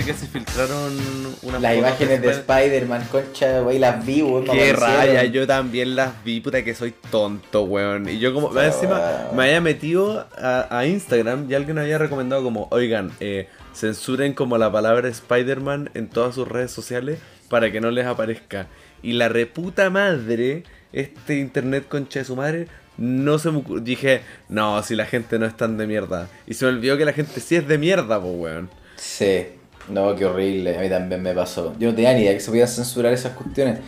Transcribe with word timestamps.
¿Viste 0.00 0.12
que 0.12 0.18
se 0.18 0.26
filtraron 0.26 0.96
unas 1.42 1.60
Las 1.60 1.76
imágenes 1.76 2.22
de 2.22 2.30
Spider- 2.30 2.40
Spider-Man, 2.40 3.08
concha, 3.12 3.62
wey, 3.62 3.78
las 3.78 4.06
vi, 4.06 4.22
weón. 4.22 4.44
Qué 4.46 4.72
raya, 4.72 5.24
yo 5.24 5.46
también 5.46 5.94
las 5.94 6.24
vi, 6.24 6.40
puta 6.40 6.64
que 6.64 6.74
soy 6.74 6.94
tonto, 7.10 7.64
weón. 7.64 8.08
Y 8.08 8.18
yo 8.18 8.32
como, 8.32 8.58
encima 8.58 9.28
me 9.34 9.42
había 9.44 9.60
metido 9.60 10.26
a, 10.38 10.66
a 10.78 10.86
Instagram 10.86 11.50
y 11.50 11.54
alguien 11.54 11.78
había 11.78 11.98
recomendado 11.98 12.42
como, 12.42 12.68
oigan, 12.70 13.12
eh, 13.20 13.48
censuren 13.74 14.32
como 14.32 14.56
la 14.56 14.72
palabra 14.72 15.06
Spider-Man 15.08 15.90
en 15.92 16.08
todas 16.08 16.34
sus 16.34 16.48
redes 16.48 16.70
sociales 16.70 17.18
para 17.50 17.70
que 17.70 17.82
no 17.82 17.90
les 17.90 18.06
aparezca. 18.06 18.68
Y 19.02 19.12
la 19.12 19.28
reputa 19.28 19.90
madre, 19.90 20.62
este 20.94 21.36
internet 21.38 21.86
concha 21.88 22.20
de 22.20 22.24
su 22.24 22.36
madre, 22.36 22.68
no 22.96 23.38
se 23.38 23.50
me 23.50 23.62
Dije, 23.82 24.22
no, 24.48 24.82
si 24.82 24.94
la 24.94 25.04
gente 25.04 25.38
no 25.38 25.44
es 25.44 25.56
tan 25.58 25.76
de 25.76 25.86
mierda. 25.86 26.28
Y 26.46 26.54
se 26.54 26.64
me 26.64 26.70
olvidó 26.72 26.96
que 26.96 27.04
la 27.04 27.12
gente 27.12 27.38
sí 27.40 27.56
es 27.56 27.68
de 27.68 27.76
mierda, 27.76 28.18
po, 28.18 28.28
weón. 28.28 28.70
Sí, 28.96 29.46
no, 29.90 30.14
qué 30.16 30.24
horrible, 30.24 30.76
a 30.78 30.80
mí 30.80 30.88
también 30.88 31.22
me 31.22 31.34
pasó. 31.34 31.74
Yo 31.78 31.88
no 31.90 31.94
tenía 31.94 32.14
ni 32.14 32.22
idea 32.22 32.32
que 32.32 32.40
se 32.40 32.50
podían 32.50 32.68
censurar 32.68 33.12
esas 33.12 33.32
cuestiones, 33.34 33.80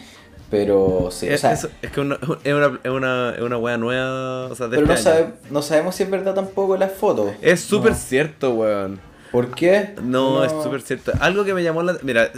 pero 0.50 1.08
sí, 1.10 1.28
o 1.28 1.32
Es, 1.32 1.40
sea, 1.40 1.52
es- 1.52 1.68
es 1.80 1.90
que 1.90 2.00
una- 2.00 2.18
es, 2.44 2.52
una, 2.54 2.80
es, 2.84 2.90
una, 2.90 3.34
es 3.36 3.40
una 3.42 3.58
wea 3.58 3.76
nueva, 3.78 4.46
o 4.46 4.54
sea, 4.54 4.68
de 4.68 4.76
pero 4.76 4.86
no, 4.86 4.92
este 4.94 5.04
sabe- 5.10 5.32
no 5.50 5.62
sabemos 5.62 5.94
si 5.94 6.02
es 6.02 6.10
verdad 6.10 6.34
tampoco 6.34 6.76
las 6.76 6.92
fotos. 6.92 7.32
Es 7.40 7.60
súper 7.62 7.92
No. 7.92 7.98
cierto, 7.98 8.54
weón. 8.54 9.00
¿Por 9.30 9.54
qué? 9.54 9.94
No, 10.02 10.44
es 10.44 10.52
súper 10.62 10.82
cierto. 10.82 11.12
Algo 11.20 11.44
que 11.44 11.54
me 11.54 11.62
llamó 11.62 11.82
la... 11.82 11.96
Mira, 12.02 12.30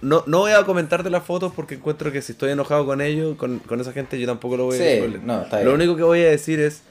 no, 0.00 0.22
no 0.26 0.38
voy 0.38 0.52
a 0.52 0.62
comentarte 0.64 1.10
las 1.10 1.24
fotos 1.24 1.52
porque 1.54 1.74
encuentro 1.74 2.12
que 2.12 2.22
si 2.22 2.32
estoy 2.32 2.52
enojado 2.52 2.86
con 2.86 3.00
ellos, 3.00 3.36
con, 3.36 3.58
con 3.58 3.80
esa 3.80 3.92
gente, 3.92 4.18
yo 4.18 4.28
tampoco 4.28 4.56
lo 4.56 4.64
voy 4.66 4.76
a 4.76 4.78
Sí, 4.78 4.84
decir. 4.84 5.20
no, 5.24 5.42
está 5.42 5.56
bien. 5.56 5.68
Lo 5.68 5.74
único 5.74 5.96
que 5.96 6.04
voy 6.04 6.20
a 6.20 6.28
decir 6.30 6.60
es, 6.60 6.82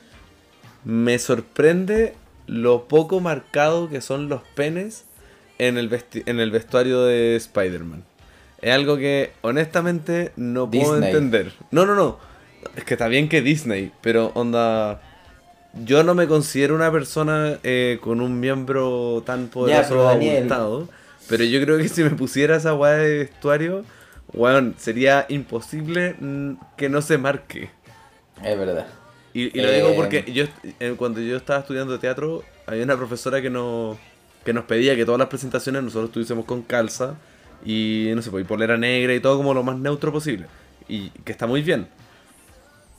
me 0.83 1.17
sorprende 1.19 2.15
lo 2.47 2.87
poco 2.87 3.19
marcado 3.21 3.89
que 3.89 4.01
son 4.01 4.27
los 4.27 4.41
penes 4.55 5.05
en 5.59 5.77
el, 5.77 5.89
vesti- 5.89 6.23
en 6.25 6.39
el 6.39 6.51
vestuario 6.51 7.03
de 7.03 7.35
Spider-Man. 7.35 8.03
Es 8.61 8.73
algo 8.73 8.97
que 8.97 9.31
honestamente 9.41 10.31
no 10.35 10.69
puedo 10.69 10.97
entender. 10.97 11.53
No, 11.71 11.85
no, 11.85 11.95
no. 11.95 12.17
Es 12.75 12.83
que 12.83 12.95
está 12.95 13.07
bien 13.07 13.29
que 13.29 13.41
Disney, 13.41 13.91
pero 14.01 14.31
onda... 14.35 15.01
Yo 15.85 16.03
no 16.03 16.15
me 16.15 16.27
considero 16.27 16.73
una 16.75 16.91
persona 16.91 17.59
eh, 17.63 17.99
con 18.01 18.21
un 18.21 18.39
miembro 18.39 19.21
tan 19.25 19.49
poderoso 19.49 20.09
abultado, 20.09 20.89
pero 21.29 21.43
yo 21.43 21.61
creo 21.61 21.77
que 21.77 21.87
si 21.87 22.03
me 22.03 22.09
pusiera 22.09 22.55
esa 22.57 22.73
weá 22.73 22.93
de 22.93 23.17
vestuario, 23.19 23.85
weón, 24.33 24.73
sería 24.79 25.27
imposible 25.29 26.15
mm, 26.19 26.53
que 26.75 26.89
no 26.89 27.03
se 27.03 27.19
marque. 27.19 27.69
Es 28.43 28.57
verdad. 28.57 28.87
Y, 29.33 29.55
y 29.57 29.61
lo 29.61 29.69
Eh, 29.69 29.75
digo 29.75 29.95
porque 29.95 30.25
yo 30.33 30.45
eh, 30.79 30.95
cuando 30.97 31.21
yo 31.21 31.37
estaba 31.37 31.59
estudiando 31.59 31.99
teatro, 31.99 32.43
había 32.65 32.83
una 32.83 32.97
profesora 32.97 33.39
que 33.41 33.51
nos, 33.51 33.95
que 34.43 34.53
nos 34.53 34.65
pedía 34.65 34.95
que 34.95 35.05
todas 35.05 35.19
las 35.19 35.27
presentaciones 35.27 35.83
nosotros 35.83 36.09
estuviésemos 36.09 36.45
con 36.45 36.61
calza 36.61 37.15
y 37.65 38.11
no 38.15 38.21
sé, 38.21 38.31
pues, 38.31 38.43
y 38.43 38.47
polera 38.47 38.77
negra 38.77 39.13
y 39.13 39.19
todo 39.19 39.37
como 39.37 39.53
lo 39.53 39.63
más 39.63 39.77
neutro 39.77 40.11
posible. 40.11 40.45
Y 40.87 41.09
que 41.09 41.31
está 41.31 41.45
muy 41.47 41.61
bien. 41.61 41.87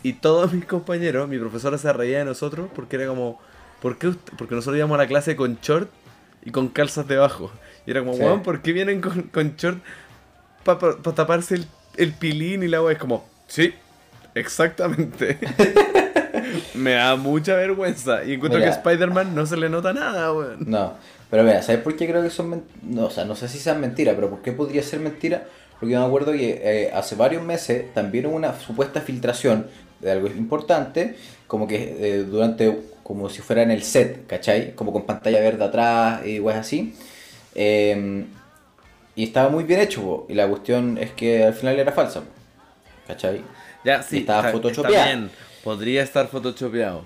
Y 0.02 0.14
todos 0.14 0.52
mis 0.52 0.64
compañeros, 0.64 1.28
mi 1.28 1.38
profesora 1.38 1.77
se 1.78 1.92
reía 1.92 2.19
de 2.20 2.24
nosotros 2.24 2.70
porque 2.74 2.97
era 2.97 3.06
como, 3.06 3.41
¿por 3.82 3.98
qué 3.98 4.08
usted- 4.08 4.32
Porque 4.38 4.55
nosotros 4.55 4.77
íbamos 4.78 4.94
a 4.94 4.98
la 5.02 5.06
clase 5.08 5.36
con 5.36 5.58
short 5.60 5.91
y 6.44 6.50
con 6.50 6.69
calzas 6.69 7.06
debajo. 7.08 7.50
Y 7.86 7.91
era 7.91 8.00
como, 8.00 8.14
Sí. 8.14 8.20
weón, 8.22 8.42
¿por 8.42 8.62
qué 8.62 8.72
vienen 8.72 9.00
con, 9.00 9.22
con 9.25 9.56
short 9.56 9.78
para 10.64 10.97
taparse 11.14 11.56
el, 11.56 11.66
el 11.97 12.12
pilín 12.14 12.62
y 12.62 12.69
la 12.69 12.82
weá? 12.82 12.92
Es 12.92 12.98
como, 12.98 13.28
sí, 13.47 13.75
exactamente. 14.34 15.38
Me 16.75 16.92
da 16.92 17.16
mucha 17.16 17.54
vergüenza. 17.56 18.25
Y 18.25 18.34
encuentro 18.34 18.58
Mira. 18.60 18.70
que 18.70 18.77
a 18.77 18.78
Spider-Man 18.78 19.34
no 19.34 19.47
se 19.47 19.56
le 19.56 19.69
nota 19.69 19.92
nada, 19.92 20.32
weón. 20.32 20.58
No, 20.66 20.94
pero 21.30 21.44
mira, 21.44 21.62
¿sabes 21.62 21.80
por 21.82 21.96
qué 21.96 22.08
creo 22.08 22.22
que 22.22 22.30
son 22.30 22.50
mentiras? 22.50 22.82
No, 22.82 23.06
o 23.06 23.10
sea, 23.10 23.24
no 23.24 23.36
sé 23.36 23.48
si 23.48 23.58
sean 23.58 23.80
mentiras, 23.80 24.14
pero 24.14 24.30
¿por 24.30 24.42
qué 24.42 24.52
podría 24.52 24.82
ser 24.82 25.00
mentira? 25.00 25.46
Porque 25.78 25.94
yo 25.94 26.00
me 26.00 26.06
acuerdo 26.06 26.32
que 26.32 26.60
eh, 26.62 26.91
hace 26.92 27.14
varios 27.14 27.42
meses 27.42 27.94
también 27.94 28.26
hubo 28.26 28.36
una 28.36 28.58
supuesta 28.58 29.00
filtración 29.00 29.66
de 30.00 30.10
algo 30.10 30.26
importante, 30.28 31.16
como 31.46 31.66
que 31.66 31.96
eh, 31.98 32.24
durante, 32.24 32.80
como 33.02 33.28
si 33.30 33.42
fuera 33.42 33.62
en 33.62 33.70
el 33.70 33.82
set, 33.82 34.26
¿cachai? 34.26 34.74
Como 34.74 34.92
con 34.92 35.04
pantalla 35.06 35.40
verde 35.40 35.64
atrás 35.64 36.26
y 36.26 36.40
weas 36.40 36.58
así. 36.58 36.94
Eh, 37.54 38.24
y 39.14 39.24
estaba 39.24 39.50
muy 39.50 39.64
bien 39.64 39.80
hecho, 39.80 40.02
po, 40.02 40.26
y 40.28 40.34
la 40.34 40.48
cuestión 40.48 40.98
es 40.98 41.12
que 41.12 41.44
al 41.44 41.54
final 41.54 41.78
era 41.78 41.92
falsa, 41.92 42.20
po, 42.20 42.26
¿cachai? 43.06 43.42
Ya, 43.84 44.02
sí, 44.02 44.19
estaba 44.19 44.40
está, 44.40 44.52
photoshopeada. 44.52 45.04
está 45.04 45.16
bien. 45.16 45.30
Podría 45.62 46.02
estar 46.02 46.28
photoshopeado. 46.28 47.04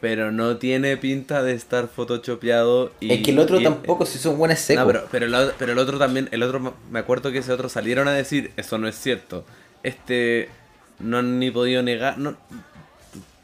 Pero 0.00 0.30
no 0.30 0.58
tiene 0.58 0.96
pinta 0.96 1.42
de 1.42 1.54
estar 1.54 1.88
photoshopeado. 1.88 2.92
Y, 3.00 3.12
es 3.12 3.22
que 3.24 3.32
el 3.32 3.38
otro 3.40 3.58
y- 3.60 3.64
tampoco, 3.64 4.06
si 4.06 4.18
son 4.18 4.38
buenas 4.38 4.60
secos. 4.60 4.84
No, 4.84 4.86
pero, 4.86 5.08
pero, 5.10 5.26
el, 5.26 5.50
pero 5.58 5.72
el 5.72 5.78
otro 5.78 5.98
también, 5.98 6.28
el 6.30 6.42
otro, 6.44 6.74
me 6.90 6.98
acuerdo 7.00 7.32
que 7.32 7.38
ese 7.38 7.52
otro 7.52 7.68
salieron 7.68 8.06
a 8.06 8.12
decir, 8.12 8.52
eso 8.56 8.78
no 8.78 8.86
es 8.86 8.94
cierto. 8.96 9.44
Este 9.82 10.48
no 11.00 11.18
han 11.18 11.38
ni 11.40 11.50
podido 11.50 11.82
negar, 11.82 12.18
no, 12.18 12.36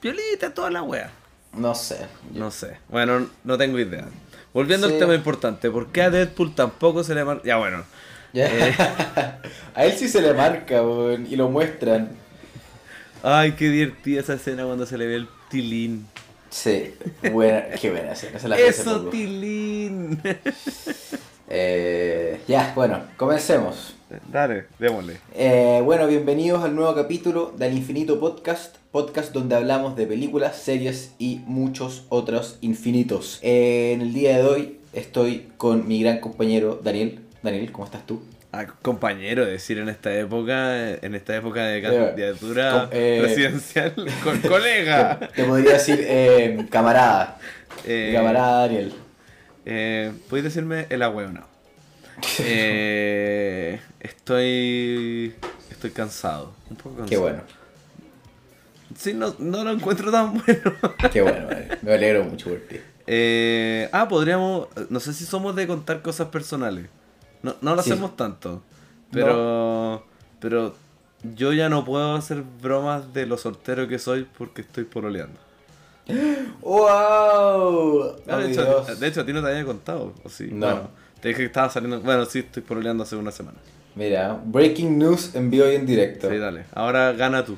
piolita 0.01 0.55
toda 0.55 0.71
la 0.71 0.83
wea. 0.83 1.11
No 1.53 1.75
sé. 1.75 1.99
No 2.33 2.51
sé, 2.51 2.79
bueno, 2.89 3.29
no 3.45 3.57
tengo 3.59 3.79
idea. 3.79 4.07
Volviendo 4.53 4.87
Sí. 4.89 4.95
al 4.95 4.99
tema 5.01 5.15
importante, 5.15 5.71
¿por 5.71 5.89
qué 5.89 6.03
a 6.03 6.11
Deadpool 6.11 6.55
tampoco 6.55 7.03
se 7.05 7.15
le 7.15 7.25
marca? 7.25 7.43
Ya 7.45 7.57
bueno. 7.57 7.85
Eh. 8.33 8.75
A 9.75 9.85
él 9.85 9.93
sí 9.97 10.09
se 10.09 10.21
le 10.21 10.33
marca, 10.35 10.83
y 11.29 11.37
lo 11.37 11.49
muestran. 11.49 12.11
ay, 13.23 13.53
qué 13.53 13.69
divertida 13.69 14.21
esa 14.21 14.35
escena 14.35 14.65
cuando 14.65 14.87
se 14.87 14.99
le 14.99 15.07
ve 15.07 15.15
el 15.17 15.29
tilín. 15.51 16.07
Sí, 16.55 16.95
buena, 17.33 17.65
qué 17.81 17.91
buena 17.91 18.13
escena. 18.13 18.39
la 18.49 18.57
Eso, 18.57 19.09
tilín. 19.09 20.21
Eh, 21.49 22.41
ya, 22.49 22.73
bueno, 22.75 23.03
comencemos. 23.17 23.97
Dale, 24.33 24.67
démosle. 24.79 25.19
Eh, 25.35 25.83
bueno, 25.85 26.07
bienvenidos 26.07 26.65
al 26.65 26.75
nuevo 26.75 26.95
capítulo 26.95 27.53
del 27.59 27.77
Infinito 27.77 28.19
Podcast, 28.19 28.77
podcast 28.93 29.33
donde 29.33 29.57
hablamos 29.57 29.95
de 29.95 30.07
películas, 30.07 30.57
series 30.57 31.13
y 31.19 31.43
muchos 31.47 32.07
otros 32.09 32.59
infinitos. 32.61 33.41
Eh, 33.43 33.93
en 33.93 34.01
el 34.01 34.15
día 34.15 34.39
de 34.39 34.45
hoy 34.45 34.81
estoy 34.93 35.51
con 35.59 35.87
mi 35.87 36.03
gran 36.03 36.21
compañero 36.21 36.81
Daniel. 36.83 37.21
Daniel, 37.43 37.71
¿cómo 37.73 37.85
estás 37.85 38.07
tú? 38.07 38.23
Ah, 38.57 38.67
compañero, 38.83 39.45
decir 39.45 39.79
en 39.79 39.89
esta 39.89 40.15
época, 40.17 40.91
en 40.91 41.17
esta 41.17 41.35
época 41.35 41.65
de 41.65 41.83
candidatura 41.83 42.89
eh, 42.93 43.19
presidencial, 43.21 43.93
con 44.23 44.39
colega. 44.43 45.19
Te 45.35 45.43
podría 45.43 45.73
decir 45.73 45.99
eh, 46.01 46.65
camarada. 46.71 47.39
Eh, 47.85 48.13
Camarada 48.15 48.61
Daniel. 48.61 48.95
Eh, 49.67 50.13
¿Puedes 50.31 50.45
decirme 50.45 50.87
el 50.89 51.03
ahueonado? 51.03 51.49
Eh, 52.39 53.81
estoy. 53.99 55.35
Estoy 55.69 55.91
cansado. 55.91 56.55
Un 56.71 56.77
poco 56.77 56.91
cansado. 56.99 57.09
Qué 57.11 57.17
bueno, 57.17 57.43
Sí, 58.97 59.15
no, 59.15 59.35
no 59.41 59.65
lo 59.65 59.73
encuentro 59.73 60.13
tan 60.13 60.35
bueno. 60.35 60.73
qué 61.13 61.23
bueno, 61.23 61.51
eh. 61.51 61.69
me 61.83 61.95
alegro 61.95 62.23
mucho 62.23 62.51
por 62.51 62.61
ti. 62.61 62.77
Eh, 63.09 63.89
ah, 63.91 64.07
podríamos. 64.07 64.69
No 64.91 65.01
sé 65.01 65.13
si 65.13 65.25
somos 65.25 65.57
de 65.57 65.67
contar 65.67 66.03
cosas 66.03 66.29
personales. 66.29 66.87
No, 67.45 67.55
no 67.61 67.77
lo 67.77 67.83
Sí. 67.83 67.93
hacemos 67.93 68.17
tanto. 68.17 68.63
Pero. 69.13 70.05
Pero. 70.41 70.75
Yo 71.37 71.53
ya 71.53 71.69
no 71.69 71.85
puedo 71.85 72.15
hacer 72.17 72.43
bromas 72.63 73.15
de 73.15 73.27
lo 73.27 73.39
soltero 73.39 73.87
que 73.89 73.99
soy 73.99 74.27
porque 74.37 74.63
estoy 74.63 74.85
pololeando. 74.85 75.39
¡Wow! 76.61 78.17
Ah, 78.29 78.37
de, 78.37 78.51
hecho, 78.51 78.65
Dios. 78.65 79.01
de 79.01 79.07
hecho, 79.07 79.21
a 79.23 79.27
ti 79.27 79.33
no 79.33 79.43
te 79.43 79.49
había 79.49 79.65
contado, 79.65 80.13
¿o 80.23 80.29
sí? 80.29 80.49
No. 80.53 80.67
Bueno, 80.67 80.91
te 81.21 81.29
dije 81.29 81.41
que 81.41 81.47
estaba 81.47 81.71
saliendo. 81.71 82.01
Bueno, 82.01 82.27
sí, 82.27 82.41
estoy 82.41 82.63
pololeando 82.63 83.05
hace 83.05 83.17
una 83.17 83.31
semana. 83.31 83.57
Mira, 83.95 84.39
breaking 84.45 84.99
news 84.99 85.35
en 85.35 85.51
vivo 85.51 85.67
y 85.71 85.77
en 85.77 85.87
directo. 85.87 86.29
Sí, 86.29 86.37
dale. 86.37 86.65
Ahora 86.75 87.13
gana 87.13 87.43
tú. 87.45 87.57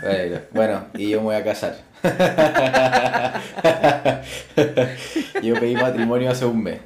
Bueno, 0.00 0.40
bueno, 0.52 0.84
y 0.94 1.10
yo 1.10 1.18
me 1.18 1.24
voy 1.24 1.34
a 1.36 1.44
casar. 1.44 1.76
yo 5.42 5.54
pedí 5.60 5.74
matrimonio 5.74 6.30
hace 6.30 6.46
un 6.46 6.62
mes. 6.62 6.80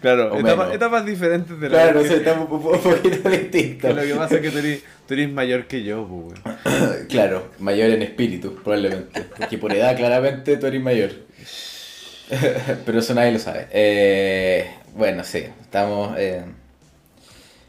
Claro, 0.00 0.34
O 0.34 0.72
etapas, 0.72 1.04
diferentes 1.06 1.58
de 1.58 1.68
la 1.68 1.82
Claro, 1.82 2.00
vida. 2.00 2.08
sé, 2.10 2.16
estamos 2.18 2.50
un, 2.50 2.62
po- 2.62 2.70
un 2.70 2.78
poquito 2.82 3.22
Que 3.22 3.38
distintos. 3.38 3.94
lo 3.96 4.02
que 4.02 4.14
pasa 4.14 4.34
es 4.36 4.40
que 4.40 4.50
tú 4.50 4.58
eres, 4.58 4.82
tú 5.06 5.14
eres 5.14 5.30
mayor 5.30 5.66
que 5.66 5.82
yo, 5.82 6.06
pues. 6.06 6.40
Claro, 7.08 7.50
mayor 7.58 7.90
en 7.90 8.02
espíritu, 8.02 8.54
probablemente. 8.54 9.22
Porque 9.36 9.58
por 9.58 9.72
edad, 9.72 9.96
claramente, 9.96 10.56
tú 10.56 10.66
eres 10.66 10.82
mayor. 10.82 11.10
Pero 12.86 12.98
eso 12.98 13.14
nadie 13.14 13.32
lo 13.32 13.38
sabe. 13.38 13.66
Eh, 13.72 14.70
bueno, 14.94 15.24
sí, 15.24 15.44
estamos. 15.60 16.14
Eh... 16.18 16.42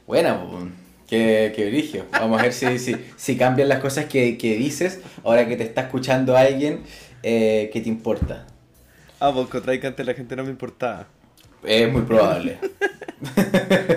Buena, 0.07 0.39
po. 0.41 0.67
qué, 1.07 1.53
qué 1.55 1.65
brillo. 1.69 2.05
Vamos 2.11 2.39
a 2.39 2.43
ver 2.43 2.53
si, 2.53 2.77
si, 2.79 2.95
si 3.15 3.37
cambian 3.37 3.69
las 3.69 3.79
cosas 3.79 4.05
que, 4.05 4.37
que 4.37 4.55
dices 4.57 4.99
ahora 5.23 5.47
que 5.47 5.55
te 5.55 5.63
está 5.63 5.81
escuchando 5.81 6.35
alguien 6.35 6.81
eh, 7.23 7.69
que 7.71 7.81
te 7.81 7.89
importa. 7.89 8.45
Ah, 9.19 9.31
pues 9.33 9.47
encontré 9.47 9.79
que 9.79 9.87
antes 9.87 10.05
la 10.05 10.13
gente 10.13 10.35
no 10.35 10.43
me 10.43 10.49
importaba. 10.49 11.07
Es 11.65 11.91
muy 11.91 12.01
probable. 12.03 12.59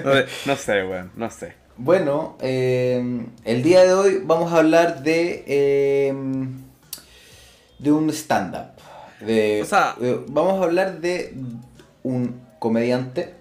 No, 0.05 0.13
sé- 0.13 0.27
no 0.47 0.57
sé, 0.57 0.85
weón, 0.85 1.11
no 1.17 1.31
sé. 1.31 1.55
Bueno, 1.77 2.39
eh, 2.41 3.27
el 3.45 3.63
día 3.65 3.83
de 3.83 3.93
hoy 3.93 4.21
vamos 4.23 4.53
a 4.53 4.59
hablar 4.59 5.03
de, 5.03 5.43
eh, 5.49 6.15
de 7.81 7.93
un 7.93 8.09
stand-up. 8.11 8.69
De- 9.21 9.63
O 9.63 9.65
sea- 9.65 9.97
de- 9.99 10.21
vamos 10.29 10.61
a 10.61 10.65
hablar 10.65 11.01
de 11.01 11.35
un 12.05 12.41
comediante 12.61 13.35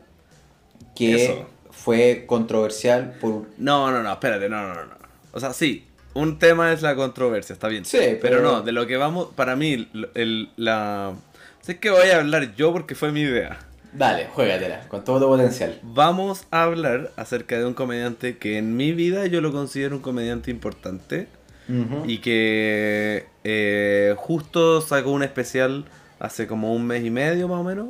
que 0.95 1.23
Eso. 1.25 1.45
fue 1.69 2.23
controversial 2.25 3.15
por... 3.21 3.45
No, 3.59 3.91
no, 3.91 4.01
no, 4.01 4.11
espérate, 4.11 4.49
no, 4.49 4.67
no, 4.73 4.73
no. 4.85 4.95
O 5.33 5.39
sea, 5.39 5.53
sí, 5.53 5.85
un 6.15 6.39
tema 6.39 6.73
es 6.73 6.81
la 6.81 6.95
controversia, 6.95 7.53
está 7.53 7.67
bien. 7.67 7.85
Sí, 7.85 7.97
pero, 7.99 8.19
pero- 8.21 8.41
no, 8.41 8.61
de 8.63 8.71
lo 8.71 8.87
que 8.87 8.97
vamos, 8.97 9.27
para 9.35 9.55
mí, 9.55 9.73
el, 9.73 10.09
el- 10.15 10.49
la... 10.55 11.13
Sé 11.61 11.79
que 11.79 11.89
voy 11.91 12.09
a 12.09 12.17
hablar 12.17 12.55
yo 12.55 12.71
porque 12.73 12.95
fue 12.95 13.11
mi 13.11 13.21
idea. 13.21 13.59
Dale, 13.97 14.27
juégatela, 14.33 14.87
con 14.89 15.03
todo 15.03 15.19
tu 15.21 15.27
potencial. 15.27 15.79
Vamos 15.83 16.45
a 16.51 16.63
hablar 16.63 17.11
acerca 17.15 17.57
de 17.57 17.65
un 17.65 17.73
comediante 17.73 18.37
que 18.37 18.57
en 18.57 18.75
mi 18.75 18.91
vida 18.91 19.25
yo 19.27 19.39
lo 19.41 19.51
considero 19.51 19.95
un 19.95 20.01
comediante 20.01 20.51
importante 20.51 21.27
Ujú. 21.69 22.03
y 22.05 22.17
que 22.17 23.25
eh, 23.43 24.13
justo 24.17 24.81
sacó 24.81 25.11
un 25.11 25.23
especial 25.23 25.85
hace 26.19 26.45
como 26.47 26.73
un 26.73 26.85
mes 26.85 27.03
y 27.05 27.09
medio 27.09 27.47
más 27.47 27.59
o 27.59 27.63
menos 27.63 27.87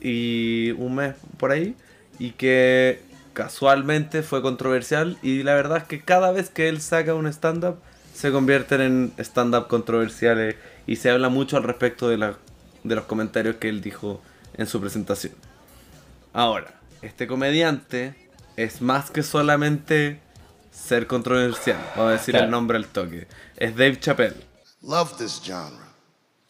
y 0.00 0.72
un 0.72 0.94
mes 0.96 1.14
por 1.38 1.50
ahí 1.52 1.74
y 2.18 2.30
que 2.32 3.00
casualmente 3.32 4.22
fue 4.22 4.42
controversial 4.42 5.16
y 5.22 5.42
la 5.42 5.54
verdad 5.54 5.78
es 5.78 5.84
que 5.84 6.00
cada 6.02 6.30
vez 6.32 6.50
que 6.50 6.68
él 6.68 6.80
saca 6.80 7.14
un 7.14 7.26
stand-up 7.26 7.76
se 8.14 8.30
convierten 8.30 8.80
en 8.80 9.12
stand-up 9.18 9.66
controversiales 9.68 10.56
y 10.86 10.96
se 10.96 11.10
habla 11.10 11.30
mucho 11.30 11.56
al 11.56 11.62
respecto 11.64 12.08
de, 12.08 12.18
la- 12.18 12.36
de 12.84 12.94
los 12.94 13.04
comentarios 13.06 13.56
que 13.56 13.68
él 13.70 13.80
dijo 13.80 14.20
en 14.56 14.66
su 14.66 14.80
presentación. 14.80 15.34
Ahora, 16.32 16.74
este 17.02 17.26
comediante 17.26 18.14
es 18.56 18.80
más 18.80 19.10
que 19.10 19.22
solamente 19.22 20.20
ser 20.70 21.06
controversial, 21.06 21.78
vamos 21.96 22.10
a 22.10 22.12
decir 22.12 22.32
Claro. 22.32 22.46
el 22.46 22.50
nombre 22.50 22.76
al 22.76 22.86
toque. 22.86 23.26
Es 23.56 23.76
Dave 23.76 23.98
Chappelle. 24.00 24.36
Love 24.82 25.16
this 25.16 25.40
genre. 25.42 25.84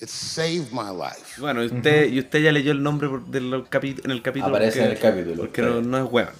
It 0.00 0.08
saved 0.08 0.72
my 0.72 0.90
life. 0.90 1.40
Bueno, 1.40 1.62
y 1.62 1.66
usted, 1.66 2.08
y 2.10 2.18
usted 2.18 2.40
ya 2.40 2.52
leyó 2.52 2.72
el 2.72 2.82
nombre 2.82 3.08
del 3.28 3.52
en 3.52 4.10
el 4.10 4.22
capítulo. 4.22 4.48
Aparece 4.48 4.84
en 4.84 4.90
el 4.90 4.98
capítulo, 4.98 5.36
Porque 5.36 5.62
no, 5.62 5.80
no 5.80 6.04
es 6.04 6.12
hueón. 6.12 6.30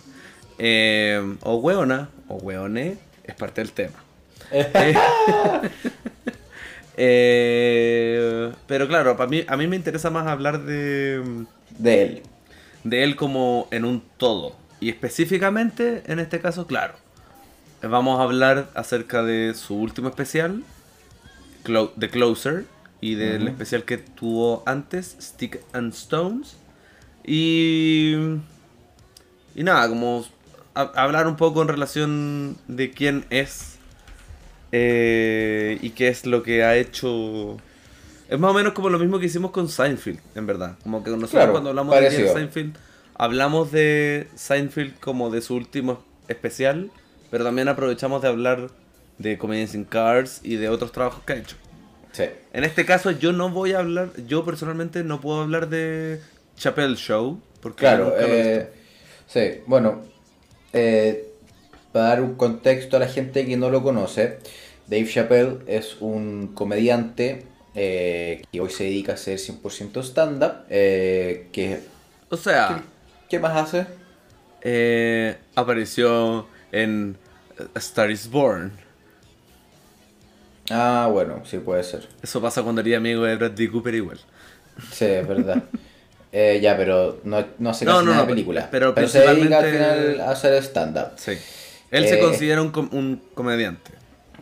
Eh, 0.58 1.36
o 1.42 1.56
hueona, 1.56 2.08
o 2.28 2.36
hueoné, 2.36 2.98
es 3.22 3.34
parte 3.34 3.60
del 3.60 3.72
tema. 3.72 4.02
Eh, 4.56 4.94
eh, 6.96 8.52
pero 8.66 8.86
claro, 8.86 9.16
para 9.16 9.28
mí, 9.28 9.44
a 9.46 9.56
mí 9.56 9.66
me 9.66 9.76
interesa 9.76 10.10
más 10.10 10.26
hablar 10.26 10.62
de, 10.62 11.44
De 11.78 12.02
él. 12.02 12.22
de 12.84 13.02
él 13.04 13.16
como 13.16 13.68
en 13.70 13.84
un 13.84 14.02
todo. 14.16 14.56
Y 14.80 14.90
específicamente, 14.90 16.02
en 16.06 16.18
este 16.18 16.40
caso, 16.40 16.66
claro. 16.66 16.94
Vamos 17.82 18.18
a 18.20 18.22
hablar 18.24 18.70
acerca 18.74 19.22
de 19.22 19.54
su 19.54 19.74
último 19.76 20.08
especial, 20.08 20.62
The 21.98 22.10
Closer, 22.10 22.64
y 23.00 23.14
del 23.14 23.48
especial 23.48 23.84
que 23.84 23.98
tuvo 23.98 24.62
antes, 24.66 25.16
Stick 25.20 25.60
and 25.72 25.92
Stones. 25.92 26.56
Y. 27.26 28.14
Y 29.54 29.62
nada, 29.62 29.88
como 29.88 30.24
a- 30.74 30.92
hablar 31.02 31.26
un 31.26 31.36
poco 31.36 31.62
en 31.62 31.68
relación 31.68 32.56
de 32.68 32.90
quién 32.90 33.24
es 33.30 33.78
eh, 34.72 35.78
y 35.82 35.90
qué 35.90 36.08
es 36.08 36.26
lo 36.26 36.42
que 36.42 36.64
ha 36.64 36.76
hecho. 36.76 37.58
Es 38.28 38.38
más 38.38 38.50
o 38.50 38.54
menos 38.54 38.72
como 38.72 38.88
lo 38.88 38.98
mismo 38.98 39.18
que 39.18 39.26
hicimos 39.26 39.50
con 39.50 39.68
Seinfeld, 39.68 40.18
en 40.34 40.46
verdad. 40.46 40.76
Como 40.82 41.02
que 41.04 41.10
nosotros 41.10 41.30
Claro, 41.30 41.52
cuando 41.52 41.70
hablamos 41.70 41.94
de. 42.00 42.28
Seinfeld, 42.32 42.76
hablamos 43.14 43.70
de 43.70 44.28
Seinfeld 44.34 44.98
como 45.00 45.30
de 45.30 45.40
su 45.42 45.54
último 45.54 46.02
especial, 46.28 46.90
pero 47.30 47.44
también 47.44 47.68
aprovechamos 47.68 48.22
de 48.22 48.28
hablar 48.28 48.70
de 49.18 49.38
Comedians 49.38 49.74
in 49.74 49.84
Cars 49.84 50.40
y 50.42 50.56
de 50.56 50.68
otros 50.68 50.90
trabajos 50.92 51.22
que 51.24 51.32
ha 51.34 51.36
hecho. 51.36 51.56
Sí. 52.12 52.24
En 52.52 52.64
este 52.64 52.84
caso 52.86 53.10
yo 53.10 53.32
no 53.32 53.50
voy 53.50 53.72
a 53.72 53.80
hablar, 53.80 54.10
yo 54.26 54.44
personalmente 54.44 55.02
no 55.04 55.20
puedo 55.20 55.42
hablar 55.42 55.68
de 55.68 56.20
Chappelle 56.56 56.96
Show, 56.96 57.40
porque 57.60 57.80
Claro, 57.80 58.04
nunca 58.06 58.20
lo 58.20 58.26
he 58.26 58.40
eh, 58.40 58.58
visto. 58.58 58.72
sí, 59.26 59.60
bueno, 59.66 60.02
eh, 60.72 61.28
para 61.92 62.06
dar 62.06 62.22
un 62.22 62.34
contexto 62.36 62.96
a 62.96 63.00
la 63.00 63.08
gente 63.08 63.44
que 63.46 63.56
no 63.56 63.68
lo 63.70 63.82
conoce, 63.82 64.38
Dave 64.86 65.06
Chappelle 65.06 65.58
es 65.66 65.96
un 66.00 66.48
comediante 66.54 67.46
eh, 67.74 68.44
que 68.52 68.60
hoy 68.60 68.70
se 68.70 68.84
dedica 68.84 69.12
a 69.12 69.14
hacer 69.16 69.38
100% 69.38 70.02
stand-up, 70.02 70.66
eh, 70.70 71.48
que, 71.52 71.80
O 72.30 72.36
sea, 72.36 72.82
¿qué 73.28 73.38
más 73.38 73.56
hace? 73.56 73.86
eh, 74.62 75.36
apareció 75.54 76.46
en 76.72 77.16
A 77.74 77.78
Star 77.78 78.10
is 78.10 78.28
Born. 78.30 78.72
Ah, 80.70 81.08
bueno, 81.12 81.42
sí 81.44 81.58
puede 81.58 81.82
ser, 81.84 82.08
Eso 82.22 82.40
pasa 82.42 82.62
cuando 82.64 82.80
eres 82.80 82.96
amigo 82.96 83.22
de 83.24 83.36
Bradley 83.36 83.68
Cooper 83.68 83.94
igual. 83.94 84.18
sí, 84.90 85.04
es 85.06 85.26
verdad. 85.26 85.64
Eh, 86.36 86.58
ya, 86.60 86.76
pero 86.76 87.20
no, 87.24 87.46
no 87.58 87.70
hace 87.70 87.84
No, 87.84 87.92
casi 87.92 88.06
no, 88.06 88.10
nada 88.10 88.22
de 88.22 88.26
no, 88.26 88.26
película. 88.26 88.68
pero 88.94 89.08
se 89.08 89.20
dedica 89.20 89.58
al 89.60 89.66
final 89.70 90.20
a 90.20 90.30
hacer 90.32 90.54
stand-up. 90.64 91.12
Sí. 91.16 91.38
Él 91.90 92.08
se 92.08 92.14
Eh, 92.16 92.18
considera 92.18 92.60
un, 92.62 92.70
com- 92.72 92.88
un 92.92 93.22
comediante. 93.34 93.92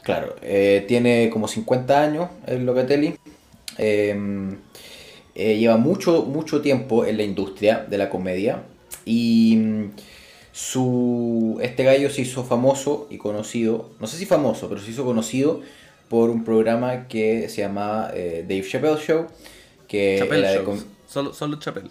Claro, 0.02 0.34
eh, 0.42 0.84
tiene 0.88 1.30
como 1.30 1.48
50 1.48 2.02
años 2.02 2.28
el 2.46 2.66
Locatelli. 2.66 3.16
Eh, 3.78 4.14
eh, 5.34 5.56
lleva 5.56 5.76
mucho, 5.78 6.24
mucho 6.24 6.60
tiempo 6.60 7.06
en 7.06 7.16
la 7.16 7.22
industria 7.22 7.86
de 7.88 7.98
la 7.98 8.10
comedia. 8.10 8.62
Y 9.04 9.56
mm, 9.56 9.90
su, 10.52 11.58
este 11.62 11.84
gallo 11.84 12.10
se 12.10 12.22
hizo 12.22 12.44
famoso 12.44 13.06
y 13.10 13.18
conocido, 13.18 13.90
no 14.00 14.06
sé 14.06 14.18
si 14.18 14.26
famoso, 14.26 14.68
pero 14.68 14.80
se 14.80 14.90
hizo 14.90 15.04
conocido 15.04 15.60
por 16.08 16.28
un 16.28 16.44
programa 16.44 17.08
que 17.08 17.48
se 17.48 17.62
llamaba 17.62 18.10
eh, 18.14 18.44
Dave 18.46 18.62
Chappelle 18.68 18.98
Show. 18.98 19.26
Que 19.88 20.16
Chappelle 20.18 20.54
Show. 20.54 20.84
Solo, 21.06 21.32
solo 21.32 21.58
Chappelle. 21.58 21.90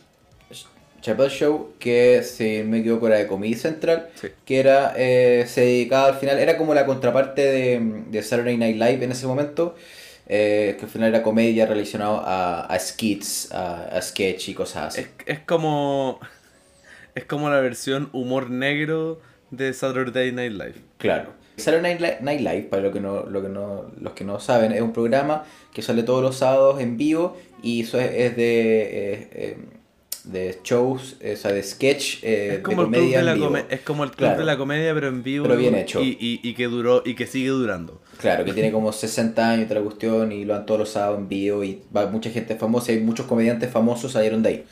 Chappelle 1.01 1.29
Show, 1.29 1.73
que 1.79 2.21
si 2.23 2.63
me 2.63 2.79
equivoco 2.79 3.07
era 3.07 3.17
de 3.17 3.27
Comedy 3.27 3.55
Central, 3.55 4.09
Sí. 4.15 4.27
que 4.45 4.59
era, 4.59 4.93
eh, 4.95 5.45
se 5.47 5.61
dedicaba 5.61 6.07
al 6.07 6.15
final, 6.15 6.37
era 6.39 6.57
como 6.57 6.73
la 6.73 6.85
contraparte 6.85 7.41
de, 7.41 7.79
de 8.09 8.23
Saturday 8.23 8.57
Night 8.57 8.75
Live 8.75 9.03
en 9.03 9.11
ese 9.11 9.25
momento, 9.27 9.75
eh, 10.27 10.75
que 10.79 10.85
al 10.85 10.91
final 10.91 11.09
era 11.09 11.23
comedia 11.23 11.65
relacionado 11.65 12.21
a, 12.23 12.61
a 12.65 12.79
skits, 12.79 13.51
a, 13.51 13.85
a 13.97 14.01
sketch 14.01 14.49
y 14.49 14.53
cosas 14.53 14.87
así. 14.95 15.01
Es, 15.01 15.07
es 15.25 15.39
como. 15.39 16.19
Es 17.13 17.25
como 17.25 17.49
la 17.49 17.59
versión 17.59 18.09
humor 18.13 18.49
negro 18.49 19.19
de 19.49 19.73
Saturday 19.73 20.31
Night 20.31 20.53
Live. 20.53 20.75
Claro. 20.97 21.31
Saturday 21.57 21.95
Night 21.95 21.99
Li- 21.99 22.23
Night 22.23 22.39
Live, 22.39 22.67
para 22.69 22.83
lo 22.83 22.91
que 22.93 23.01
no, 23.01 23.23
lo 23.23 23.41
que 23.41 23.49
no, 23.49 23.91
los 23.99 24.13
que 24.13 24.23
no 24.23 24.39
saben, 24.39 24.71
es 24.71 24.81
un 24.81 24.93
programa 24.93 25.43
que 25.73 25.81
sale 25.81 26.03
todos 26.03 26.23
los 26.23 26.37
sábados 26.37 26.79
en 26.79 26.95
vivo 26.95 27.37
y 27.61 27.81
eso 27.81 27.99
es, 27.99 28.11
es 28.13 28.35
de, 28.37 28.81
eh, 28.81 29.27
eh, 29.33 29.57
de 30.23 30.59
shows, 30.63 31.15
o 31.21 31.35
sea, 31.35 31.51
de 31.51 31.63
sketch, 31.63 32.23
eh, 32.23 32.45
Es 32.47 32.51
de 32.57 32.61
como, 32.61 32.81
el 32.83 32.87
club 32.89 32.97
comedia 32.99 33.17
de 33.19 33.23
la 33.23 33.31
en 33.31 33.37
vivo. 33.37 33.47
come- 33.47 33.65
es 33.69 33.79
como 33.81 34.03
el 34.03 34.09
club 34.11 34.19
Claro. 34.19 34.39
de 34.39 34.45
la 34.45 34.57
comedia, 34.57 34.93
pero 34.93 35.07
en 35.07 35.23
vivo. 35.23 35.43
Pero 35.45 35.57
bien 35.57 35.75
hecho. 35.75 36.01
Y, 36.01 36.17
y- 36.19 36.39
y 36.47 36.53
que 36.53 36.65
duró 36.67 37.01
y 37.05 37.15
que 37.15 37.25
sigue 37.27 37.49
durando. 37.49 38.01
Claro, 38.19 38.45
que 38.45 38.53
tiene 38.53 38.71
como 38.71 38.91
60 38.91 39.49
años 39.49 39.67
de 39.67 39.75
la 39.75 39.81
cuestión 39.81 40.31
y 40.31 40.45
lo 40.45 40.53
han 40.55 40.65
todos 40.65 40.79
los 40.81 40.89
sábados 40.89 41.17
en 41.19 41.27
vivo 41.27 41.63
y 41.63 41.81
va 41.95 42.05
mucha 42.07 42.29
gente 42.29 42.55
famosa 42.55 42.91
y 42.91 42.99
muchos 42.99 43.25
comediantes 43.25 43.69
famosos 43.71 44.11
salieron 44.11 44.43
de 44.43 44.49
ahí. 44.49 44.63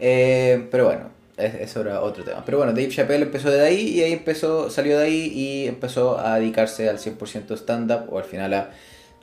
Eh, 0.00 0.68
pero 0.70 0.86
bueno, 0.86 1.10
es- 1.36 1.54
eso 1.54 1.80
era 1.80 2.00
otro 2.00 2.22
tema. 2.24 2.44
Pero 2.44 2.58
bueno, 2.58 2.72
Dave 2.72 2.88
Chappelle 2.88 3.24
empezó 3.24 3.50
de 3.50 3.60
ahí 3.60 3.88
y 3.98 4.02
ahí 4.02 4.12
empezó, 4.12 4.70
salió 4.70 4.98
de 4.98 5.04
ahí 5.06 5.32
y 5.34 5.66
empezó 5.66 6.18
a 6.20 6.38
dedicarse 6.38 6.88
al 6.88 6.98
100% 6.98 7.54
stand-up 7.56 8.06
o 8.12 8.18
al 8.18 8.24
final 8.24 8.54
a, 8.54 8.70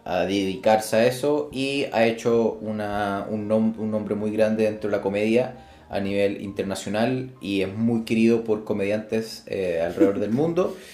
a 0.06 0.22
dedicarse 0.26 0.96
a 0.98 1.06
eso 1.08 1.50
y 1.52 1.86
ha 1.94 2.06
hecho 2.06 2.54
una, 2.62 3.26
un, 3.30 3.48
nom- 3.50 3.76
un 3.78 3.92
nombre 3.92 4.16
muy 4.16 4.32
grande 4.32 4.64
dentro 4.64 4.90
de 4.90 4.98
la 4.98 5.02
comedia 5.02 5.56
a 5.90 6.00
nivel 6.00 6.42
internacional 6.42 7.30
y 7.42 7.62
es 7.62 7.74
muy 7.76 8.04
querido 8.04 8.44
por 8.44 8.64
comediantes 8.64 9.44
eh, 9.48 9.82
alrededor 9.86 10.20
del 10.20 10.32
mundo. 10.32 10.76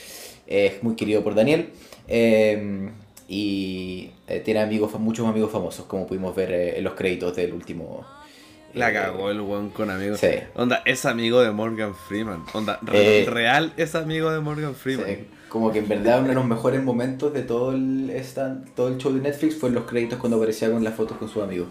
Es 0.48 0.82
muy 0.82 0.96
querido 0.96 1.26
por 1.26 1.36
Daniel. 1.36 1.72
eh, 2.08 2.90
y 3.30 4.12
eh, 4.28 4.40
tiene 4.40 4.62
amigos, 4.62 4.98
muchos 4.98 5.28
amigos 5.28 5.52
famosos, 5.52 5.86
como 5.86 6.08
pudimos 6.08 6.34
ver 6.34 6.52
eh, 6.54 6.78
en 6.78 6.84
los 6.86 6.94
créditos 6.94 7.36
del 7.36 7.52
último. 7.54 8.06
La 8.74 8.94
cagó 8.94 9.30
el 9.30 9.42
weón 9.42 9.70
con 9.72 9.90
amigos. 9.90 10.20
Sí. 10.22 10.30
Onda, 10.56 10.82
es 10.86 11.06
amigo 11.06 11.42
de 11.42 11.52
Morgan 11.52 11.94
Freeman. 11.96 12.46
Onda, 12.54 12.80
re- 12.82 13.24
Eh, 13.24 13.26
real 13.26 13.74
es 13.76 13.96
amigo 13.96 14.32
de 14.32 14.40
Morgan 14.40 14.76
Freeman. 14.76 15.06
Sí, 15.08 15.28
como 15.50 15.72
que 15.72 15.80
en 15.80 15.88
verdad 15.88 16.20
uno 16.20 16.30
de 16.30 16.36
los 16.36 16.46
mejores 16.46 16.84
momentos 16.84 17.34
de 17.34 17.42
todo 17.44 17.72
el 17.72 18.10
stand, 18.12 18.74
todo 18.76 18.88
el 18.90 18.98
show 18.98 19.14
de 19.14 19.22
Netflix 19.22 19.56
fue 19.56 19.70
en 19.70 19.76
los 19.76 19.86
créditos 19.86 20.20
cuando 20.20 20.38
aparecía 20.38 20.72
con 20.72 20.84
las 20.84 20.94
fotos 20.96 21.18
con 21.18 21.30
sus 21.30 21.42
amigos. 21.44 21.68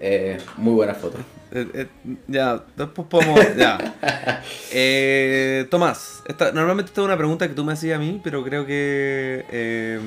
Eh, 0.00 0.38
muy 0.58 0.74
buena 0.74 0.94
foto. 0.94 1.18
Eh, 1.50 1.66
eh, 1.74 1.86
ya, 2.28 2.64
después 2.76 3.08
podemos. 3.08 3.40
ya. 3.56 3.96
Eh, 4.72 5.66
Tomás, 5.70 6.22
esta, 6.26 6.52
normalmente 6.52 6.90
esta 6.90 7.00
es 7.00 7.04
una 7.06 7.16
pregunta 7.16 7.48
que 7.48 7.54
tú 7.54 7.64
me 7.64 7.72
hacías 7.72 7.96
a 7.96 7.98
mí, 7.98 8.20
pero 8.22 8.44
creo 8.44 8.64
que. 8.66 9.98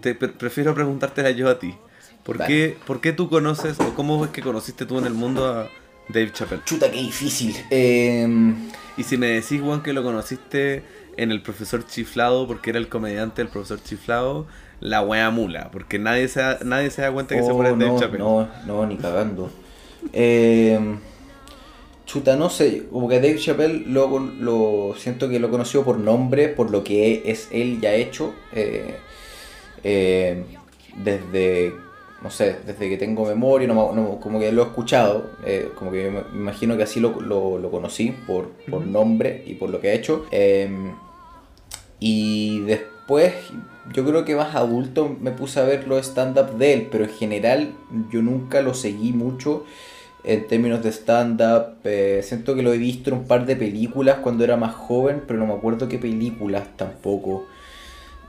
te 0.00 0.14
pre- 0.14 0.28
prefiero 0.28 0.74
preguntártela 0.74 1.30
yo 1.30 1.48
a 1.48 1.58
ti. 1.58 1.74
¿Por 2.22 2.38
qué, 2.46 2.76
¿Por 2.86 3.00
qué 3.00 3.12
tú 3.12 3.28
conoces, 3.28 3.78
o 3.80 3.94
cómo 3.94 4.24
es 4.24 4.30
que 4.30 4.40
conociste 4.42 4.86
tú 4.86 4.98
en 4.98 5.06
el 5.06 5.14
mundo 5.14 5.46
a 5.46 5.68
Dave 6.08 6.30
Chappelle? 6.32 6.62
Chuta, 6.64 6.90
qué 6.90 6.98
difícil. 6.98 7.54
Eh, 7.70 8.26
Y 8.96 9.02
si 9.02 9.16
me 9.16 9.26
decís, 9.28 9.60
Juan, 9.60 9.82
que 9.82 9.92
lo 9.92 10.02
conociste 10.02 10.82
en 11.16 11.30
El 11.32 11.42
Profesor 11.42 11.86
Chiflado, 11.86 12.46
porque 12.46 12.70
era 12.70 12.78
el 12.78 12.88
comediante 12.88 13.42
del 13.42 13.50
Profesor 13.50 13.82
Chiflado, 13.82 14.46
la 14.80 15.02
wea 15.02 15.30
mula, 15.30 15.70
porque 15.70 15.98
nadie 15.98 16.28
se 16.28 16.40
da, 16.40 16.58
nadie 16.64 16.90
se 16.90 17.02
da 17.02 17.12
cuenta 17.12 17.34
que 17.36 17.42
se 17.42 17.52
oh, 17.52 17.56
pone 17.56 17.70
Dave 17.70 17.92
no, 17.92 17.98
Chappelle. 17.98 18.24
no, 18.24 18.48
no, 18.66 18.86
ni 18.86 18.96
cagando. 18.96 19.50
Eh, 20.12 20.78
chuta, 22.06 22.36
no 22.36 22.50
sé, 22.50 22.86
como 22.90 23.08
que 23.08 23.16
Dave 23.16 23.38
Chappelle 23.38 23.84
lo, 23.86 24.18
lo 24.18 24.94
siento 24.96 25.28
que 25.28 25.38
lo 25.38 25.50
conoció 25.50 25.84
por 25.84 25.98
nombre, 25.98 26.48
por 26.48 26.70
lo 26.70 26.84
que 26.84 27.22
es 27.26 27.48
él 27.52 27.80
ya 27.80 27.94
hecho. 27.94 28.34
eh, 28.52 29.00
eh, 29.82 30.44
desde, 30.96 31.74
no 32.24 32.30
sé, 32.30 32.56
desde 32.66 32.88
que 32.88 32.96
tengo 32.96 33.26
memoria, 33.26 33.68
no, 33.68 33.92
no- 33.92 34.18
como 34.18 34.40
que 34.40 34.50
lo 34.50 34.62
he 34.62 34.66
escuchado, 34.66 35.30
eh, 35.46 35.70
como 35.76 35.92
que 35.92 36.10
me 36.10 36.20
imagino 36.40 36.76
que 36.76 36.82
así 36.84 36.98
lo, 36.98 37.20
lo- 37.20 37.58
lo 37.58 37.70
conocí 37.70 38.12
por, 38.26 38.48
por 38.70 38.84
nombre 38.86 39.44
y 39.46 39.54
por 39.54 39.68
lo 39.70 39.78
que 39.80 39.90
ha 39.90 39.92
hecho. 39.92 40.24
Eh, 40.32 40.68
y 42.00 42.60
después, 42.60 43.34
yo 43.92 44.04
creo 44.04 44.24
que 44.24 44.34
más 44.36 44.54
adulto 44.54 45.14
me 45.20 45.30
puse 45.30 45.60
a 45.60 45.64
ver 45.64 45.86
los 45.86 46.06
stand-up 46.06 46.56
de 46.58 46.72
él, 46.74 46.88
pero 46.90 47.04
en 47.04 47.10
general 47.10 47.74
yo 48.10 48.22
nunca 48.22 48.62
lo 48.62 48.74
seguí 48.74 49.12
mucho 49.12 49.64
en 50.24 50.46
términos 50.46 50.82
de 50.82 50.90
stand-up. 50.92 51.76
eh, 51.84 52.20
siento 52.22 52.54
que 52.54 52.62
lo 52.62 52.72
he 52.72 52.78
visto 52.78 53.10
en 53.10 53.16
un 53.18 53.24
par 53.26 53.44
de 53.46 53.56
películas 53.56 54.18
cuando 54.22 54.44
era 54.44 54.56
más 54.56 54.74
joven, 54.74 55.22
pero 55.26 55.38
no 55.38 55.46
me 55.46 55.52
acuerdo 55.54 55.88
qué 55.88 55.98
películas 55.98 56.64
tampoco. 56.76 57.46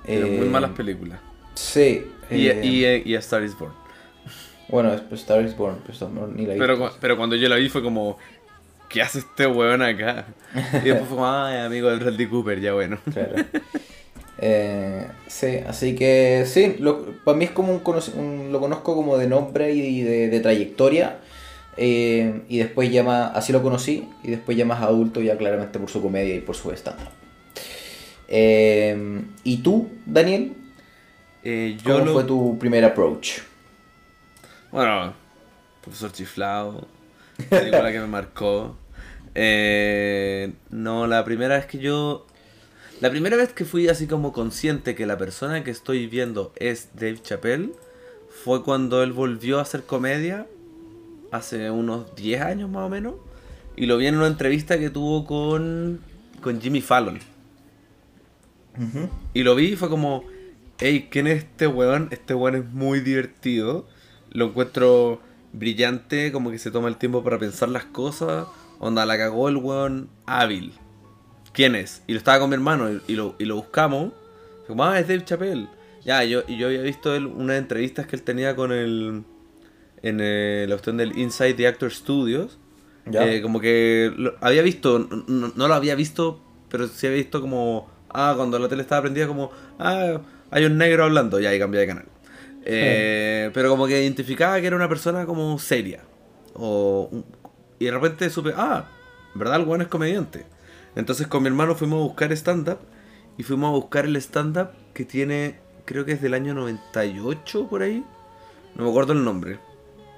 Pero 0.05 0.27
Eh, 0.27 0.37
muy 0.37 0.47
malas 0.49 0.71
películas. 0.71 1.19
Sí. 1.55 2.05
Y, 2.29 2.47
eh, 2.47 3.01
y, 3.05 3.11
y 3.11 3.15
A 3.15 3.19
Star 3.19 3.43
is 3.43 3.57
Born. 3.57 3.71
Bueno, 4.67 4.93
es 4.93 5.01
pues, 5.01 5.21
Star 5.21 5.43
is 5.45 5.55
Born, 5.55 5.77
pero 5.85 6.09
no, 6.09 6.27
ni 6.27 6.45
la 6.45 6.53
vi. 6.53 6.59
Pero, 6.59 6.77
cu- 6.79 6.95
pero 6.99 7.17
cuando 7.17 7.35
yo 7.35 7.47
la 7.49 7.55
vi 7.57 7.69
fue 7.69 7.83
como, 7.83 8.17
¿qué 8.89 9.01
hace 9.01 9.19
este 9.19 9.45
weón 9.47 9.81
acá? 9.81 10.25
Y 10.83 10.87
después 10.89 11.07
fue 11.07 11.17
como, 11.17 11.27
ay, 11.31 11.57
amigo 11.59 11.89
del 11.89 11.99
Bradley 11.99 12.27
Cooper, 12.27 12.59
ya 12.59 12.73
bueno. 12.73 12.97
Claro. 13.13 13.35
Eh, 14.37 15.07
sí, 15.27 15.59
así 15.67 15.95
que 15.95 16.43
sí, 16.45 16.75
lo- 16.79 17.05
para 17.23 17.37
mí 17.37 17.45
es 17.45 17.51
como 17.51 17.73
un, 17.73 17.81
un- 18.17 18.51
lo 18.51 18.59
conozco 18.59 18.95
como 18.95 19.17
de 19.17 19.27
nombre 19.27 19.71
y 19.73 20.01
de, 20.01 20.29
de 20.29 20.39
trayectoria. 20.39 21.19
eh, 21.77 22.41
y 22.49 22.57
después 22.59 22.89
ya 22.91 23.03
más, 23.03 23.31
así 23.35 23.51
lo 23.53 23.61
conocí, 23.61 24.07
y 24.23 24.31
después 24.31 24.57
ya 24.57 24.65
más 24.65 24.81
adulto, 24.81 25.21
ya 25.21 25.37
claramente 25.37 25.77
por 25.77 25.89
su 25.89 26.01
comedia 26.01 26.33
y 26.35 26.39
por 26.39 26.55
su 26.55 26.71
stand-up. 26.71 27.09
Eh, 28.27 29.21
¿Y 29.43 29.57
tú, 29.57 29.89
Daniel? 30.05 30.53
Eh, 31.43 31.77
yo 31.85 31.93
¿Cómo 31.93 32.05
lo- 32.05 32.13
fue 32.13 32.23
tu 32.23 32.57
primer 32.57 32.83
approach? 32.85 33.39
Bueno, 34.75 35.13
Profesor 35.81 36.11
Chiflado, 36.11 36.85
película 37.49 37.93
que 37.93 37.99
me 38.01 38.07
marcó. 38.07 38.75
Eh, 39.33 40.51
no, 40.69 41.07
la 41.07 41.23
primera 41.23 41.55
vez 41.55 41.65
que 41.65 41.77
yo... 41.77 42.27
La 42.99 43.09
primera 43.09 43.37
vez 43.37 43.53
que 43.53 43.63
fui 43.63 43.87
así 43.87 44.05
como 44.05 44.33
consciente 44.33 44.93
que 44.93 45.05
la 45.05 45.17
persona 45.17 45.63
que 45.63 45.71
estoy 45.71 46.07
viendo 46.07 46.51
es 46.57 46.89
Dave 46.93 47.21
Chappelle 47.21 47.71
fue 48.43 48.63
cuando 48.63 49.01
él 49.01 49.13
volvió 49.13 49.59
a 49.59 49.61
hacer 49.61 49.83
comedia 49.83 50.45
hace 51.31 51.71
unos 51.71 52.13
10 52.17 52.41
años 52.41 52.69
más 52.69 52.83
o 52.83 52.89
menos. 52.89 53.13
Y 53.77 53.85
lo 53.85 53.95
vi 53.95 54.07
en 54.07 54.17
una 54.17 54.27
entrevista 54.27 54.77
que 54.77 54.89
tuvo 54.89 55.25
con, 55.25 56.01
con 56.41 56.59
Jimmy 56.59 56.81
Fallon. 56.81 57.19
Y 59.33 59.43
lo 59.43 59.55
vi 59.55 59.67
y 59.67 59.75
fue 59.77 59.87
como, 59.87 60.25
hey, 60.79 61.07
¿quién 61.09 61.27
es 61.27 61.45
este 61.45 61.65
weón? 61.65 62.09
Este 62.11 62.33
weón 62.33 62.55
es 62.55 62.65
muy 62.65 62.99
divertido. 62.99 63.87
Lo 64.35 64.45
encuentro 64.47 65.19
brillante, 65.53 66.31
como 66.31 66.51
que 66.51 66.59
se 66.59 66.71
toma 66.71 66.89
el 66.89 66.97
tiempo 66.97 67.23
para 67.23 67.39
pensar 67.39 67.69
las 67.69 67.85
cosas. 67.85 68.47
Onda, 68.79 69.05
la 69.05 69.17
cagó 69.17 69.47
el 69.49 69.57
weón 69.57 70.09
hábil. 70.25 70.73
¿Quién 71.53 71.75
es? 71.75 72.03
Y 72.07 72.11
lo 72.13 72.17
estaba 72.17 72.39
con 72.39 72.49
mi 72.49 72.55
hermano 72.55 72.91
y, 72.91 73.01
y 73.07 73.15
lo, 73.15 73.35
y 73.39 73.45
lo 73.45 73.55
buscamos. 73.55 74.11
Como, 74.67 74.83
ah, 74.83 74.99
es 74.99 75.07
Dave 75.07 75.23
Chappelle. 75.23 75.67
Ya, 76.03 76.23
yo, 76.23 76.43
y 76.47 76.57
yo 76.57 76.67
había 76.67 76.81
visto 76.81 77.15
él, 77.15 77.25
unas 77.25 77.57
entrevistas 77.57 78.05
que 78.07 78.15
él 78.15 78.21
tenía 78.23 78.55
con 78.55 78.71
el... 78.71 79.23
En 80.03 80.19
eh, 80.21 80.65
la 80.67 80.75
cuestión 80.75 80.97
del 80.97 81.17
Inside 81.17 81.53
the 81.55 81.67
Actor 81.67 81.91
Studios. 81.91 82.59
Ya. 83.05 83.25
Eh, 83.25 83.41
como 83.41 83.59
que 83.59 84.11
lo- 84.17 84.35
había 84.41 84.61
visto, 84.61 84.99
no, 85.27 85.51
no 85.55 85.67
lo 85.67 85.73
había 85.73 85.95
visto, 85.95 86.41
pero 86.69 86.87
sí 86.87 87.07
había 87.07 87.19
visto 87.19 87.39
como, 87.39 87.89
ah, 88.09 88.33
cuando 88.35 88.59
la 88.59 88.67
tele 88.67 88.81
estaba 88.81 89.03
prendida 89.03 89.27
como, 89.27 89.51
ah, 89.79 90.19
hay 90.51 90.65
un 90.65 90.77
negro 90.77 91.05
hablando, 91.05 91.39
ya, 91.39 91.53
y 91.55 91.59
cambié 91.59 91.81
de 91.81 91.87
canal. 91.87 92.05
Eh, 92.65 93.51
pero 93.53 93.69
como 93.69 93.85
que 93.87 94.01
identificaba 94.01 94.59
que 94.59 94.67
era 94.67 94.75
una 94.75 94.89
persona 94.89 95.25
como 95.25 95.57
seria. 95.59 96.01
O, 96.55 97.09
y 97.79 97.85
de 97.85 97.91
repente 97.91 98.29
supe, 98.29 98.53
ah, 98.55 98.89
verdad 99.35 99.61
el 99.61 99.67
weón 99.67 99.81
es 99.81 99.87
comediante. 99.87 100.45
Entonces 100.95 101.27
con 101.27 101.43
mi 101.43 101.47
hermano 101.47 101.75
fuimos 101.75 101.99
a 101.99 102.03
buscar 102.03 102.31
stand-up 102.31 102.79
y 103.37 103.43
fuimos 103.43 103.69
a 103.69 103.71
buscar 103.71 104.05
el 104.05 104.15
stand-up 104.17 104.69
que 104.93 105.05
tiene, 105.05 105.59
creo 105.85 106.05
que 106.05 106.13
es 106.13 106.21
del 106.21 106.33
año 106.33 106.53
98 106.53 107.67
por 107.67 107.83
ahí. 107.83 108.03
No 108.75 108.83
me 108.83 108.89
acuerdo 108.89 109.13
el 109.13 109.23
nombre. 109.23 109.59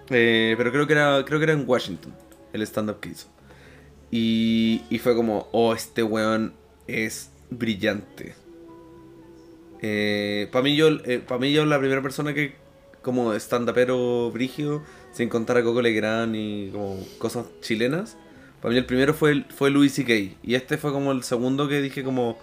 Eh, 0.10 0.56
pero 0.58 0.72
creo 0.72 0.88
que 0.88 0.94
era 0.94 1.25
creo 1.25 1.39
que 1.39 1.44
era 1.44 1.54
en 1.54 1.68
Washington 1.68 2.13
el 2.54 2.62
stand-up 2.62 3.00
que 3.00 3.10
hizo. 3.10 3.27
Y, 4.10 4.84
y 4.89 5.00
fue 5.00 5.16
como, 5.16 5.50
oh, 5.51 5.74
este 5.74 6.01
weón 6.01 6.54
es 6.88 7.32
brillante. 7.50 8.36
Para 10.51 10.63
mí, 10.63 10.75
yo, 10.75 10.89
para 11.27 11.39
mí 11.39 11.51
yo 11.51 11.65
la 11.65 11.79
primera 11.79 12.01
persona 12.01 12.34
que 12.34 12.55
como 13.01 13.34
stand-upero 13.34 14.31
brigio, 14.31 14.84
sin 15.13 15.29
contar 15.29 15.57
a 15.57 15.63
Coco 15.63 15.81
Legrand 15.81 16.36
y 16.36 16.69
como 16.72 17.00
cosas 17.19 17.46
chilenas, 17.62 18.17
para 18.62 18.72
mí 18.74 18.77
el 18.79 18.86
primero 18.86 19.13
fue, 19.13 19.46
fue 19.50 19.69
Louis 19.69 19.93
C.K. 19.93 20.36
Y 20.43 20.55
este 20.55 20.77
fue 20.77 20.91
como 20.91 21.12
el 21.12 21.24
segundo 21.24 21.67
que 21.69 21.81
dije 21.81 22.03
como, 22.03 22.38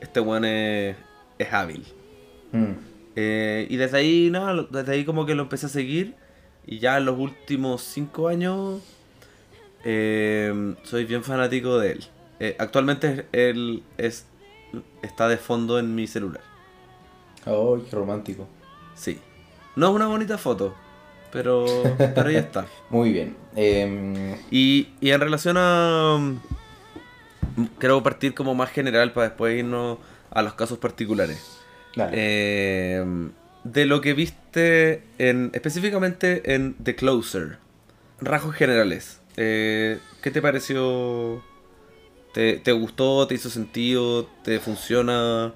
este 0.00 0.20
weón 0.20 0.44
es, 0.44 0.94
es 1.38 1.52
hábil. 1.52 1.84
Mm. 2.52 2.72
Eh, 3.16 3.66
y 3.68 3.76
desde 3.76 3.96
ahí, 3.98 4.28
nada, 4.30 4.52
lo- 4.52 4.64
desde 4.64 4.92
ahí 4.92 5.04
como 5.04 5.26
que 5.26 5.34
lo 5.34 5.42
empecé 5.44 5.66
a 5.66 5.70
seguir. 5.70 6.14
Y 6.66 6.78
ya 6.78 6.98
en 6.98 7.06
los 7.06 7.18
últimos 7.18 7.82
cinco 7.82 8.28
años 8.28 8.82
eh, 9.84 10.74
soy 10.84 11.04
bien 11.06 11.24
fanático 11.24 11.78
de 11.78 11.92
él. 11.92 12.04
Eh, 12.40 12.56
actualmente 12.58 13.26
él 13.32 13.82
es, 13.96 14.26
está 15.02 15.28
de 15.28 15.38
fondo 15.38 15.78
en 15.78 15.94
mi 15.94 16.06
celular. 16.06 16.42
Ay, 17.48 17.82
qué 17.88 17.96
romántico. 17.96 18.48
Sí. 18.94 19.18
No 19.76 19.88
es 19.88 19.94
una 19.94 20.06
bonita 20.08 20.38
foto, 20.38 20.74
pero, 21.30 21.98
pero 22.14 22.28
ahí 22.28 22.36
está. 22.36 22.66
Muy 22.90 23.12
bien. 23.12 23.36
Em, 23.54 24.36
Y, 24.50 24.88
y 25.00 25.10
en 25.10 25.20
relación 25.20 25.56
a... 25.58 26.18
mm, 26.18 27.64
Quiero 27.78 28.02
partir 28.02 28.34
como 28.34 28.54
más 28.54 28.70
general 28.70 29.12
para 29.12 29.28
después 29.28 29.58
irnos 29.58 29.98
a 30.30 30.42
los 30.42 30.54
casos 30.54 30.78
particulares. 30.78 31.62
dale. 31.94 32.16
Eh, 32.16 33.04
de 33.64 33.86
lo 33.86 34.00
que 34.00 34.14
viste 34.14 35.02
en, 35.18 35.50
específicamente 35.52 36.54
en 36.54 36.74
The 36.82 36.94
Closer, 36.96 37.58
rasgos 38.20 38.54
generales, 38.54 39.20
eh, 39.36 39.98
¿qué 40.22 40.30
te 40.30 40.40
pareció? 40.40 41.42
¿Te, 42.32 42.58
¿Te 42.58 42.72
gustó? 42.72 43.26
¿Te 43.26 43.34
hizo 43.34 43.50
sentido? 43.50 44.26
¿Te 44.44 44.60
funciona? 44.60 45.54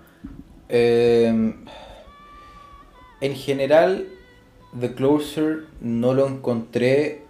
Em, 0.68 1.64
en 3.22 3.36
general, 3.36 4.08
The 4.78 4.94
Closer 4.94 5.66
no 5.80 6.12
lo 6.12 6.26
encontré 6.26 7.22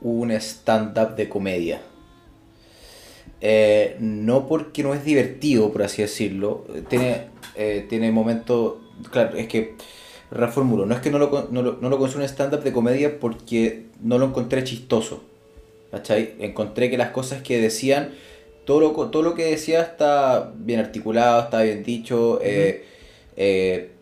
un 0.00 0.30
stand-up 0.30 1.16
de 1.16 1.28
comedia. 1.28 1.82
Eh, 3.40 3.96
no 3.98 4.46
porque 4.46 4.84
no 4.84 4.94
es 4.94 5.04
divertido, 5.04 5.72
por 5.72 5.82
así 5.82 6.02
decirlo. 6.02 6.64
Tiene, 6.88 7.26
eh, 7.56 7.84
tiene 7.88 8.12
momentos. 8.12 8.76
Claro, 9.10 9.36
es 9.36 9.48
que. 9.48 9.74
Reformulo, 10.30 10.86
no 10.86 10.94
es 10.94 11.00
que 11.00 11.10
no 11.10 11.18
lo, 11.18 11.48
no 11.50 11.60
lo, 11.60 11.78
no 11.80 11.88
lo 11.88 11.98
considero 11.98 12.22
un 12.22 12.28
stand-up 12.28 12.62
de 12.62 12.72
comedia 12.72 13.18
porque 13.18 13.86
no 14.00 14.16
lo 14.16 14.26
encontré 14.26 14.62
chistoso. 14.62 15.24
¿Cachai? 15.90 16.34
Encontré 16.38 16.88
que 16.88 16.96
las 16.96 17.10
cosas 17.10 17.42
que 17.42 17.60
decían, 17.60 18.14
todo 18.64 18.78
lo, 18.78 19.10
todo 19.10 19.22
lo 19.22 19.34
que 19.34 19.46
decía 19.46 19.82
está 19.82 20.52
bien 20.54 20.78
articulado, 20.78 21.42
está 21.42 21.62
bien 21.62 21.82
dicho, 21.82 22.38
eh, 22.40 22.84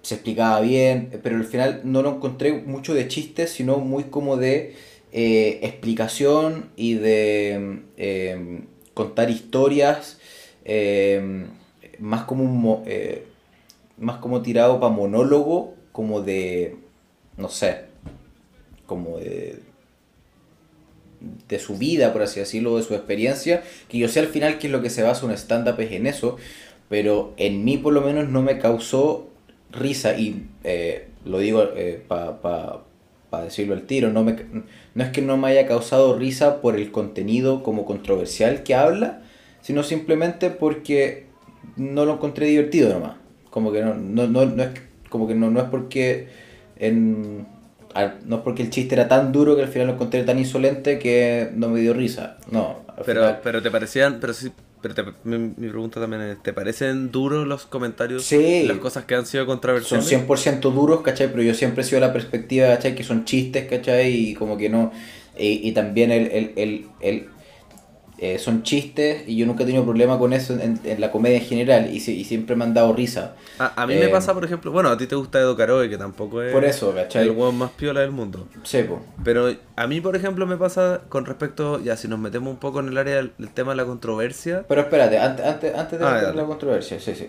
se 0.08 0.14
explicaba 0.14 0.60
bien, 0.60 1.10
pero 1.22 1.36
al 1.36 1.44
final 1.44 1.82
no 1.84 2.00
lo 2.00 2.14
encontré 2.16 2.54
mucho 2.54 2.94
de 2.94 3.08
chistes, 3.08 3.50
sino 3.50 3.76
muy 3.76 4.04
como 4.04 4.38
de 4.38 4.74
eh, 5.12 5.60
explicación 5.62 6.70
y 6.76 6.94
de 6.94 7.82
eh, 7.98 8.62
contar 8.94 9.28
historias, 9.28 10.18
eh, 10.64 11.44
más 11.98 12.22
como 12.24 12.42
un 12.42 12.84
eh, 12.86 13.26
más 13.98 14.16
como 14.16 14.40
tirado 14.40 14.80
para 14.80 14.94
monólogo, 14.94 15.74
como 15.92 16.22
de, 16.22 16.76
no 17.36 17.50
sé, 17.50 17.84
como 18.86 19.18
de 19.18 19.60
de 21.48 21.58
su 21.58 21.76
vida, 21.76 22.14
por 22.14 22.22
así 22.22 22.40
decirlo, 22.40 22.78
de 22.78 22.82
su 22.82 22.94
experiencia, 22.94 23.62
que 23.90 23.98
yo 23.98 24.08
sé 24.08 24.20
al 24.20 24.28
final 24.28 24.58
que 24.58 24.68
es 24.68 24.72
lo 24.72 24.80
que 24.80 24.88
se 24.88 25.02
basa 25.02 25.26
un 25.26 25.32
stand-up 25.32 25.78
es 25.80 25.92
en 25.92 26.06
eso, 26.06 26.36
pero 26.88 27.34
en 27.36 27.64
mí 27.64 27.76
por 27.76 27.92
lo 27.92 28.00
menos 28.00 28.28
no 28.30 28.40
me 28.40 28.58
causó 28.58 29.27
risa 29.72 30.16
y 30.18 30.46
eh, 30.64 31.08
lo 31.24 31.38
digo 31.38 31.64
para 32.08 33.44
decirlo 33.44 33.74
al 33.74 33.82
tiro, 33.82 34.10
no, 34.10 34.24
me, 34.24 34.36
no 34.94 35.04
es 35.04 35.10
que 35.10 35.20
no 35.22 35.36
me 35.36 35.48
haya 35.48 35.66
causado 35.66 36.18
risa 36.18 36.60
por 36.60 36.76
el 36.76 36.90
contenido 36.90 37.62
como 37.62 37.84
controversial 37.84 38.62
que 38.62 38.74
habla, 38.74 39.22
sino 39.60 39.82
simplemente 39.82 40.50
porque 40.50 41.26
no 41.76 42.04
lo 42.04 42.14
encontré 42.14 42.46
divertido 42.46 42.92
nomás. 42.92 43.16
Como 43.50 43.72
que 43.72 43.82
no, 43.82 43.94
no, 43.94 44.26
no, 44.26 44.46
no 44.46 44.62
es, 44.62 44.70
como 45.10 45.28
que 45.28 45.34
no, 45.34 45.50
no 45.50 45.60
es 45.60 45.66
porque 45.66 46.28
en, 46.76 47.46
no 48.26 48.36
es 48.36 48.42
porque 48.42 48.62
el 48.62 48.70
chiste 48.70 48.94
era 48.94 49.08
tan 49.08 49.32
duro 49.32 49.56
que 49.56 49.62
al 49.62 49.68
final 49.68 49.88
lo 49.88 49.94
encontré 49.94 50.22
tan 50.24 50.38
insolente 50.38 50.98
que 50.98 51.50
no 51.54 51.68
me 51.68 51.80
dio 51.80 51.92
risa. 51.92 52.38
No, 52.50 52.78
Pero, 53.04 53.22
final- 53.22 53.40
pero 53.42 53.62
te 53.62 53.70
parecían, 53.70 54.18
pero 54.20 54.32
sí, 54.32 54.50
pero 54.88 55.12
te- 55.12 55.12
mi, 55.28 55.38
mi 55.56 55.68
pregunta 55.68 56.00
también 56.00 56.22
es, 56.22 56.42
¿te 56.42 56.52
parecen 56.52 57.10
duros 57.10 57.46
los 57.46 57.66
comentarios? 57.66 58.24
Sí. 58.24 58.64
Las 58.66 58.78
cosas 58.78 59.04
que 59.04 59.14
han 59.14 59.26
sido 59.26 59.44
son 59.44 59.54
controversiales. 59.54 60.08
100% 60.08 60.60
duros, 60.72 61.02
¿cachai? 61.02 61.30
Pero 61.30 61.42
yo 61.42 61.54
siempre 61.54 61.82
he 61.82 61.84
sido 61.86 62.00
la 62.00 62.12
perspectiva, 62.12 62.68
¿cachai? 62.68 62.94
Que 62.94 63.04
son 63.04 63.24
chistes, 63.24 63.66
¿cachai? 63.68 64.12
Y 64.30 64.34
como 64.34 64.56
que 64.56 64.68
no... 64.68 64.92
Y, 65.38 65.68
y 65.68 65.72
también 65.72 66.10
el... 66.10 66.26
el, 66.32 66.52
el, 66.56 66.86
el- 67.00 67.28
eh, 68.20 68.38
son 68.38 68.62
chistes 68.62 69.22
y 69.28 69.36
yo 69.36 69.46
nunca 69.46 69.62
he 69.62 69.66
tenido 69.66 69.84
problema 69.84 70.18
con 70.18 70.32
eso 70.32 70.54
en, 70.58 70.78
en 70.84 71.00
la 71.00 71.10
comedia 71.10 71.38
en 71.38 71.44
general 71.44 71.90
y, 71.94 72.00
si- 72.00 72.16
y 72.18 72.24
siempre 72.24 72.56
me 72.56 72.64
han 72.64 72.74
dado 72.74 72.92
risa. 72.92 73.34
A, 73.58 73.82
a 73.82 73.86
mí 73.86 73.94
Eh, 73.94 73.98
me 74.00 74.08
pasa, 74.08 74.34
por 74.34 74.44
ejemplo, 74.44 74.70
bueno, 74.72 74.88
a 74.88 74.96
ti 74.98 75.06
te 75.06 75.14
gusta 75.16 75.38
Edo 75.38 75.56
Caroe, 75.56 75.88
que 75.88 75.96
tampoco 75.98 76.42
es 76.42 76.52
Por 76.52 76.64
eso, 76.64 76.94
¿cachai? 76.94 77.24
el 77.26 77.30
hueón 77.32 77.56
más 77.56 77.70
piola 77.72 78.00
del 78.00 78.10
mundo. 78.10 78.46
Sepo. 78.64 79.00
Pero 79.24 79.54
a 79.76 79.86
mí, 79.86 80.00
por 80.00 80.16
ejemplo, 80.16 80.46
me 80.46 80.56
pasa 80.56 81.02
con 81.08 81.26
respecto, 81.26 81.80
ya 81.82 81.96
si 81.96 82.08
nos 82.08 82.18
metemos 82.18 82.50
un 82.52 82.58
poco 82.58 82.80
en 82.80 82.88
el 82.88 82.98
área 82.98 83.16
del, 83.16 83.32
del 83.38 83.50
tema 83.50 83.72
de 83.72 83.76
la 83.76 83.84
controversia, 83.84 84.64
Pero 84.68 84.80
espérate, 84.82 85.18
antes, 85.18 85.44
antes, 85.46 85.74
antes 85.74 85.98
de 85.98 86.04
Ah, 86.06 86.32
la 86.34 86.44
controversia, 86.44 86.98
sí, 87.00 87.14
sí. 87.14 87.28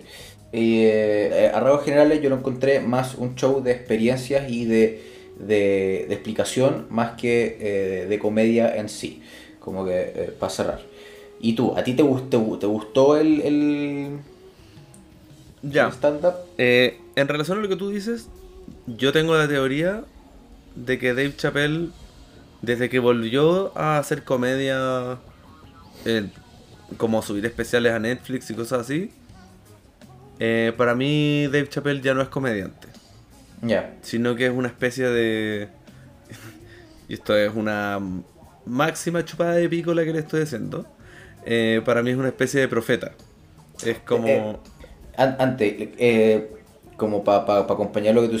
Y, 0.52 0.82
eh, 0.84 1.44
eh, 1.46 1.50
a 1.54 1.60
rasgos 1.60 1.84
generales 1.84 2.20
yo 2.20 2.28
lo 2.28 2.36
encontré 2.36 2.80
más 2.80 3.14
un 3.14 3.34
show 3.36 3.62
de 3.62 3.70
experiencias 3.72 4.50
y 4.50 4.64
de, 4.64 5.02
de, 5.38 6.06
de 6.08 6.14
explicación 6.14 6.86
más 6.90 7.12
que 7.12 7.56
eh, 7.60 8.06
de 8.06 8.18
comedia 8.18 8.74
en 8.76 8.88
sí. 8.88 9.22
Como 9.60 9.84
que 9.84 10.00
eh, 10.14 10.34
para 10.38 10.50
cerrar. 10.50 10.80
¿Y 11.40 11.54
tú? 11.54 11.74
¿A 11.76 11.84
ti 11.84 11.94
te, 11.94 12.02
gust- 12.02 12.28
te, 12.30 12.36
gu- 12.36 12.58
te 12.58 12.66
gustó 12.66 13.16
el, 13.16 13.40
el, 13.42 14.18
ya. 15.62 15.86
el 15.86 15.92
stand-up? 15.92 16.34
Eh, 16.58 16.98
en 17.16 17.28
relación 17.28 17.58
a 17.58 17.62
lo 17.62 17.68
que 17.68 17.76
tú 17.76 17.88
dices, 17.90 18.28
yo 18.86 19.12
tengo 19.12 19.34
la 19.36 19.48
teoría 19.48 20.04
de 20.74 20.98
que 20.98 21.08
Dave 21.14 21.34
Chappelle, 21.36 21.88
desde 22.62 22.88
que 22.88 22.98
volvió 22.98 23.76
a 23.76 23.98
hacer 23.98 24.24
comedia, 24.24 25.18
eh, 26.04 26.26
como 26.96 27.22
subir 27.22 27.44
especiales 27.46 27.92
a 27.92 27.98
Netflix 27.98 28.50
y 28.50 28.54
cosas 28.54 28.80
así, 28.80 29.10
eh, 30.38 30.72
para 30.76 30.94
mí 30.94 31.44
Dave 31.46 31.68
Chappelle 31.68 32.00
ya 32.00 32.14
no 32.14 32.22
es 32.22 32.28
comediante, 32.28 32.88
Ya. 33.62 33.94
sino 34.02 34.34
que 34.36 34.46
es 34.46 34.52
una 34.52 34.68
especie 34.68 35.06
de... 35.08 35.68
y 37.08 37.14
esto 37.14 37.36
es 37.36 37.54
una 37.54 37.98
máxima 38.70 39.24
chupada 39.24 39.54
de 39.54 39.68
pico 39.68 39.92
la 39.94 40.04
que 40.04 40.12
le 40.12 40.20
estoy 40.20 40.42
haciendo. 40.42 40.86
eh, 41.46 41.80
para 41.84 42.02
mí 42.02 42.10
es 42.10 42.16
una 42.16 42.28
especie 42.28 42.60
de 42.60 42.68
profeta. 42.68 43.12
Es 43.84 43.98
como... 44.00 44.28
Eh, 44.28 44.56
An- 45.16 45.36
antes, 45.38 45.74
eh, 45.98 46.50
como 46.96 47.24
para 47.24 47.44
pa, 47.46 47.66
pa 47.66 47.74
acompañar 47.74 48.14
lo 48.14 48.22
que 48.22 48.28
tú, 48.28 48.38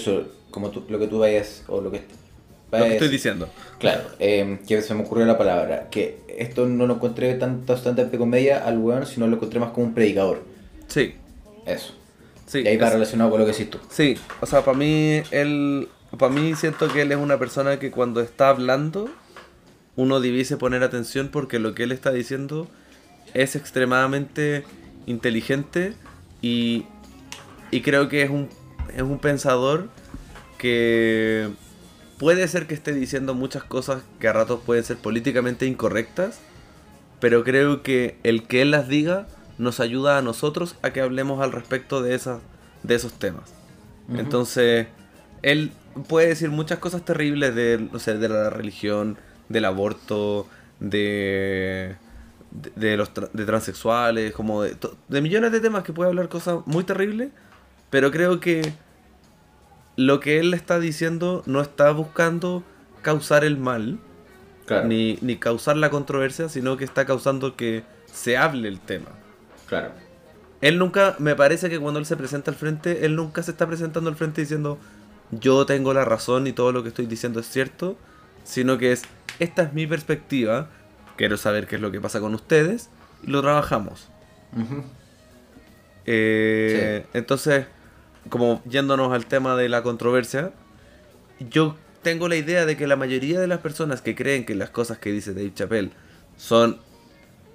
como 0.50 0.70
tú- 0.70 0.84
lo 0.88 0.98
que 0.98 1.06
tú 1.06 1.18
vayas, 1.18 1.64
o 1.68 1.80
lo 1.80 1.90
que 1.90 1.98
lo 1.98 2.02
que 2.02 2.78
vayas- 2.78 2.92
estoy 2.92 3.08
diciendo. 3.08 3.48
Claro, 3.78 4.02
eh, 4.18 4.58
que 4.68 4.80
se 4.82 4.94
me 4.94 5.02
ocurrió 5.02 5.24
la 5.26 5.36
palabra, 5.38 5.88
que 5.90 6.18
esto 6.28 6.66
no 6.66 6.86
lo 6.86 6.94
encontré 6.94 7.34
tanto 7.34 7.74
stand-up 7.76 8.10
de 8.10 8.18
comedia 8.18 8.66
al 8.66 8.78
weón, 8.78 9.06
sino 9.06 9.26
lo 9.26 9.36
encontré 9.36 9.58
más 9.60 9.70
como 9.70 9.86
un 9.86 9.94
predicador. 9.94 10.42
Sí, 10.88 11.14
Eso. 11.66 11.94
sí. 12.46 12.60
y 12.60 12.68
ahí 12.68 12.76
va 12.76 12.86
es- 12.88 12.92
relacionado 12.92 13.30
con 13.30 13.40
lo 13.40 13.46
que 13.46 13.52
decís 13.52 13.70
tú. 13.70 13.78
Sí, 13.90 14.16
o 14.40 14.46
sea, 14.46 14.62
para 14.62 14.76
mí, 14.76 15.22
él, 15.30 15.88
para 16.18 16.32
mí 16.32 16.54
siento 16.54 16.88
que 16.92 17.02
él 17.02 17.12
es 17.12 17.18
una 17.18 17.38
persona 17.38 17.78
que 17.78 17.90
cuando 17.90 18.20
está 18.20 18.50
hablando, 18.50 19.08
uno 19.96 20.20
divise 20.20 20.56
poner 20.56 20.82
atención 20.82 21.28
porque 21.28 21.58
lo 21.58 21.74
que 21.74 21.84
él 21.84 21.92
está 21.92 22.12
diciendo 22.12 22.68
es 23.34 23.56
extremadamente 23.56 24.64
inteligente 25.06 25.94
y, 26.42 26.86
y 27.70 27.82
creo 27.82 28.08
que 28.08 28.22
es 28.22 28.30
un, 28.30 28.48
es 28.94 29.02
un 29.02 29.18
pensador 29.18 29.88
que 30.58 31.50
puede 32.18 32.46
ser 32.48 32.66
que 32.66 32.74
esté 32.74 32.92
diciendo 32.92 33.34
muchas 33.34 33.64
cosas 33.64 34.02
que 34.18 34.28
a 34.28 34.32
ratos 34.32 34.60
pueden 34.64 34.84
ser 34.84 34.98
políticamente 34.98 35.66
incorrectas, 35.66 36.40
pero 37.18 37.44
creo 37.44 37.82
que 37.82 38.18
el 38.22 38.46
que 38.46 38.62
él 38.62 38.70
las 38.70 38.88
diga 38.88 39.26
nos 39.58 39.80
ayuda 39.80 40.18
a 40.18 40.22
nosotros 40.22 40.76
a 40.82 40.90
que 40.90 41.00
hablemos 41.00 41.40
al 41.40 41.52
respecto 41.52 42.02
de, 42.02 42.14
esas, 42.14 42.40
de 42.82 42.94
esos 42.94 43.12
temas. 43.14 43.52
Entonces, 44.12 44.88
él 45.42 45.70
puede 46.08 46.28
decir 46.28 46.50
muchas 46.50 46.78
cosas 46.78 47.04
terribles 47.04 47.54
de, 47.54 47.88
no 47.92 47.98
sé, 47.98 48.18
de 48.18 48.28
la 48.28 48.50
religión, 48.50 49.18
del 49.50 49.66
aborto, 49.66 50.48
de, 50.80 51.98
de, 52.52 52.70
de 52.90 52.96
los 52.96 53.14
tra- 53.14 53.30
de 53.32 53.44
transexuales, 53.46 54.32
como 54.34 54.62
de, 54.62 54.76
de 55.08 55.20
millones 55.22 55.52
de 55.52 55.60
temas 55.60 55.84
que 55.84 55.92
puede 55.92 56.10
hablar 56.10 56.30
cosas 56.30 56.60
muy 56.66 56.84
terribles, 56.84 57.30
pero 57.90 58.10
creo 58.12 58.40
que 58.40 58.78
lo 59.96 60.20
que 60.20 60.38
él 60.40 60.54
está 60.54 60.78
diciendo 60.80 61.42
no 61.46 61.60
está 61.60 61.90
buscando 61.92 62.64
causar 63.02 63.44
el 63.44 63.58
mal, 63.58 64.00
Claro, 64.66 64.88
ni, 64.88 65.18
ni 65.22 65.38
causar 65.38 65.76
la 65.76 65.90
controversia, 65.90 66.48
sino 66.48 66.76
que 66.76 66.84
está 66.84 67.06
causando 67.06 67.56
que 67.56 67.84
se 68.06 68.36
hable 68.38 68.68
el 68.68 68.80
tema. 68.80 69.20
claro. 69.66 69.94
Él 70.60 70.78
nunca, 70.78 71.16
me 71.18 71.34
parece 71.36 71.70
que 71.70 71.78
cuando 71.80 72.00
él 72.00 72.06
se 72.06 72.16
presenta 72.16 72.50
al 72.50 72.56
frente, 72.56 73.06
él 73.06 73.16
nunca 73.16 73.42
se 73.42 73.50
está 73.52 73.66
presentando 73.66 74.10
al 74.10 74.16
frente 74.16 74.42
diciendo 74.42 74.78
yo 75.30 75.64
tengo 75.66 75.94
la 75.94 76.04
razón 76.04 76.46
y 76.46 76.52
todo 76.52 76.72
lo 76.72 76.82
que 76.82 76.90
estoy 76.90 77.06
diciendo 77.06 77.40
es 77.40 77.46
cierto, 77.48 77.96
sino 78.44 78.78
que 78.78 78.92
es 78.92 79.02
esta 79.40 79.62
es 79.62 79.72
mi 79.72 79.86
perspectiva, 79.86 80.68
quiero 81.16 81.36
saber 81.36 81.66
qué 81.66 81.76
es 81.76 81.82
lo 81.82 81.90
que 81.90 82.00
pasa 82.00 82.20
con 82.20 82.34
ustedes 82.34 82.88
y 83.24 83.30
lo 83.30 83.42
trabajamos. 83.42 84.08
Eh, 86.06 87.04
Entonces, 87.12 87.66
como 88.28 88.62
yéndonos 88.64 89.12
al 89.12 89.26
tema 89.26 89.56
de 89.56 89.68
la 89.68 89.82
controversia, 89.82 90.52
yo 91.40 91.76
tengo 92.02 92.28
la 92.28 92.36
idea 92.36 92.66
de 92.66 92.76
que 92.76 92.86
la 92.86 92.96
mayoría 92.96 93.40
de 93.40 93.46
las 93.46 93.58
personas 93.58 94.00
que 94.02 94.14
creen 94.14 94.44
que 94.44 94.54
las 94.54 94.70
cosas 94.70 94.98
que 94.98 95.12
dice 95.12 95.34
Dave 95.34 95.52
Chappelle 95.54 95.90
son 96.36 96.78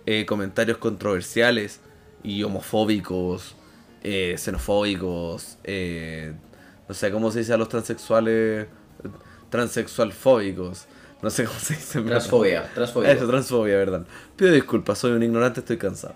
eh, 0.06 0.26
comentarios 0.26 0.78
controversiales 0.78 1.80
y 2.24 2.43
homofóbicos, 2.43 3.56
eh, 4.04 4.36
xenofóbicos, 4.38 5.58
eh, 5.63 6.34
no 6.88 6.93
sé 6.93 7.12
cómo 7.12 7.32
se 7.32 7.39
dice 7.39 7.54
a 7.54 7.58
los 7.58 7.69
transexuales, 7.69 8.67
transexualfóbicos, 9.50 10.86
no 11.21 11.30
sé 11.30 11.43
cómo 11.45 11.60
se 11.60 11.75
dice. 11.75 12.01
Transfobia, 12.01 12.71
transfobia. 12.73 13.12
Eso, 13.12 13.28
transfobia, 13.28 13.78
verdad. 13.78 14.06
Pido 14.36 14.51
disculpas, 14.51 14.97
soy 14.99 15.12
un 15.13 15.23
ignorante, 15.23 15.60
estoy 15.62 15.78
cansado. 15.78 16.15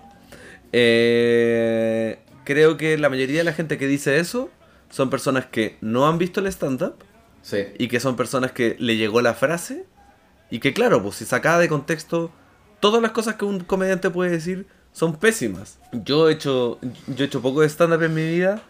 Eh, 0.72 2.18
creo 2.44 2.76
que 2.76 2.96
la 2.98 3.08
mayoría 3.08 3.38
de 3.38 3.44
la 3.44 3.52
gente 3.52 3.76
que 3.78 3.86
dice 3.86 4.18
eso 4.18 4.50
son 4.88 5.10
personas 5.10 5.46
que 5.46 5.76
no 5.80 6.08
han 6.08 6.18
visto 6.18 6.40
el 6.40 6.46
stand-up 6.46 6.94
Sí. 7.42 7.64
y 7.78 7.88
que 7.88 8.00
son 8.00 8.16
personas 8.16 8.52
que 8.52 8.76
le 8.78 8.96
llegó 8.96 9.22
la 9.22 9.32
frase 9.34 9.86
y 10.50 10.58
que 10.58 10.74
claro, 10.74 11.02
pues 11.02 11.16
si 11.16 11.24
sacada 11.24 11.58
de 11.58 11.68
contexto, 11.68 12.30
todas 12.80 13.00
las 13.00 13.12
cosas 13.12 13.36
que 13.36 13.44
un 13.46 13.60
comediante 13.60 14.10
puede 14.10 14.30
decir 14.30 14.66
son 14.92 15.16
pésimas. 15.16 15.78
Yo 15.92 16.28
he 16.28 16.32
hecho, 16.34 16.78
yo 17.06 17.24
he 17.24 17.26
hecho 17.28 17.40
poco 17.40 17.62
de 17.62 17.68
stand-up 17.68 18.02
en 18.02 18.14
mi 18.14 18.26
vida 18.26 18.62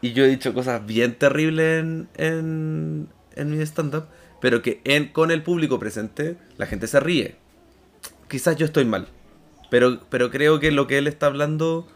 y 0.00 0.12
yo 0.14 0.24
he 0.24 0.28
dicho 0.28 0.52
cosas 0.52 0.84
bien 0.84 1.14
terribles 1.16 1.80
en, 1.84 2.08
en, 2.16 3.08
en 3.36 3.50
mi 3.56 3.62
stand-up, 3.62 4.06
pero 4.42 4.60
que 4.60 4.82
en, 4.84 5.08
con 5.08 5.30
el 5.30 5.42
público 5.42 5.78
presente 5.78 6.36
la 6.58 6.66
gente 6.66 6.86
se 6.86 7.00
ríe. 7.00 7.36
Quizás 8.28 8.56
yo 8.56 8.66
estoy 8.66 8.84
mal, 8.84 9.08
pero, 9.70 10.00
pero 10.10 10.30
creo 10.30 10.60
que 10.60 10.70
lo 10.72 10.86
que 10.86 10.98
él 10.98 11.06
está 11.06 11.26
hablando 11.26 11.86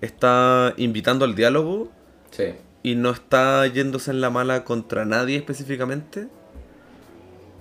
está 0.00 0.72
invitando 0.78 1.24
al 1.26 1.34
diálogo 1.34 1.90
Sí. 2.30 2.44
y 2.82 2.94
no 2.96 3.10
está 3.10 3.66
yéndose 3.66 4.10
en 4.10 4.20
la 4.20 4.30
mala 4.30 4.62
contra 4.64 5.04
nadie 5.04 5.36
específicamente. 5.36 6.28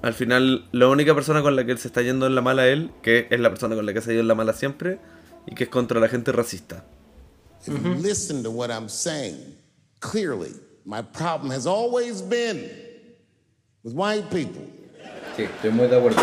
Al 0.01 0.13
final, 0.13 0.67
la 0.71 0.87
única 0.87 1.15
persona 1.15 1.41
con 1.41 1.55
la 1.55 1.65
que 1.65 1.71
él 1.71 1.77
se 1.79 1.87
está 1.87 2.01
yendo 2.01 2.27
en 2.27 2.35
la 2.35 2.41
mala 2.41 2.67
él, 2.67 2.91
que 3.01 3.27
es 3.31 3.39
la 3.39 3.49
persona 3.49 3.75
con 3.75 3.85
la 3.85 3.93
que 3.93 4.01
se 4.01 4.11
ha 4.11 4.13
ido 4.13 4.21
en 4.21 4.27
la 4.27 4.35
mala 4.35 4.53
siempre, 4.53 4.99
y 5.47 5.55
que 5.55 5.63
es 5.63 5.69
contra 5.69 5.99
la 5.99 6.07
gente 6.09 6.31
racista. 6.31 6.85
If 7.65 7.73
you 7.83 7.95
listen 7.95 8.43
to 8.43 8.51
what 8.51 8.69
I'm 8.69 8.87
saying 8.89 9.55
clearly, 9.99 10.51
my 10.85 11.01
problem 11.01 11.51
has 11.51 11.65
always 11.65 12.21
been 12.21 12.69
with 13.85 13.93
white 13.93 14.23
people. 14.29 14.61
Sí, 15.37 15.43
estoy 15.43 15.69
muy 15.71 15.87
de 15.87 15.95
acuerdo. 15.97 16.21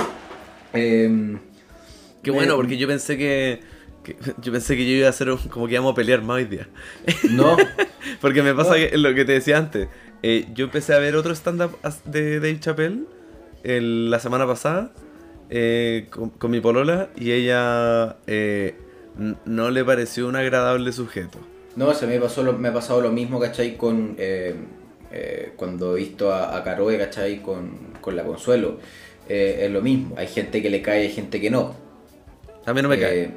Em, 0.72 1.38
Qué 2.22 2.30
bueno, 2.30 2.56
porque 2.56 2.76
yo 2.76 2.86
pensé 2.88 3.16
que, 3.16 3.60
que- 4.04 4.16
yo 4.40 4.52
pensé 4.52 4.76
que 4.76 4.84
yo 4.84 4.92
iba 4.98 5.06
a 5.06 5.10
hacer 5.10 5.30
un- 5.30 5.38
como 5.48 5.66
que 5.66 5.74
íbamos 5.74 5.92
a 5.92 5.94
pelear 5.94 6.22
más 6.22 6.36
hoy 6.36 6.44
día. 6.46 6.68
no, 7.30 7.56
Porque 8.20 8.42
me 8.42 8.52
pasa 8.54 8.70
No. 8.70 8.76
que 8.76 8.98
lo 8.98 9.14
que 9.14 9.24
te 9.24 9.32
decía 9.32 9.58
antes. 9.58 9.88
eh, 10.24 10.46
yo 10.54 10.64
empecé 10.66 10.92
a 10.94 10.98
ver 10.98 11.14
otro 11.16 11.32
stand-up 11.34 11.76
de 12.04 12.36
Dave 12.40 12.58
Chappelle 12.60 13.04
el- 13.64 14.10
la 14.10 14.18
semana 14.20 14.46
pasada 14.46 14.92
eh, 15.50 16.06
con, 16.10 16.30
con 16.30 16.50
mi 16.50 16.60
polola 16.60 17.10
y 17.16 17.32
ella 17.32 18.16
eh, 18.26 18.74
no 19.44 19.70
le 19.70 19.84
pareció 19.84 20.26
un 20.28 20.36
agradable 20.36 20.92
sujeto. 20.92 21.38
no, 21.76 21.92
se 21.94 22.06
me 22.06 22.18
pasó 22.20 22.42
lo- 22.42 22.54
me 22.54 22.68
ha 22.68 22.72
pasado 22.72 23.00
lo 23.00 23.10
mismo, 23.12 23.38
¿cachai? 23.40 23.76
Con 23.76 24.14
eh, 25.12 25.52
cuando 25.56 25.96
he 25.96 26.00
visto 26.00 26.32
a, 26.32 26.56
a 26.56 26.62
Caroe, 26.64 26.98
¿cachai? 26.98 27.40
Con, 27.42 27.70
con 28.00 28.16
la 28.16 28.24
Consuelo. 28.24 28.78
Eh, 29.28 29.60
es 29.66 29.70
lo 29.70 29.80
mismo, 29.82 30.14
hay 30.18 30.26
gente 30.26 30.60
que 30.62 30.68
le 30.70 30.82
cae 30.82 31.04
y 31.04 31.06
hay 31.08 31.12
gente 31.12 31.40
que 31.40 31.50
no. 31.50 31.74
A 32.66 32.72
mí 32.74 32.82
no 32.82 32.88
me 32.88 32.96
Eh, 32.96 33.00
cae. 33.00 33.30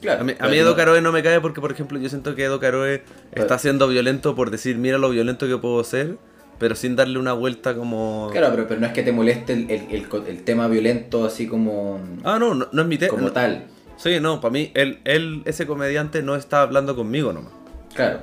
Claro, 0.00 0.20
A 0.20 0.24
mí, 0.24 0.34
a 0.38 0.48
mí 0.48 0.56
Edo 0.58 0.76
Caroe 0.76 1.00
no 1.00 1.10
me 1.10 1.22
cae 1.22 1.40
porque, 1.40 1.60
por 1.60 1.72
ejemplo, 1.72 1.98
yo 1.98 2.08
siento 2.10 2.34
que 2.34 2.44
Edo 2.44 2.60
Caroe 2.60 2.96
está 2.96 3.46
Pero- 3.46 3.58
siendo 3.58 3.88
violento 3.88 4.34
por 4.34 4.50
decir, 4.50 4.76
mira 4.76 4.98
lo 4.98 5.08
violento 5.10 5.48
que 5.48 5.56
puedo 5.56 5.82
ser, 5.84 6.18
pero 6.58 6.74
sin 6.74 6.96
darle 6.96 7.18
una 7.18 7.32
vuelta 7.32 7.74
como... 7.74 8.28
Claro, 8.32 8.48
pero, 8.54 8.68
pero 8.68 8.80
no 8.80 8.86
es 8.86 8.92
que 8.92 9.02
te 9.02 9.12
moleste 9.12 9.54
el, 9.54 9.70
el- 9.70 10.06
el 10.28 10.42
tema 10.44 10.68
violento 10.68 11.24
así 11.24 11.46
como, 11.46 11.98
Ah, 12.24 12.38
no, 12.38 12.54
no, 12.54 12.68
no 12.70 12.82
es 12.82 12.88
mi 12.88 12.98
tema. 12.98 13.10
como 13.14 13.32
tal. 13.32 13.64
Sí, 13.96 14.20
no, 14.20 14.40
para 14.42 14.52
mí, 14.52 14.70
él, 14.74 14.98
él, 15.04 15.40
ese 15.46 15.66
comediante 15.66 16.22
no 16.22 16.36
está 16.36 16.60
hablando 16.60 16.94
conmigo 16.94 17.32
nomás. 17.32 17.52
Claro, 17.94 18.20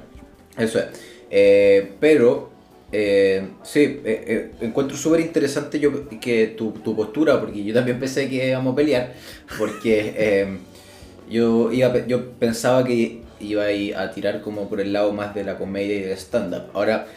eso 0.57 0.77
es. 0.79 0.85
Eh, 1.35 1.93
pero, 1.99 2.51
eh, 2.91 3.47
sí, 3.63 4.01
eh, 4.05 4.51
encuentro 4.61 4.95
súper 4.95 5.21
interesante 5.21 5.79
yo 5.79 6.07
que 6.21 6.47
tu, 6.55 6.71
tu 6.73 6.95
postura, 6.95 7.39
porque 7.39 7.63
yo 7.63 7.73
también 7.73 7.99
pensé 7.99 8.29
que 8.29 8.49
íbamos 8.49 8.73
a 8.73 8.75
pelear, 8.75 9.13
porque 9.57 10.47
yo, 11.29 11.71
iba, 11.71 12.05
yo 12.05 12.31
pensaba 12.33 12.83
que 12.83 13.21
iba 13.39 13.63
a, 13.63 13.71
ir 13.71 13.95
a 13.97 14.11
tirar 14.11 14.41
como 14.41 14.69
por 14.69 14.79
el 14.79 14.93
lado 14.93 15.11
más 15.11 15.33
de 15.33 15.43
la 15.43 15.57
comedia 15.57 15.95
y 15.95 16.01
del 16.01 16.17
stand-up. 16.17 16.65
Ahora, 16.73 17.07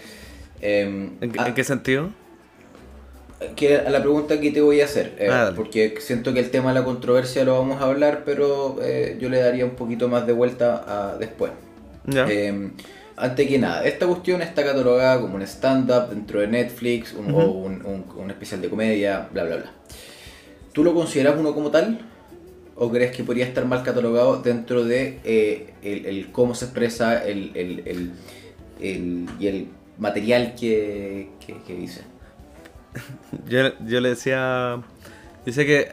eh, 0.62 1.11
¿En, 1.20 1.31
qué- 1.31 1.38
en 1.40 1.55
qué 1.55 1.64
sentido? 1.64 2.09
que 3.55 3.76
a 3.76 3.90
la 3.90 4.00
pregunta 4.00 4.40
que 4.40 4.50
te 4.50 4.61
voy 4.62 4.81
a 4.81 4.87
hacer, 4.87 5.14
eh, 5.18 5.29
Ah, 5.31 5.52
porque 5.55 5.96
siento 6.00 6.33
que 6.33 6.40
el 6.40 6.50
tema 6.50 6.72
de 6.72 6.81
la 6.81 6.85
controversia 6.85 7.44
lo 7.44 7.59
vamos 7.59 7.83
a 7.83 7.85
hablar, 7.85 8.22
pero 8.24 8.79
eh, 8.83 9.18
yo 9.20 9.29
le 9.29 9.40
daría 9.40 9.64
un 9.66 9.72
poquito 9.72 10.09
más 10.09 10.26
de 10.26 10.33
vuelta 10.33 10.85
a 10.87 11.18
después. 11.18 11.52
Ya. 12.07 12.26
Eh, 12.31 12.70
antes 13.16 13.48
que 13.48 13.59
nada, 13.59 13.85
esta 13.85 14.07
cuestión 14.07 14.42
está 14.42 14.64
catalogada 14.64 15.20
como 15.20 15.37
un 15.37 15.42
stand-up 15.42 16.09
dentro 16.11 16.40
de 16.40 16.48
Netflix 16.48 17.12
un- 17.14 17.31
o 17.33 17.38
un, 17.48 17.85
un- 17.85 18.05
un 18.16 18.31
especial 18.31 18.61
de 18.61 18.68
comedia, 18.68 19.29
bla, 19.33 19.44
bla, 19.44 19.57
bla. 19.57 19.72
¿Tú 20.72 20.85
lo 20.85 20.92
consideras 20.94 21.37
uno 21.38 21.55
como 21.55 21.70
tal? 21.70 22.00
¿O 22.74 22.90
crees 22.90 23.16
que 23.16 23.24
podría 23.24 23.46
estar 23.46 23.64
mal 23.64 23.83
catalogado 23.83 24.42
dentro 24.42 24.85
de 24.85 25.18
eh, 25.24 25.72
el, 25.83 26.05
el 26.07 26.33
cómo 26.33 26.55
se 26.55 26.66
expresa 26.66 27.24
el, 27.24 27.52
el- 27.55 28.12
el- 28.81 29.26
y 29.40 29.46
el 29.46 29.68
material 29.98 30.55
que, 30.55 31.31
que, 31.44 31.57
que 31.66 31.74
dice? 31.74 32.02
Yo, 33.48 33.61
yo 33.87 34.00
le 34.00 34.11
decía. 34.11 34.83
Dice 35.44 35.64
que 35.66 35.92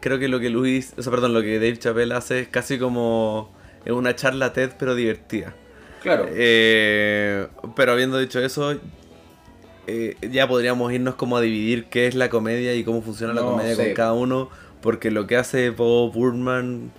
creo 0.00 0.18
que 0.18 0.28
lo 0.28 0.38
que 0.40 0.50
Luis. 0.50 0.94
O 0.98 1.02
sea, 1.02 1.10
perdón, 1.10 1.32
lo 1.34 1.42
que 1.42 1.54
Dave 1.54 1.78
Chappelle 1.78 2.14
hace 2.14 2.40
es 2.40 2.48
casi 2.48 2.78
como. 2.78 3.52
Es 3.84 3.92
una 3.92 4.14
charla 4.14 4.52
TED, 4.52 4.70
pero 4.78 4.94
divertida. 4.94 5.54
Claro. 6.02 6.26
Eh, 6.30 7.46
pero 7.76 7.92
habiendo 7.92 8.18
dicho 8.18 8.40
eso. 8.40 8.78
eh, 9.86 10.16
ya 10.30 10.46
podríamos 10.48 10.92
irnos 10.92 11.14
como 11.14 11.36
a 11.36 11.40
dividir 11.40 11.86
qué 11.86 12.06
es 12.06 12.14
la 12.14 12.28
comedia 12.28 12.74
y 12.74 12.84
cómo 12.84 13.02
funciona 13.02 13.32
la 13.34 13.42
comedia 13.42 13.74
sí. 13.76 13.82
con 13.82 13.94
cada 13.94 14.12
uno. 14.12 14.48
Porque 14.80 15.10
lo 15.10 15.26
que 15.26 15.36
hace 15.36 15.70
Bob 15.70 16.12
Burman 16.12 16.90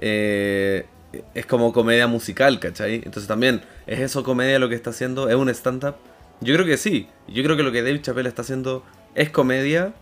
eh, 0.00 0.86
es 1.34 1.46
como 1.46 1.72
comedia 1.72 2.06
musical, 2.06 2.58
¿cachai? 2.58 2.96
Entonces 2.96 3.26
también, 3.26 3.62
¿es 3.86 4.00
eso 4.00 4.24
comedia 4.24 4.58
lo 4.58 4.68
que 4.68 4.74
está 4.74 4.90
haciendo? 4.90 5.28
¿Es 5.28 5.36
un 5.36 5.48
stand-up? 5.50 5.94
Yo 6.40 6.54
creo 6.54 6.66
que 6.66 6.76
sí. 6.76 7.08
Yo 7.28 7.42
creo 7.44 7.56
que 7.56 7.62
lo 7.62 7.70
que 7.72 7.82
Dave 7.82 8.00
Chappelle 8.02 8.28
está 8.28 8.42
haciendo 8.42 8.82
es 9.14 9.30
comedia. 9.30 9.92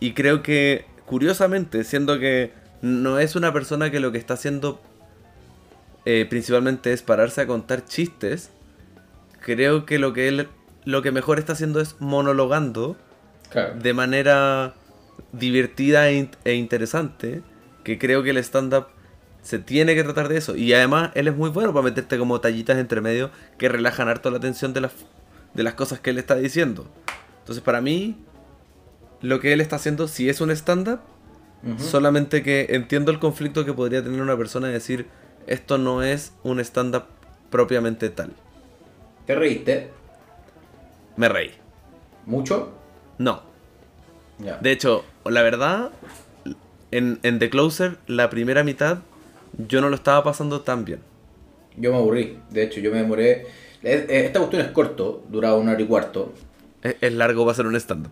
Y 0.00 0.12
creo 0.12 0.42
que, 0.42 0.84
curiosamente, 1.06 1.84
siendo 1.84 2.18
que 2.18 2.52
no 2.82 3.18
es 3.18 3.36
una 3.36 3.52
persona 3.52 3.90
que 3.90 4.00
lo 4.00 4.12
que 4.12 4.18
está 4.18 4.34
haciendo 4.34 4.80
eh, 6.06 6.26
principalmente 6.30 6.92
es 6.94 7.02
pararse 7.02 7.42
a 7.42 7.46
contar 7.46 7.84
chistes, 7.84 8.50
creo 9.40 9.84
que 9.84 9.98
lo 9.98 10.12
que 10.14 10.28
él 10.28 10.48
lo 10.84 11.02
que 11.02 11.10
mejor 11.10 11.38
está 11.38 11.52
haciendo 11.54 11.80
es 11.80 11.96
monologando 11.98 12.96
claro. 13.50 13.74
de 13.74 13.92
manera 13.92 14.74
divertida 15.32 16.08
e, 16.08 16.14
in- 16.16 16.30
e 16.44 16.54
interesante, 16.54 17.42
que 17.82 17.98
creo 17.98 18.22
que 18.22 18.30
el 18.30 18.36
stand-up 18.38 18.86
se 19.42 19.58
tiene 19.58 19.94
que 19.96 20.04
tratar 20.04 20.28
de 20.28 20.36
eso. 20.38 20.54
Y 20.56 20.72
además 20.74 21.10
él 21.14 21.26
es 21.28 21.36
muy 21.36 21.50
bueno 21.50 21.72
para 21.72 21.82
meterte 21.84 22.18
como 22.18 22.40
tallitas 22.40 22.78
entre 22.78 23.00
medio 23.00 23.30
que 23.58 23.68
relajan 23.68 24.08
harto 24.08 24.30
la 24.30 24.38
atención 24.38 24.72
de 24.74 24.80
las, 24.82 24.92
de 25.54 25.62
las 25.64 25.74
cosas 25.74 25.98
que 26.00 26.10
él 26.10 26.18
está 26.18 26.36
diciendo. 26.36 26.86
Entonces 27.40 27.62
para 27.64 27.80
mí, 27.80 28.16
lo 29.22 29.40
que 29.40 29.52
él 29.52 29.60
está 29.60 29.76
haciendo 29.76 30.06
sí 30.06 30.28
es 30.28 30.40
un 30.40 30.50
stand-up, 30.52 31.00
solamente 31.78 32.44
que 32.44 32.66
entiendo 32.70 33.10
el 33.10 33.18
conflicto 33.18 33.64
que 33.64 33.72
podría 33.72 34.04
tener 34.04 34.22
una 34.22 34.36
persona 34.36 34.68
de 34.68 34.74
decir, 34.74 35.06
esto 35.46 35.78
no 35.78 36.02
es 36.02 36.32
un 36.42 36.60
stand-up 36.60 37.04
propiamente 37.50 38.10
tal. 38.10 38.32
¿Te 39.26 39.34
reíste? 39.34 39.90
Me 41.16 41.28
reí. 41.28 41.50
¿Mucho? 42.26 42.72
No. 43.18 43.42
De 44.60 44.70
hecho, 44.70 45.04
la 45.24 45.42
verdad, 45.42 45.90
en, 46.90 47.18
en 47.22 47.38
The 47.38 47.48
Closer, 47.48 47.96
la 48.06 48.28
primera 48.28 48.62
mitad, 48.64 48.98
yo 49.56 49.80
no 49.80 49.88
lo 49.88 49.96
estaba 49.96 50.22
pasando 50.22 50.60
tan 50.60 50.84
bien. 50.84 51.00
Yo 51.76 51.90
me 51.92 51.96
aburrí. 51.98 52.38
De 52.50 52.62
hecho, 52.62 52.80
yo 52.80 52.90
me 52.90 52.98
demoré. 52.98 53.46
eh, 53.82 54.06
Esta 54.08 54.38
cuestión 54.40 54.62
es 54.62 54.68
corto, 54.72 55.22
duraba 55.28 55.56
una 55.56 55.72
hora 55.72 55.80
y 55.80 55.86
cuarto. 55.86 56.32
Es, 56.82 56.96
es 57.00 57.12
largo 57.12 57.46
va 57.46 57.52
a 57.52 57.54
ser 57.54 57.66
un 57.66 57.76
stand-up. 57.76 58.10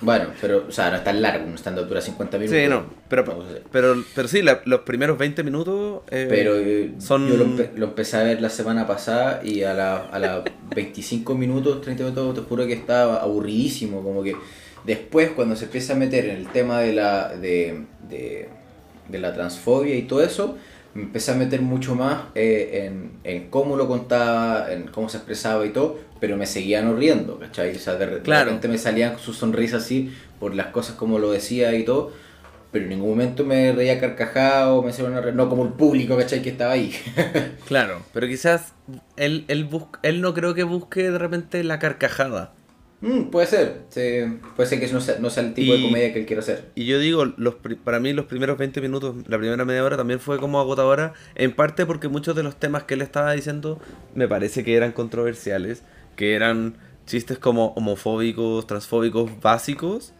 Bueno, 0.00 0.26
pero, 0.40 0.66
o 0.68 0.72
sea, 0.72 0.90
no 0.90 0.96
es 0.96 1.04
tan 1.04 1.22
largo, 1.22 1.46
un 1.46 1.54
stand-up 1.56 1.86
dura 1.86 2.00
50 2.00 2.36
minutos. 2.36 2.58
Sí, 2.60 2.68
no. 2.68 2.84
Pero, 3.08 3.24
pero, 3.70 3.94
pero 4.14 4.28
sí, 4.28 4.42
la- 4.42 4.60
los 4.64 4.80
primeros 4.80 5.16
20 5.16 5.42
minutos... 5.44 6.02
eh, 6.10 6.26
Pero 6.28 6.56
eh, 6.58 6.94
son- 6.98 7.28
yo 7.28 7.36
lo, 7.36 7.46
empe- 7.46 7.70
lo 7.76 7.86
empecé 7.86 8.16
a 8.16 8.24
ver 8.24 8.42
la 8.42 8.50
semana 8.50 8.86
pasada 8.86 9.40
y 9.44 9.62
a 9.62 9.72
la, 9.72 9.96
a 9.96 10.18
la 10.18 10.42
25 10.74 11.34
minutos, 11.36 11.80
30 11.80 12.02
minutos, 12.04 12.34
te 12.34 12.40
juro 12.42 12.66
que 12.66 12.72
estaba 12.74 13.16
aburridísimo. 13.22 14.02
Como 14.02 14.22
que 14.22 14.36
después, 14.84 15.30
cuando 15.30 15.54
se 15.56 15.66
empieza 15.66 15.92
a 15.92 15.96
meter 15.96 16.26
en 16.26 16.36
el 16.36 16.48
tema 16.48 16.80
de 16.80 16.92
la, 16.92 17.28
de, 17.36 17.84
de, 18.08 18.48
de 19.08 19.18
la 19.18 19.32
transfobia 19.32 19.94
y 19.94 20.02
todo 20.02 20.22
eso, 20.24 20.56
me 20.94 21.02
empecé 21.02 21.30
a 21.32 21.34
meter 21.34 21.60
mucho 21.62 21.94
más 21.94 22.24
eh, 22.34 22.86
en, 22.86 23.12
en 23.24 23.48
cómo 23.48 23.76
lo 23.76 23.86
contaba, 23.88 24.72
en 24.72 24.88
cómo 24.88 25.08
se 25.08 25.16
expresaba 25.18 25.64
y 25.66 25.70
todo, 25.70 25.98
pero 26.24 26.38
me 26.38 26.46
seguían 26.46 26.96
riendo, 26.96 27.38
¿cachai? 27.38 27.76
O 27.76 27.78
sea, 27.78 27.96
de, 27.96 28.06
re- 28.06 28.14
de 28.14 28.22
Claro. 28.22 28.46
repente 28.46 28.66
me 28.66 28.78
salían 28.78 29.18
sus 29.18 29.36
sonrisas 29.36 29.82
así 29.82 30.10
por 30.40 30.54
las 30.54 30.68
cosas 30.68 30.96
como 30.96 31.18
lo 31.18 31.30
decía 31.32 31.74
y 31.74 31.84
todo. 31.84 32.12
Pero 32.72 32.84
en 32.84 32.88
ningún 32.92 33.10
momento 33.10 33.44
me 33.44 33.72
reía 33.72 34.00
carcajado, 34.00 34.82
me 34.82 34.88
hacía 34.88 35.04
una 35.04 35.20
re- 35.20 35.32
no 35.34 35.50
como 35.50 35.64
el 35.64 35.74
público, 35.74 36.16
¿cachai? 36.16 36.40
Que 36.40 36.48
estaba 36.48 36.72
ahí. 36.72 36.92
Claro, 37.68 38.00
pero 38.14 38.26
quizás 38.26 38.72
él, 39.18 39.44
él, 39.48 39.66
bus- 39.66 39.84
él 40.02 40.22
no 40.22 40.32
creo 40.32 40.54
que 40.54 40.62
busque 40.64 41.10
de 41.10 41.18
repente 41.18 41.62
la 41.62 41.78
carcajada. 41.78 42.54
Mm, 43.00 43.24
puede 43.24 43.46
ser, 43.46 43.82
sí, 43.90 44.00
puede 44.56 44.66
ser 44.66 44.80
que 44.80 44.90
no 44.90 44.98
sea, 44.98 45.18
no 45.18 45.28
sea 45.28 45.42
el 45.42 45.52
tipo 45.52 45.74
Y- 45.74 45.76
de 45.76 45.86
comedia 45.86 46.12
que 46.14 46.20
él 46.20 46.26
quiera 46.26 46.40
hacer. 46.40 46.70
Y 46.74 46.86
yo 46.86 46.98
digo, 46.98 47.26
los, 47.36 47.56
para 47.84 48.00
mí 48.00 48.14
los 48.14 48.24
primeros 48.24 48.56
20 48.56 48.80
minutos, 48.80 49.14
la 49.28 49.36
primera 49.36 49.62
media 49.66 49.84
hora 49.84 49.98
también 49.98 50.20
fue 50.20 50.38
como 50.38 50.58
agotadora, 50.58 51.12
en 51.34 51.52
parte 51.52 51.84
porque 51.84 52.08
muchos 52.08 52.34
de 52.34 52.42
los 52.42 52.56
temas 52.58 52.84
que 52.84 52.94
él 52.94 53.02
estaba 53.02 53.32
diciendo 53.32 53.78
me 54.14 54.26
parece 54.26 54.64
que 54.64 54.74
eran 54.74 54.92
controversiales, 54.92 55.82
que 56.14 56.34
eran 56.34 56.76
chistes 57.06 57.38
como 57.38 57.68
homofóbicos, 57.76 58.66
transfóbicos 58.66 59.30
básicos, 59.40 60.14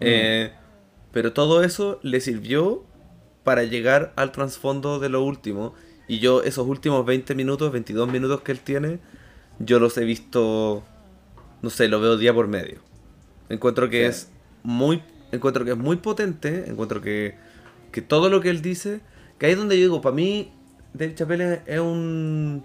eh, 0.00 0.52
pero 1.12 1.32
todo 1.32 1.62
eso 1.64 1.98
le 2.02 2.20
sirvió 2.20 2.84
para 3.44 3.64
llegar 3.64 4.12
al 4.16 4.30
trasfondo 4.32 4.98
de 4.98 5.08
lo 5.08 5.22
último. 5.22 5.74
Y 6.06 6.20
yo 6.20 6.42
esos 6.42 6.66
últimos 6.66 7.04
20 7.04 7.34
minutos, 7.34 7.72
22 7.72 8.10
minutos 8.10 8.40
que 8.42 8.52
él 8.52 8.60
tiene, 8.60 8.98
yo 9.58 9.78
los 9.80 9.96
he 9.98 10.04
visto, 10.04 10.84
no 11.62 11.70
sé, 11.70 11.88
lo 11.88 12.00
veo 12.00 12.16
día 12.16 12.32
por 12.32 12.46
medio. 12.48 12.78
Encuentro 13.48 13.90
que 13.90 14.02
Sí. 14.02 14.08
es 14.08 14.30
muy 14.62 15.02
encuentro 15.32 15.64
que 15.64 15.72
es 15.72 15.76
muy 15.76 15.96
potente, 15.96 16.64
encuentro 16.70 17.00
que, 17.02 17.34
que 17.92 18.00
todo 18.00 18.30
lo 18.30 18.40
que 18.40 18.48
él 18.50 18.62
dice, 18.62 19.00
que 19.38 19.46
ahí 19.46 19.52
es 19.52 19.58
donde 19.58 19.76
yo 19.76 19.82
digo, 19.82 20.00
para 20.00 20.14
mí 20.14 20.50
Dave 20.94 21.14
Chappelle 21.14 21.60
es 21.66 21.80
un 21.80 22.64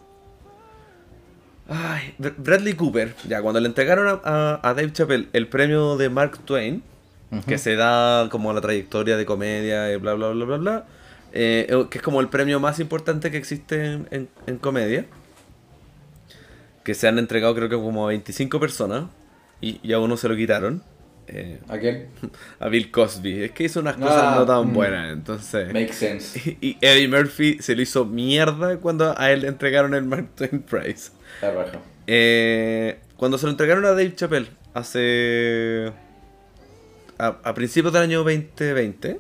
Ay, 1.67 2.13
Br- 2.19 2.36
Bradley 2.38 2.73
Cooper, 2.73 3.15
ya 3.28 3.41
cuando 3.41 3.60
le 3.60 3.67
entregaron 3.67 4.08
a, 4.08 4.19
a- 4.23 4.60
a 4.69 4.73
Dave 4.73 4.91
Chappelle 4.91 5.30
el 5.34 5.47
premio 5.47 5.97
de 5.97 6.10
Mark 6.10 6.39
Twain, 6.45 6.84
que 7.47 7.58
se 7.58 7.76
da 7.76 8.28
como 8.30 8.54
la 8.54 8.62
trayectoria 8.62 9.17
de 9.17 9.26
comedia 9.26 9.91
y 9.91 9.95
bla 9.95 10.13
bla 10.13 10.30
bla 10.30 10.45
bla 10.45 10.58
bla, 10.58 10.86
eh, 11.32 11.65
eh, 11.69 11.86
que 11.89 11.97
es 11.97 12.04
como 12.04 12.21
el 12.21 12.28
premio 12.28 12.60
más 12.60 12.80
importante 12.80 13.32
que 13.32 13.38
existe 13.38 13.84
en, 13.93 14.08
en- 14.12 14.30
en 14.45 14.58
comedia, 14.60 15.06
que 16.84 16.93
se 16.93 17.08
han 17.08 17.17
entregado 17.17 17.56
creo 17.56 17.69
que 17.69 17.76
como 17.76 18.06
a 18.06 18.10
25 18.10 18.60
personas 18.60 19.06
y, 19.62 19.80
y 19.82 19.93
a 19.93 19.99
uno 19.99 20.17
se 20.17 20.28
lo 20.28 20.36
quitaron. 20.36 20.84
eh, 21.28 21.60
Aquel 21.69 22.08
a 22.60 22.67
Bill 22.67 22.91
Cosby. 22.91 23.43
Es 23.45 23.52
que 23.52 23.63
hizo 23.63 23.80
unas 23.80 23.95
cosas 23.95 24.21
Ah, 24.23 24.36
no 24.38 24.45
tan 24.45 24.67
mm. 24.69 24.73
buenas, 24.73 25.13
entonces... 25.13 25.73
makes 25.73 25.93
sense. 25.93 26.58
Y 26.62 26.78
Eddie 26.82 27.08
Murphy 27.08 27.58
se 27.62 27.76
lo 27.76 27.82
hizo 27.82 28.06
mierda 28.06 28.78
cuando 28.78 29.17
a 29.17 29.32
él 29.32 29.41
le 29.41 29.47
entregaron 29.47 29.93
el 29.95 30.04
Mark 30.04 30.28
Twain 30.36 30.62
Prize. 30.62 31.12
Eh, 32.08 33.00
cuando 33.17 33.38
se 33.38 33.46
lo 33.46 33.52
entregaron 33.52 33.86
a 33.86 33.89
Dave 33.89 34.15
Chappelle 34.15 34.50
hace. 34.74 35.91
a, 37.17 37.54
principios 37.54 37.93
del 37.93 38.04
año 38.04 38.19
2020, 38.19 39.19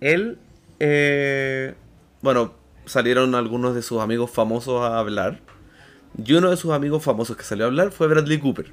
él. 0.00 0.38
eh, 0.80 1.74
bueno, 2.20 2.54
salieron 2.86 3.34
algunos 3.34 3.74
de 3.74 3.82
sus 3.82 4.00
amigos 4.00 4.30
famosos 4.30 4.82
a 4.82 4.98
hablar. 4.98 5.40
Y 6.24 6.32
uno 6.34 6.50
de 6.50 6.56
sus 6.56 6.72
amigos 6.72 7.02
famosos 7.02 7.36
que 7.36 7.44
salió 7.44 7.64
a 7.64 7.68
hablar 7.68 7.92
fue 7.92 8.08
Bradley 8.08 8.38
Cooper. 8.38 8.72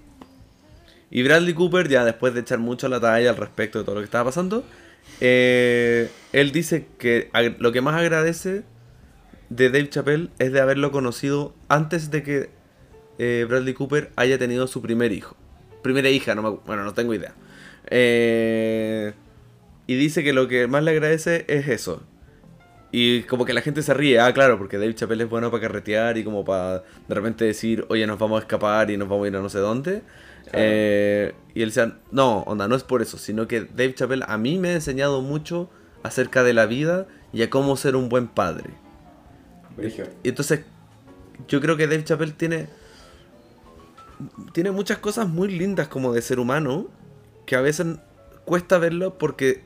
Y 1.11 1.23
Bradley 1.23 1.53
Cooper, 1.53 1.87
ya 1.87 2.03
después 2.03 2.33
de 2.33 2.41
echar 2.41 2.59
mucho 2.59 2.87
la 2.87 2.99
talla 2.99 3.29
al 3.29 3.37
respecto 3.37 3.79
de 3.79 3.85
todo 3.85 3.95
lo 3.95 4.01
que 4.01 4.05
estaba 4.05 4.25
pasando, 4.25 4.63
eh, 5.21 6.09
él 6.33 6.51
dice 6.51 6.87
que 6.97 7.29
lo 7.59 7.71
que 7.71 7.81
más 7.81 7.95
agradece 7.95 8.63
de 9.49 9.69
Dave 9.69 9.89
Chappelle 9.89 10.29
es 10.39 10.51
de 10.51 10.59
haberlo 10.59 10.91
conocido 10.91 11.53
antes 11.67 12.11
de 12.11 12.23
que 12.23 12.49
eh, 13.17 13.45
Bradley 13.47 13.73
Cooper 13.73 14.11
haya 14.15 14.37
tenido 14.37 14.67
su 14.67 14.81
primer 14.81 15.11
hijo. 15.11 15.35
Primera 15.81 16.09
hija, 16.09 16.35
no 16.35 16.41
me, 16.41 16.49
bueno, 16.65 16.83
no 16.83 16.93
tengo 16.93 17.13
idea. 17.13 17.33
Eh, 17.87 19.13
y 19.87 19.95
dice 19.95 20.23
que 20.23 20.33
lo 20.33 20.47
que 20.47 20.67
más 20.67 20.83
le 20.83 20.91
agradece 20.91 21.45
es 21.47 21.67
eso. 21.67 22.03
Y 22.91 23.23
como 23.23 23.45
que 23.45 23.53
la 23.53 23.61
gente 23.61 23.81
se 23.81 23.93
ríe, 23.93 24.19
ah, 24.19 24.33
claro, 24.33 24.57
porque 24.57 24.77
Dave 24.77 24.95
Chappelle 24.95 25.25
es 25.25 25.29
bueno 25.29 25.51
para 25.51 25.61
carretear 25.61 26.17
y 26.17 26.23
como 26.23 26.45
para 26.45 26.83
de 27.07 27.15
repente 27.15 27.45
decir, 27.45 27.85
oye, 27.89 28.07
nos 28.07 28.17
vamos 28.17 28.37
a 28.37 28.41
escapar 28.41 28.89
y 28.89 28.97
nos 28.97 29.09
vamos 29.09 29.25
a 29.25 29.27
ir 29.27 29.35
a 29.35 29.41
no 29.41 29.49
sé 29.49 29.59
dónde. 29.59 30.01
Eh, 30.53 31.33
y 31.53 31.61
él 31.61 31.69
decía, 31.69 31.97
no, 32.11 32.39
onda, 32.43 32.67
no 32.67 32.75
es 32.75 32.83
por 32.83 33.01
eso, 33.01 33.17
sino 33.17 33.47
que 33.47 33.61
Dave 33.61 33.93
Chappelle 33.93 34.23
a 34.27 34.37
mí 34.37 34.57
me 34.57 34.69
ha 34.69 34.73
enseñado 34.73 35.21
mucho 35.21 35.69
acerca 36.03 36.43
de 36.43 36.53
la 36.53 36.67
vida 36.67 37.07
y 37.33 37.41
a 37.41 37.49
cómo 37.49 37.75
ser 37.75 37.95
un 37.95 38.09
buen 38.09 38.27
padre. 38.27 38.69
Brigio. 39.77 40.05
Y 40.23 40.29
entonces, 40.29 40.61
yo 41.47 41.61
creo 41.61 41.77
que 41.77 41.87
Dave 41.87 42.03
Chappelle 42.03 42.33
tiene. 42.33 42.67
Tiene 44.53 44.71
muchas 44.71 44.97
cosas 44.99 45.27
muy 45.27 45.49
lindas 45.49 45.87
como 45.87 46.13
de 46.13 46.21
ser 46.21 46.39
humano. 46.39 46.87
Que 47.45 47.55
a 47.55 47.61
veces 47.61 47.85
cuesta 48.45 48.77
verlo 48.77 49.17
porque 49.17 49.61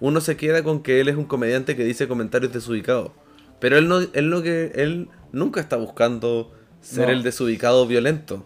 uno 0.00 0.20
se 0.20 0.36
queda 0.36 0.62
con 0.62 0.82
que 0.82 1.00
él 1.00 1.08
es 1.08 1.16
un 1.16 1.24
comediante 1.24 1.76
que 1.76 1.84
dice 1.84 2.08
comentarios 2.08 2.52
desubicados. 2.52 3.10
Pero 3.60 3.76
él 3.76 3.88
no, 3.88 4.00
él 4.00 4.30
no 4.30 4.42
que. 4.42 4.72
él 4.74 5.08
nunca 5.32 5.60
está 5.60 5.76
buscando 5.76 6.52
ser 6.80 7.08
No. 7.08 7.12
el 7.12 7.22
desubicado 7.22 7.86
violento. 7.86 8.44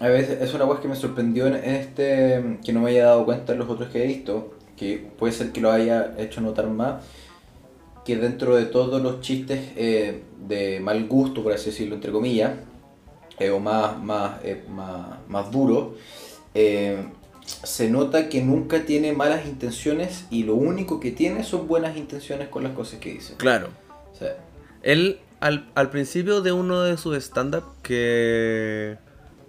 A 0.00 0.08
veces 0.08 0.40
es 0.42 0.54
una 0.54 0.64
cosa 0.66 0.80
que 0.80 0.88
me 0.88 0.94
sorprendió 0.94 1.46
en 1.48 1.54
este, 1.56 2.58
que 2.64 2.72
no 2.72 2.80
me 2.80 2.90
haya 2.90 3.06
dado 3.06 3.24
cuenta 3.24 3.52
en 3.52 3.58
los 3.58 3.68
otros 3.68 3.88
que 3.88 4.04
he 4.04 4.06
visto, 4.06 4.54
que 4.76 5.10
puede 5.18 5.32
ser 5.32 5.50
que 5.50 5.60
lo 5.60 5.72
haya 5.72 6.14
hecho 6.18 6.40
notar 6.40 6.68
más, 6.68 7.02
que 8.08 8.16
dentro 8.16 8.56
de 8.56 8.64
todos 8.64 9.02
los 9.02 9.20
chistes 9.20 9.60
eh, 9.76 10.22
de 10.48 10.80
mal 10.80 11.06
gusto, 11.06 11.42
por 11.42 11.52
así 11.52 11.66
decirlo, 11.66 11.94
entre 11.94 12.10
comillas, 12.10 12.52
eh, 13.38 13.50
o 13.50 13.60
más, 13.60 14.02
más, 14.02 14.42
eh, 14.44 14.64
más, 14.70 15.18
más 15.28 15.50
duro, 15.50 15.94
se 16.54 17.90
nota 17.90 18.30
que 18.30 18.42
nunca 18.42 18.86
tiene 18.86 19.12
malas 19.12 19.44
intenciones 19.46 20.24
y 20.30 20.44
lo 20.44 20.54
único 20.54 21.00
que 21.00 21.10
tiene 21.12 21.44
son 21.44 21.68
buenas 21.68 21.98
intenciones 21.98 22.48
con 22.48 22.62
las 22.62 22.72
cosas 22.72 22.98
que 22.98 23.12
dice. 23.12 23.34
Claro. 23.36 23.68
Sea, 24.18 24.36
Él, 24.82 25.18
al, 25.40 25.68
al 25.74 25.90
principio 25.90 26.40
de 26.40 26.52
uno 26.52 26.82
de 26.82 26.96
sus 26.96 27.14
stand-up 27.18 27.64
que 27.82 28.96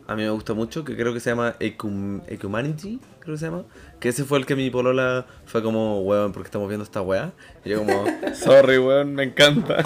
a 0.06 0.16
mí 0.16 0.24
me 0.24 0.30
gusta 0.32 0.54
mucho, 0.54 0.84
que 0.84 0.98
creo 0.98 1.14
que 1.14 1.22
se 1.22 1.30
llama 1.30 1.56
Ecum- 1.60 2.22
Ecumanity, 2.28 3.00
creo 3.22 3.36
que 3.36 3.40
se 3.40 3.46
llama, 3.46 3.64
que 4.00 4.10
ese 4.10 4.24
fue 4.24 4.38
el 4.40 4.46
que 4.46 4.56
mi 4.56 4.70
polola 4.70 5.26
fue 5.46 5.62
como, 5.62 6.02
weón, 6.02 6.32
porque 6.32 6.48
estamos 6.48 6.68
viendo 6.70 6.84
esta 6.84 7.02
weá. 7.02 7.34
Y 7.66 7.70
yo 7.70 7.80
como, 7.80 8.06
sorry, 8.34 8.78
weón, 8.78 9.14
me 9.14 9.24
encanta. 9.24 9.84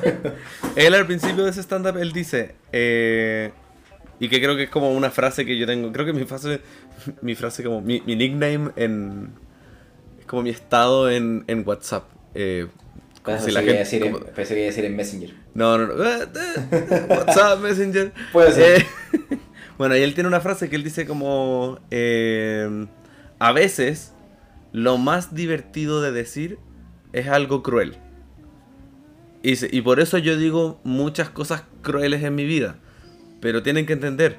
él 0.76 0.94
al 0.94 1.06
principio 1.06 1.44
de 1.44 1.50
ese 1.50 1.60
stand-up, 1.62 1.96
él 1.98 2.12
dice, 2.12 2.54
eh, 2.72 3.52
y 4.18 4.28
que 4.28 4.40
creo 4.40 4.56
que 4.56 4.64
es 4.64 4.70
como 4.70 4.92
una 4.92 5.10
frase 5.10 5.44
que 5.44 5.56
yo 5.58 5.66
tengo, 5.66 5.92
creo 5.92 6.06
que 6.06 6.12
mi 6.12 6.24
frase, 6.24 6.60
mi 7.22 7.34
frase 7.34 7.64
como, 7.64 7.80
mi, 7.80 8.02
mi 8.06 8.16
nickname 8.16 8.70
en, 8.76 9.30
es 10.20 10.26
como 10.26 10.42
mi 10.42 10.50
estado 10.50 11.10
en, 11.10 11.44
en 11.46 11.66
WhatsApp. 11.66 12.04
Eh, 12.34 12.66
como 13.22 13.38
si 13.40 13.50
la 13.50 13.60
que 13.60 13.66
iba 13.72 13.80
a 13.80 13.84
gente- 13.84 13.96
decir 13.96 14.02
en- 14.06 14.12
como- 14.12 14.24
pensé 14.26 14.54
que 14.54 14.60
iba 14.60 14.66
a 14.66 14.70
decir 14.70 14.84
en 14.84 14.96
Messenger. 14.96 15.34
no, 15.54 15.76
no, 15.78 15.86
no. 15.88 16.04
Eh, 16.04 16.26
eh, 16.34 17.06
WhatsApp, 17.08 17.58
Messenger. 17.62 18.12
Puede 18.32 18.52
ser. 18.52 18.80
Eh, 18.82 18.86
bueno, 19.76 19.96
y 19.96 20.00
él 20.02 20.14
tiene 20.14 20.28
una 20.28 20.40
frase 20.40 20.68
que 20.70 20.76
él 20.76 20.84
dice 20.84 21.06
como... 21.06 21.78
eh, 21.90 22.86
a 23.40 23.52
veces, 23.52 24.12
lo 24.72 24.98
más 24.98 25.34
divertido 25.34 26.02
de 26.02 26.12
decir 26.12 26.58
es 27.12 27.26
algo 27.26 27.62
cruel. 27.62 27.96
Y, 29.42 29.80
por 29.80 30.00
eso 30.00 30.18
yo 30.18 30.36
digo 30.36 30.78
muchas 30.84 31.30
cosas 31.30 31.64
crueles 31.80 32.22
en 32.22 32.34
mi 32.34 32.44
vida. 32.44 32.76
Pero 33.40 33.62
tienen 33.62 33.86
que 33.86 33.94
entender 33.94 34.36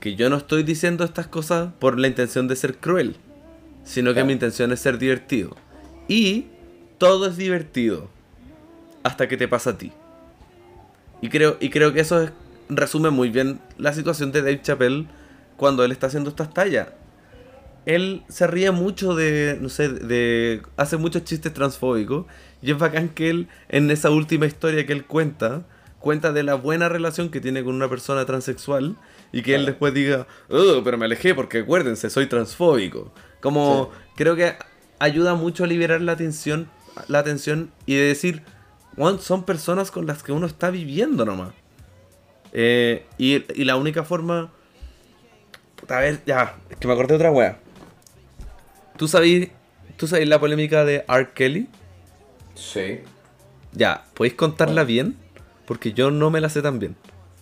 que 0.00 0.16
yo 0.16 0.28
no 0.28 0.36
estoy 0.36 0.64
diciendo 0.64 1.04
estas 1.04 1.28
cosas 1.28 1.72
por 1.78 2.00
la 2.00 2.08
intención 2.08 2.48
de 2.48 2.56
ser 2.56 2.78
cruel. 2.78 3.16
Sino 3.84 4.12
que 4.12 4.24
mi 4.24 4.32
intención 4.32 4.72
es 4.72 4.80
ser 4.80 4.98
divertido. 4.98 5.56
Y 6.08 6.46
todo 6.98 7.28
es 7.28 7.36
divertido. 7.36 8.10
Hasta 9.04 9.28
que 9.28 9.36
te 9.36 9.46
pasa 9.46 9.70
a 9.70 9.78
ti. 9.78 9.92
Y 11.20 11.28
creo, 11.28 11.56
y 11.60 11.70
creo 11.70 11.92
que 11.92 12.00
eso 12.00 12.20
es- 12.20 12.32
resume 12.68 13.10
muy 13.10 13.30
bien 13.30 13.60
la 13.78 13.92
situación 13.92 14.32
de 14.32 14.42
Dave 14.42 14.60
Chappelle 14.60 15.06
cuando 15.56 15.84
él 15.84 15.92
está 15.92 16.08
haciendo 16.08 16.30
estas 16.30 16.52
tallas. 16.52 16.88
Él 17.86 18.22
se 18.28 18.46
ríe 18.46 18.70
mucho 18.70 19.14
de, 19.14 19.58
no 19.60 19.68
sé, 19.68 19.88
de... 19.88 20.62
hace 20.76 20.96
muchos 20.96 21.24
chistes 21.24 21.52
transfóbicos. 21.52 22.26
Y 22.62 22.70
es 22.70 22.78
bacán 22.78 23.08
que 23.08 23.30
él, 23.30 23.48
en 23.68 23.90
esa 23.90 24.10
última 24.10 24.46
historia 24.46 24.86
que 24.86 24.92
él 24.92 25.06
cuenta, 25.06 25.62
cuenta 25.98 26.32
de 26.32 26.42
la 26.42 26.54
buena 26.54 26.88
relación 26.88 27.30
que 27.30 27.40
tiene 27.40 27.64
con 27.64 27.74
una 27.74 27.88
persona 27.88 28.24
transexual. 28.26 28.96
Y 29.32 29.42
que 29.42 29.54
él 29.54 29.64
después 29.64 29.94
diga, 29.94 30.26
oh, 30.48 30.82
pero 30.84 30.98
me 30.98 31.04
alejé 31.06 31.34
porque 31.34 31.60
acuérdense, 31.60 32.10
soy 32.10 32.26
transfóbico. 32.26 33.12
Como, 33.40 33.90
creo 34.16 34.36
que 34.36 34.54
ayuda 34.98 35.34
mucho 35.34 35.64
a 35.64 35.66
liberar 35.66 36.00
la 36.00 36.16
tensión, 36.16 36.68
la 37.08 37.22
tensión 37.22 37.70
y 37.86 37.94
de 37.94 38.02
decir, 38.02 38.42
"Weón, 38.96 39.20
son 39.20 39.44
personas 39.44 39.90
con 39.90 40.06
las 40.06 40.22
que 40.22 40.32
uno 40.32 40.46
está 40.46 40.70
viviendo 40.70 41.24
nomás. 41.24 41.52
Eh, 42.52 43.06
y, 43.18 43.44
y 43.60 43.64
la 43.64 43.76
única 43.76 44.04
forma. 44.04 44.50
A 45.88 46.00
ver, 46.00 46.20
ya, 46.26 46.56
es 46.68 46.76
que 46.76 46.86
me 46.86 46.92
acordé 46.92 47.08
de 47.08 47.14
otra 47.16 47.30
wea. 47.30 47.58
¿Tú 49.00 49.08
sabías, 49.08 49.48
¿Tú 49.96 50.06
la 50.26 50.38
polémica 50.38 50.84
de 50.84 51.06
R. 51.08 51.30
Kelly? 51.34 51.68
Sí. 52.54 52.98
Ya, 53.72 54.04
¿podéis 54.12 54.34
contarla 54.34 54.82
Bueno. 54.82 54.86
bien? 54.88 55.16
Porque 55.64 55.94
yo 55.94 56.10
no 56.10 56.30
me 56.30 56.38
la 56.42 56.50
sé 56.50 56.60
tan 56.60 56.78
bien. 56.78 56.96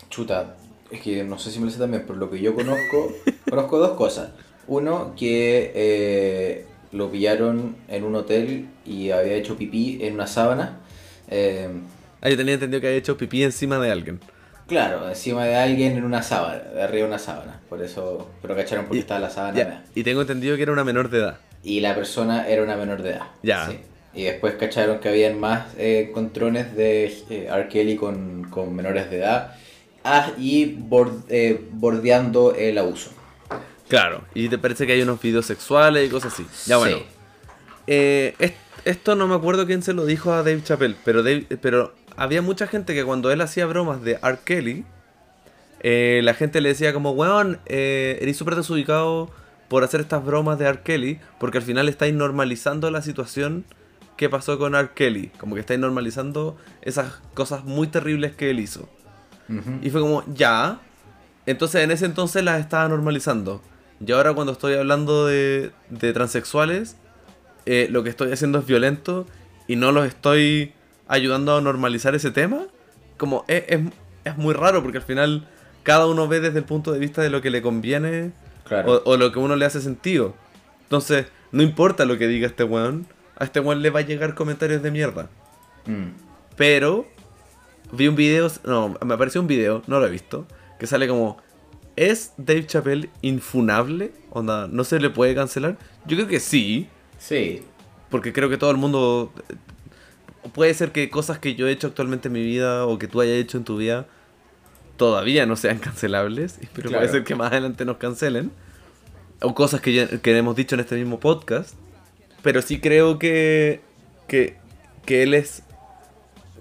Chuta, 0.08 0.54
es 0.88 1.00
que 1.00 1.24
no 1.24 1.36
sé 1.36 1.50
si 1.50 1.58
me 1.58 1.64
lo 1.64 1.72
sé 1.72 1.80
también, 1.80 2.04
pero 2.06 2.16
lo 2.16 2.30
que 2.30 2.38
yo 2.38 2.54
conozco, 2.54 3.12
conozco 3.50 3.78
dos 3.80 3.96
cosas. 3.96 4.30
Uno, 4.68 5.14
que 5.18 5.72
eh, 5.74 6.66
lo 6.92 7.10
pillaron 7.10 7.74
en 7.88 8.04
un 8.04 8.14
hotel 8.14 8.68
y 8.86 9.10
había 9.10 9.34
hecho 9.34 9.56
pipí 9.56 9.98
en 10.02 10.14
una 10.14 10.28
sábana. 10.28 10.78
Eh, 11.28 11.68
Ah, 12.20 12.28
yo 12.28 12.36
tenía 12.36 12.54
entendido 12.54 12.80
que 12.80 12.86
había 12.86 13.00
hecho 13.00 13.16
pipí 13.16 13.42
encima 13.42 13.80
de 13.80 13.90
alguien. 13.90 14.20
claro, 14.68 15.08
encima 15.08 15.44
de 15.44 15.56
alguien 15.56 15.96
en 15.96 16.04
una 16.04 16.22
sábana, 16.22 16.58
de 16.62 16.82
arriba 16.84 17.02
de 17.02 17.08
una 17.08 17.18
sábana. 17.18 17.60
Por 17.68 17.82
eso, 17.82 18.30
pero 18.42 18.54
cacharon 18.54 18.84
porque 18.84 18.98
Y- 18.98 19.00
estaba 19.00 19.18
la 19.18 19.30
sábana. 19.30 19.58
Ya, 19.58 19.84
y 19.96 20.04
tengo 20.04 20.20
entendido 20.20 20.54
que 20.54 20.62
era 20.62 20.70
una 20.70 20.84
menor 20.84 21.10
de 21.10 21.18
edad. 21.18 21.38
Y 21.62 21.80
la 21.80 21.94
persona 21.94 22.48
era 22.48 22.62
una 22.62 22.76
menor 22.76 23.02
de 23.02 23.10
edad. 23.10 23.26
Ya. 23.42 23.66
Sí. 23.68 23.78
Y 24.14 24.24
después 24.24 24.54
cacharon 24.54 25.00
que 25.00 25.08
habían 25.08 25.38
más 25.38 25.66
eh, 25.76 26.10
contrones 26.14 26.74
de 26.74 27.06
eh, 27.30 27.48
R. 27.52 27.68
Kelly 27.68 27.96
con, 27.96 28.44
con 28.50 28.74
menores 28.74 29.10
de 29.10 29.18
edad. 29.18 29.54
Ah, 30.04 30.32
y 30.38 30.76
bord- 30.76 31.24
eh, 31.28 31.60
bordeando 31.72 32.54
el 32.54 32.78
abuso. 32.78 33.10
Claro, 33.88 34.22
y 34.34 34.48
te 34.48 34.58
parece 34.58 34.86
que 34.86 34.92
hay 34.92 35.02
unos 35.02 35.20
videos 35.20 35.46
sexuales 35.46 36.06
y 36.06 36.10
cosas 36.10 36.32
así. 36.32 36.46
Ya 36.66 36.78
bueno. 36.78 36.98
Sí. 36.98 37.04
Eh, 37.86 38.34
es- 38.38 38.52
esto 38.84 39.14
no 39.16 39.26
me 39.28 39.34
acuerdo 39.34 39.66
quién 39.66 39.82
se 39.82 39.92
lo 39.92 40.06
dijo 40.06 40.32
a 40.32 40.38
Dave 40.38 40.62
Chappelle, 40.62 40.94
pero, 41.04 41.22
Dave- 41.22 41.46
pero 41.60 41.92
había 42.16 42.40
mucha 42.42 42.66
gente 42.66 42.94
que 42.94 43.04
cuando 43.04 43.30
él 43.30 43.40
hacía 43.40 43.66
bromas 43.66 44.02
de 44.02 44.18
R. 44.22 44.38
Kelly, 44.44 44.84
eh, 45.80 46.20
la 46.24 46.34
gente 46.34 46.60
le 46.60 46.70
decía 46.70 46.92
como, 46.92 47.12
weón, 47.12 47.60
eh, 47.66 48.18
eres 48.20 48.36
súper 48.36 48.56
desubicado 48.56 49.30
por 49.68 49.84
hacer 49.84 50.00
estas 50.00 50.24
bromas 50.24 50.58
de 50.58 50.66
R. 50.66 50.80
Kelly, 50.82 51.20
porque 51.38 51.58
al 51.58 51.64
final 51.64 51.88
estáis 51.88 52.14
normalizando 52.14 52.90
la 52.90 53.02
situación 53.02 53.64
que 54.16 54.28
pasó 54.28 54.58
con 54.58 54.74
R. 54.74 54.90
Kelly, 54.94 55.30
como 55.38 55.54
que 55.54 55.60
estáis 55.60 55.78
normalizando 55.78 56.56
esas 56.82 57.20
cosas 57.34 57.64
muy 57.64 57.86
terribles 57.86 58.34
que 58.34 58.50
él 58.50 58.60
hizo. 58.60 58.88
Y 59.80 59.88
fue 59.88 60.02
como, 60.02 60.24
ya. 60.34 60.80
Entonces 61.46 61.82
en 61.82 61.90
ese 61.90 62.04
entonces 62.04 62.44
las 62.44 62.60
estaba 62.60 62.86
normalizando. 62.88 63.62
Y 64.04 64.12
ahora 64.12 64.34
cuando 64.34 64.52
estoy 64.52 64.74
hablando 64.74 65.26
de, 65.26 65.72
de 65.88 66.12
transexuales, 66.12 66.96
eh, 67.64 67.88
lo 67.90 68.02
que 68.02 68.10
estoy 68.10 68.30
haciendo 68.30 68.58
es 68.58 68.66
violento 68.66 69.26
y 69.66 69.76
no 69.76 69.90
los 69.90 70.06
estoy 70.06 70.74
ayudando 71.06 71.56
a 71.56 71.62
normalizar 71.62 72.14
ese 72.14 72.30
tema. 72.30 72.66
Como 73.16 73.44
es, 73.48 73.64
es, 73.68 73.80
es 74.24 74.36
muy 74.36 74.52
raro 74.52 74.82
porque 74.82 74.98
al 74.98 75.04
final 75.04 75.48
cada 75.82 76.06
uno 76.06 76.28
ve 76.28 76.40
desde 76.40 76.58
el 76.58 76.64
punto 76.64 76.92
de 76.92 76.98
vista 76.98 77.22
de 77.22 77.30
lo 77.30 77.40
que 77.40 77.48
le 77.48 77.62
conviene 77.62 78.32
Claro. 78.68 79.02
o, 79.04 79.12
o 79.12 79.16
lo 79.16 79.32
que 79.32 79.38
a 79.40 79.42
uno 79.42 79.56
le 79.56 79.64
hace 79.64 79.80
sentido. 79.80 80.34
Entonces, 80.82 81.26
no 81.52 81.62
importa 81.62 82.04
lo 82.04 82.18
que 82.18 82.28
diga 82.28 82.46
este 82.46 82.64
weón, 82.64 83.06
a 83.36 83.44
este 83.44 83.60
weón 83.60 83.82
le 83.82 83.90
va 83.90 84.00
a 84.00 84.02
llegar 84.02 84.34
comentarios 84.34 84.82
de 84.82 84.90
mierda. 84.90 85.28
Mm. 85.86 86.08
Pero 86.56 87.06
vi 87.92 88.08
un 88.08 88.16
video, 88.16 88.50
no, 88.64 88.94
me 89.04 89.14
apareció 89.14 89.40
un 89.40 89.46
video, 89.46 89.82
no 89.86 90.00
lo 90.00 90.06
he 90.06 90.10
visto, 90.10 90.46
que 90.78 90.86
sale 90.86 91.08
como, 91.08 91.38
¿es 91.96 92.32
Dave 92.36 92.66
Chappelle 92.66 93.10
infunable? 93.22 94.12
Onda, 94.30 94.66
¿no 94.68 94.84
se 94.84 95.00
le 95.00 95.10
puede 95.10 95.34
cancelar? 95.34 95.78
Yo 96.06 96.16
creo 96.16 96.28
que 96.28 96.40
sí, 96.40 96.88
Sí. 97.18 97.62
porque 98.10 98.32
creo 98.32 98.48
que 98.48 98.56
todo 98.58 98.70
el 98.70 98.76
mundo... 98.76 99.32
Puede 100.54 100.72
ser 100.72 100.92
que 100.92 101.10
cosas 101.10 101.38
que 101.38 101.54
yo 101.54 101.66
he 101.68 101.72
hecho 101.72 101.88
actualmente 101.88 102.28
en 102.28 102.32
mi 102.34 102.42
vida 102.42 102.86
o 102.86 102.98
que 102.98 103.06
tú 103.08 103.20
hayas 103.20 103.34
hecho 103.36 103.58
en 103.58 103.64
tu 103.64 103.76
vida 103.76 104.06
todavía 104.98 105.46
no 105.46 105.56
sean 105.56 105.78
cancelables, 105.78 106.58
pero 106.74 106.90
Claro. 106.90 107.00
puede 107.06 107.12
ser 107.12 107.24
que 107.24 107.34
más 107.34 107.50
adelante 107.52 107.86
nos 107.86 107.96
cancelen. 107.96 108.50
O 109.40 109.54
cosas 109.54 109.80
que, 109.80 109.92
ya- 109.94 110.08
que 110.20 110.36
hemos 110.36 110.54
dicho 110.56 110.74
en 110.74 110.80
este 110.80 110.96
mismo 110.96 111.18
podcast. 111.20 111.74
Pero 112.42 112.60
sí 112.60 112.80
creo 112.80 113.18
que, 113.18 113.80
que, 114.26 114.56
que 115.06 115.22
él 115.22 115.32
es... 115.32 115.62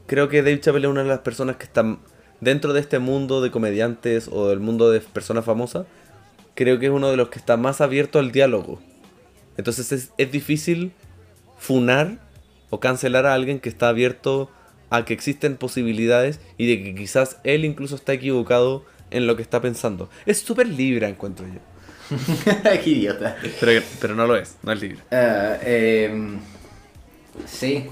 Creo 0.06 0.30
que 0.30 0.38
Dave 0.43 0.60
Chappelle 0.62 0.86
es 0.88 0.91
una 0.91 1.04
de 1.04 1.10
las 1.10 1.19
personas 1.19 1.58
que 1.58 1.65
están 1.65 2.00
dentro 2.39 2.71
de 2.73 2.80
este 2.80 3.00
mundo 3.00 3.41
de 3.41 3.52
comediantes 3.52 4.30
o 4.32 4.47
del 4.47 4.60
mundo 4.60 4.89
de 4.91 5.02
personas 5.02 5.43
famosas, 5.43 5.86
creo 6.54 6.80
que 6.80 6.86
es 6.86 6.91
uno 6.91 7.10
de 7.10 7.17
los 7.17 7.30
que 7.30 7.39
está 7.39 7.58
más 7.58 7.82
abierto 7.82 8.19
al 8.19 8.32
diálogo. 8.32 8.80
Entonces 9.58 9.91
es, 9.91 10.12
es 10.17 10.32
difícil 10.32 10.93
funar 11.58 12.19
o 12.69 12.80
cancelar 12.80 13.26
a 13.26 13.34
alguien 13.34 13.60
que 13.60 13.69
está 13.69 13.89
abierto 13.89 14.50
a 14.89 15.06
que 15.06 15.13
existen 15.13 15.58
posibilidades 15.58 16.39
y 16.58 16.67
de 16.67 16.84
que 16.84 16.95
quizás 16.95 17.38
él 17.43 17.65
incluso 17.65 17.95
está 17.95 18.13
equivocado 18.13 18.86
en 19.12 19.28
lo 19.28 19.36
que 19.36 19.41
está 19.41 19.62
pensando. 19.62 20.10
Es 20.26 20.39
súper 20.39 20.67
libre, 20.67 21.08
encuentro 21.08 21.45
yo. 21.47 21.60
Qué 22.84 22.89
idiota. 22.89 23.38
Pero, 23.60 23.82
pero 24.00 24.15
no 24.15 24.26
lo 24.28 24.36
es, 24.38 24.56
no 24.63 24.71
es 24.71 24.82
libre. 24.82 25.00
Ah, 25.12 25.58
em, 25.62 26.39
sí, 27.45 27.86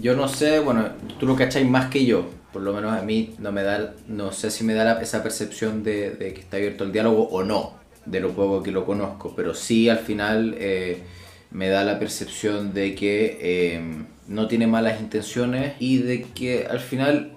yo 0.00 0.14
no 0.16 0.28
sé, 0.28 0.60
bueno, 0.60 0.90
tú 1.18 1.26
lo 1.26 1.36
cacháis 1.36 1.68
más 1.68 1.90
que 1.90 2.04
yo. 2.04 2.30
Por 2.52 2.62
lo 2.62 2.72
menos 2.72 2.92
a 2.92 3.02
mí 3.02 3.34
no 3.38 3.52
me 3.52 3.62
da, 3.62 3.94
no 4.08 4.32
sé 4.32 4.50
si 4.50 4.64
me 4.64 4.74
da 4.74 4.84
la- 4.84 5.02
esa 5.02 5.22
percepción 5.22 5.82
de, 5.82 6.10
de 6.10 6.32
que 6.34 6.40
está 6.40 6.56
abierto 6.56 6.84
el 6.84 6.92
diálogo 6.92 7.28
o 7.28 7.44
no, 7.44 7.74
de 8.06 8.20
lo 8.20 8.30
poco 8.32 8.62
que 8.62 8.70
lo 8.72 8.86
conozco. 8.86 9.34
Pero 9.36 9.54
sí 9.54 9.88
al 9.88 9.98
final 9.98 10.54
eh, 10.58 11.02
me 11.50 11.68
da 11.68 11.84
la 11.84 11.98
percepción 11.98 12.72
de 12.72 12.94
que 12.94 13.74
em, 13.76 14.06
no 14.28 14.48
tiene 14.48 14.66
malas 14.66 15.00
intenciones 15.00 15.74
y 15.78 15.98
de 15.98 16.22
que 16.22 16.66
al 16.66 16.80
final 16.80 17.32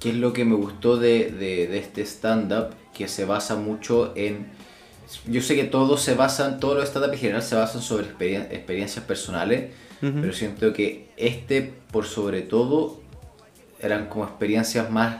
que 0.00 0.10
es 0.10 0.14
lo 0.16 0.32
que 0.32 0.44
me 0.44 0.54
gustó 0.54 0.96
de, 0.96 1.30
de- 1.32 1.66
de 1.66 1.78
este 1.78 2.02
stand-up, 2.02 2.68
que 2.96 3.08
se 3.08 3.24
basa 3.24 3.56
mucho 3.56 4.12
en... 4.14 4.46
Yo 5.26 5.40
sé 5.42 5.56
que 5.56 5.64
todos 5.64 6.02
se 6.02 6.14
basan, 6.14 6.60
todos 6.60 6.76
los 6.76 6.84
stand-up 6.88 7.12
en 7.14 7.18
general 7.18 7.42
se 7.42 7.56
basan 7.56 7.82
sobre 7.82 8.06
experien- 8.06 8.46
experiencias 8.52 9.04
personales, 9.04 9.72
pero 10.00 10.32
siento 10.32 10.72
que 10.72 11.08
este, 11.16 11.72
por 11.90 12.04
sobre 12.06 12.42
todo, 12.42 13.00
eran 13.80 14.06
como 14.08 14.24
experiencias 14.24 14.88
más, 14.90 15.16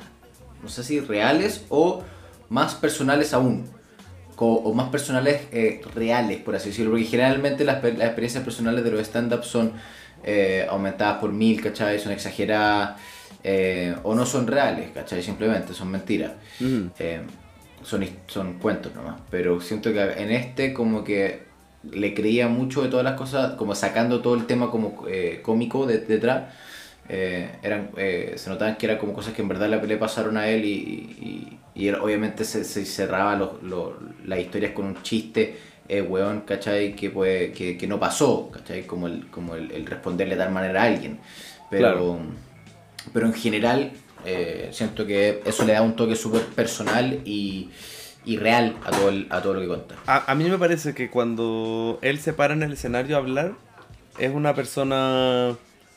no 0.62 0.68
sé 0.68 0.84
si 0.84 1.00
reales 1.00 1.64
o 1.70 2.04
más 2.48 2.76
personales 2.76 3.34
aún. 3.34 3.66
O 4.40 4.72
más 4.72 4.90
personales 4.90 5.40
eh, 5.50 5.80
reales, 5.96 6.40
por 6.40 6.54
así 6.54 6.68
decirlo, 6.68 6.92
porque 6.92 7.06
generalmente 7.06 7.64
las, 7.64 7.82
las 7.82 8.06
experiencias 8.06 8.44
personales 8.44 8.84
de 8.84 8.92
los 8.92 9.00
stand-up 9.00 9.42
son 9.42 9.72
eh, 10.24 10.66
aumentadas 10.68 11.18
por 11.18 11.32
mil, 11.32 11.60
¿cachai? 11.62 11.98
Son 11.98 12.12
exageradas, 12.12 13.00
eh, 13.44 13.94
o 14.02 14.14
no 14.14 14.26
son 14.26 14.46
reales, 14.46 14.90
¿cachai? 14.94 15.22
Simplemente 15.22 15.72
son 15.74 15.90
mentiras. 15.90 16.32
Eh, 16.98 17.20
son, 17.82 18.04
son 18.26 18.54
cuentos 18.58 18.94
nomás, 18.94 19.20
pero 19.30 19.60
siento 19.60 19.92
que 19.92 20.00
en 20.02 20.30
este 20.32 20.74
como 20.74 21.04
que 21.04 21.44
le 21.90 22.12
creía 22.12 22.48
mucho 22.48 22.82
de 22.82 22.88
todas 22.88 23.04
las 23.04 23.14
cosas, 23.14 23.54
como 23.54 23.74
sacando 23.74 24.20
todo 24.20 24.34
el 24.34 24.46
tema 24.46 24.70
como 24.70 25.04
eh, 25.08 25.40
cómico 25.42 25.86
de- 25.86 25.98
detrás. 26.00 26.52
Eh, 27.10 27.48
eran, 27.62 27.90
se 27.96 28.50
notaban 28.50 28.76
que 28.76 28.84
eran 28.84 28.98
como 28.98 29.14
cosas 29.14 29.32
que 29.32 29.40
en 29.40 29.48
verdad 29.48 29.68
le, 29.70 29.86
le 29.86 29.96
pasaron 29.96 30.36
a 30.36 30.48
él 30.48 30.64
y, 30.66 30.68
y- 30.74 31.58
y 31.74 31.88
era- 31.88 32.02
obviamente 32.02 32.44
se, 32.44 32.64
se 32.64 32.84
cerraba 32.84 33.34
los- 33.36 33.62
los- 33.62 33.94
las 34.26 34.40
historias 34.40 34.72
con 34.72 34.84
un 34.86 35.02
chiste, 35.02 35.56
eh, 35.88 36.02
weón, 36.02 36.42
¿cachai? 36.42 36.94
Que, 36.94 37.10
puede, 37.10 37.52
que, 37.52 37.76
que 37.78 37.86
no 37.86 37.98
pasó, 37.98 38.50
¿cachai? 38.50 38.86
Como, 38.86 39.06
el, 39.06 39.26
como 39.30 39.54
el, 39.54 39.70
el 39.72 39.86
responderle 39.86 40.34
de 40.36 40.42
tal 40.44 40.52
manera 40.52 40.82
a 40.82 40.86
alguien. 40.86 41.18
Pero, 41.70 41.88
Claro. 41.92 42.18
pero 43.12 43.26
en 43.26 43.32
general 43.34 43.92
eh, 44.24 44.68
siento 44.72 45.06
que 45.06 45.42
eso 45.44 45.64
le 45.64 45.72
da 45.72 45.82
un 45.82 45.94
toque 45.96 46.16
súper 46.16 46.42
personal 46.42 47.20
y, 47.24 47.70
y 48.24 48.36
real 48.36 48.76
a 48.84 48.90
todo, 48.90 49.08
el- 49.10 49.26
a 49.30 49.40
todo 49.40 49.54
lo 49.54 49.60
que 49.60 49.66
cuenta. 49.68 49.94
A, 50.06 50.30
a 50.30 50.34
mí 50.34 50.44
me 50.44 50.58
parece 50.58 50.94
que 50.94 51.08
cuando 51.10 51.98
él 52.02 52.18
se 52.18 52.32
para 52.32 52.54
en 52.54 52.62
el 52.62 52.72
escenario 52.72 53.16
a 53.16 53.20
hablar, 53.20 53.52
es 54.18 54.32
una 54.34 54.54
persona 54.54 55.56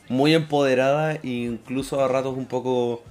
muy 0.09 0.33
empoderada 0.35 1.13
e 1.15 1.19
incluso 1.23 2.03
a 2.03 2.07
ratos 2.07 2.37
un 2.37 2.45
poco 2.45 3.03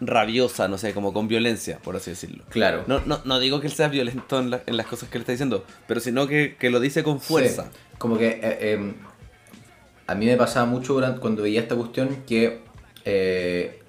rabiosa, 0.00 0.66
no 0.68 0.78
sé, 0.78 0.94
como 0.94 1.12
con 1.12 1.28
violencia, 1.28 1.78
por 1.78 1.94
así 1.96 2.10
decirlo. 2.10 2.44
Claro. 2.48 2.84
No, 2.86 3.00
no, 3.04 3.20
no 3.24 3.38
digo 3.38 3.60
que 3.60 3.66
él 3.66 3.72
sea 3.72 3.88
violento 3.88 4.38
en, 4.40 4.50
la- 4.50 4.62
en 4.66 4.76
las 4.76 4.86
cosas 4.86 5.08
que 5.08 5.18
él 5.18 5.22
está 5.22 5.32
diciendo, 5.32 5.64
pero 5.86 6.00
sino 6.00 6.26
que, 6.26 6.56
que 6.58 6.70
lo 6.70 6.80
dice 6.80 7.02
con 7.02 7.20
fuerza. 7.20 7.64
Sí, 7.64 7.78
Como 7.98 8.16
que 8.18 8.40
eh, 8.42 8.72
em, 8.72 8.94
a 10.06 10.14
mí 10.14 10.26
me 10.26 10.36
pasaba 10.36 10.66
mucho 10.66 10.94
durante, 10.94 11.20
cuando 11.20 11.42
veía 11.42 11.60
esta 11.60 11.76
cuestión 11.76 12.24
que 12.26 12.60
eh, 13.04 13.82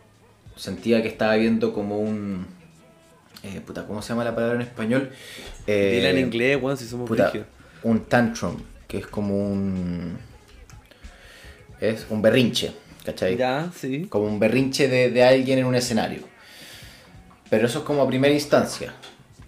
sentía 0.56 1.02
que 1.02 1.08
estaba 1.08 1.36
viendo 1.36 1.74
como 1.74 2.00
un... 2.00 2.46
eh, 3.44 3.62
puta, 3.66 3.86
¿cómo 3.88 4.02
se 4.02 4.10
llama 4.10 4.24
la 4.26 4.36
palabra 4.36 4.56
en 4.56 4.62
español? 4.62 5.12
Dile 5.66 6.10
en 6.10 6.20
inglés, 6.20 6.60
bueno, 6.60 6.76
si 6.78 6.86
somos 6.86 7.08
puta, 7.08 7.32
un 7.84 8.02
tantrum, 8.06 8.58
que 8.88 8.98
es 9.00 9.08
como 9.08 9.38
un... 9.38 10.18
Es 11.80 12.06
un 12.10 12.22
berrinche, 12.22 12.72
¿cachai? 13.06 13.38
Ya, 13.38 13.70
sí. 13.76 14.06
como 14.10 14.26
un 14.26 14.40
berrinche 14.40 14.88
de, 14.88 15.10
de 15.12 15.24
alguien 15.24 15.60
en 15.60 15.66
un 15.66 15.76
escenario. 15.76 16.22
Pero 17.50 17.68
eso 17.68 17.80
es 17.80 17.86
como 17.86 18.02
a 18.02 18.08
primera 18.08 18.34
instancia. 18.34 18.94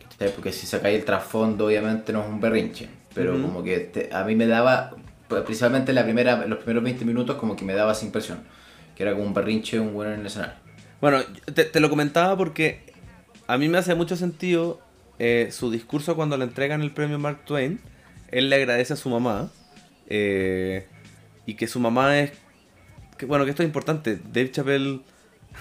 ¿cachai? 0.09 0.33
Porque 0.33 0.51
si 0.51 0.67
sacáis 0.67 0.99
el 0.99 1.05
trasfondo, 1.05 1.65
obviamente 1.67 2.11
no 2.13 2.21
es 2.21 2.27
un 2.27 2.39
berrinche. 2.41 2.89
Pero 3.13 3.33
Ujú. 3.35 3.41
como 3.43 3.63
que 3.63 3.79
te- 3.79 4.09
a 4.13 4.23
mí 4.23 4.35
me 4.35 4.47
daba, 4.47 4.91
principalmente 5.45 5.93
la 5.93 6.03
primera, 6.03 6.45
los 6.47 6.57
primeros 6.59 6.83
20 6.83 7.05
minutos, 7.05 7.37
como 7.37 7.55
que 7.55 7.63
me 7.65 7.73
daba 7.73 7.91
esa 7.93 8.05
impresión. 8.05 8.39
Que 8.95 9.03
era 9.03 9.13
como 9.13 9.23
un 9.25 9.33
berrinche 9.33 9.79
un 9.79 9.93
bueno 9.93 10.13
en 10.13 10.19
el 10.21 10.25
escenario. 10.25 10.55
Bueno, 11.01 11.19
te, 11.53 11.65
te 11.65 11.79
lo 11.79 11.89
comentaba 11.89 12.37
porque 12.37 12.93
a 13.47 13.57
mí 13.57 13.67
me 13.69 13.77
hace 13.77 13.93
mucho 13.95 14.15
sentido 14.15 14.79
eh, 15.19 15.49
su 15.51 15.69
discurso 15.71 16.15
cuando 16.15 16.37
le 16.37 16.45
entregan 16.45 16.81
el 16.81 16.91
premio 16.91 17.19
Mark 17.19 17.41
Twain. 17.45 17.79
Él 18.31 18.49
le 18.49 18.55
agradece 18.57 18.93
a 18.93 18.95
su 18.95 19.09
mamá. 19.09 19.49
eh, 20.07 20.87
y 21.45 21.55
que 21.55 21.67
su 21.67 21.79
mamá 21.79 22.19
es. 22.19 22.31
Que, 23.23 23.27
bueno, 23.27 23.45
que 23.45 23.51
esto 23.51 23.63
es 23.63 23.67
importante. 23.67 24.19
Dave 24.33 24.51
Chappelle. 24.51 24.99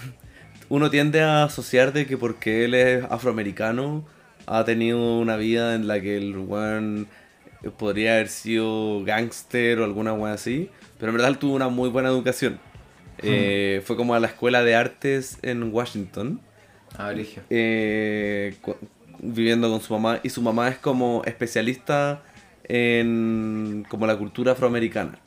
Uno 0.69 0.89
tiende 0.89 1.21
a 1.21 1.45
asociar 1.45 1.93
de 1.93 2.05
que 2.05 2.17
porque 2.17 2.65
él 2.65 2.73
es 2.73 3.05
afroamericano. 3.05 4.05
Ha 4.47 4.65
tenido 4.65 5.17
una 5.17 5.37
vida 5.37 5.75
en 5.75 5.87
la 5.87 6.01
que 6.01 6.17
el 6.17 6.37
weón 6.37 7.07
podría 7.77 8.15
haber 8.15 8.27
sido 8.27 9.01
gángster 9.05 9.79
o 9.79 9.85
alguna 9.85 10.11
weá 10.11 10.33
así. 10.33 10.69
Pero 10.99 11.11
en 11.11 11.15
verdad 11.15 11.31
él 11.31 11.37
tuvo 11.37 11.55
una 11.55 11.69
muy 11.69 11.87
buena 11.87 12.09
educación. 12.09 12.59
Eh, 13.19 13.81
fue 13.85 13.95
como 13.95 14.13
a 14.13 14.19
la 14.19 14.27
escuela 14.27 14.61
de 14.61 14.75
artes 14.75 15.37
en 15.41 15.73
Washington, 15.73 16.41
Ah, 16.97 17.13
eh, 17.49 18.55
viviendo 19.19 19.69
con 19.69 19.79
su 19.79 19.93
mamá. 19.93 20.19
Y 20.21 20.29
su 20.29 20.41
mamá 20.41 20.67
es 20.67 20.77
como 20.79 21.21
especialista 21.23 22.23
en 22.65 23.85
como 23.87 24.05
la 24.05 24.17
cultura 24.17 24.51
afroamericana. 24.51 25.22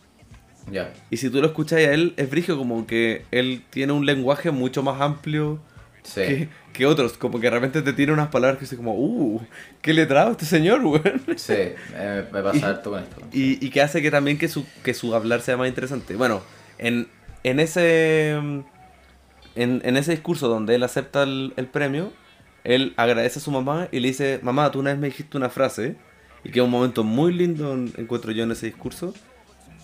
Ya. 0.70 0.92
Y 1.10 1.16
si 1.18 1.30
tú 1.30 1.40
lo 1.40 1.46
escuchas 1.48 1.78
a 1.78 1.92
él, 1.92 2.14
es 2.16 2.28
brigio 2.30 2.56
como 2.58 2.86
que 2.86 3.24
él 3.30 3.62
tiene 3.70 3.92
un 3.92 4.04
lenguaje 4.06 4.50
mucho 4.50 4.82
más 4.82 5.00
amplio 5.00 5.60
Sí. 6.02 6.20
que, 6.20 6.48
que 6.72 6.86
otros. 6.86 7.14
Como 7.18 7.40
que 7.40 7.46
de 7.46 7.50
repente 7.50 7.82
te 7.82 7.92
tiene 7.92 8.12
unas 8.12 8.28
palabras 8.28 8.58
que 8.58 8.64
dice 8.64 8.76
como, 8.76 8.94
uh, 8.94 9.40
¿qué 9.82 9.92
le 9.92 10.06
trajo 10.06 10.30
este 10.32 10.44
señor, 10.44 10.80
weón? 10.84 11.22
Sí, 11.36 11.52
eh, 11.56 12.24
me 12.32 12.42
pasa 12.42 12.68
harto 12.68 12.90
con 12.90 13.02
esto. 13.02 13.16
Y, 13.32 13.64
y 13.64 13.70
que 13.70 13.80
hace 13.82 14.00
que 14.02 14.10
también 14.10 14.38
que 14.38 14.46
su, 14.48 14.64
que 14.84 14.94
su 14.94 15.14
hablar 15.14 15.40
sea 15.40 15.56
más 15.56 15.68
interesante. 15.68 16.14
Bueno, 16.16 16.42
en, 16.78 17.08
en 17.42 17.58
ese 17.60 18.30
en, 18.34 19.80
en 19.84 19.96
ese 19.96 20.12
discurso 20.12 20.48
donde 20.48 20.74
él 20.74 20.82
acepta 20.82 21.22
el, 21.22 21.52
el 21.56 21.66
premio, 21.66 22.12
él 22.64 22.92
agradece 22.96 23.38
a 23.38 23.42
su 23.42 23.50
mamá 23.50 23.88
y 23.92 24.00
le 24.00 24.08
dice, 24.08 24.38
mamá, 24.42 24.70
tú 24.70 24.80
una 24.80 24.90
vez 24.90 24.98
me 25.00 25.06
dijiste 25.08 25.36
una 25.36 25.48
frase, 25.48 25.96
y 26.44 26.50
que 26.50 26.58
es 26.60 26.64
un 26.64 26.70
momento 26.70 27.04
muy 27.04 27.32
lindo 27.32 27.72
en- 27.72 27.92
encuentro 27.96 28.32
yo 28.32 28.44
en 28.44 28.52
ese 28.52 28.66
discurso, 28.66 29.14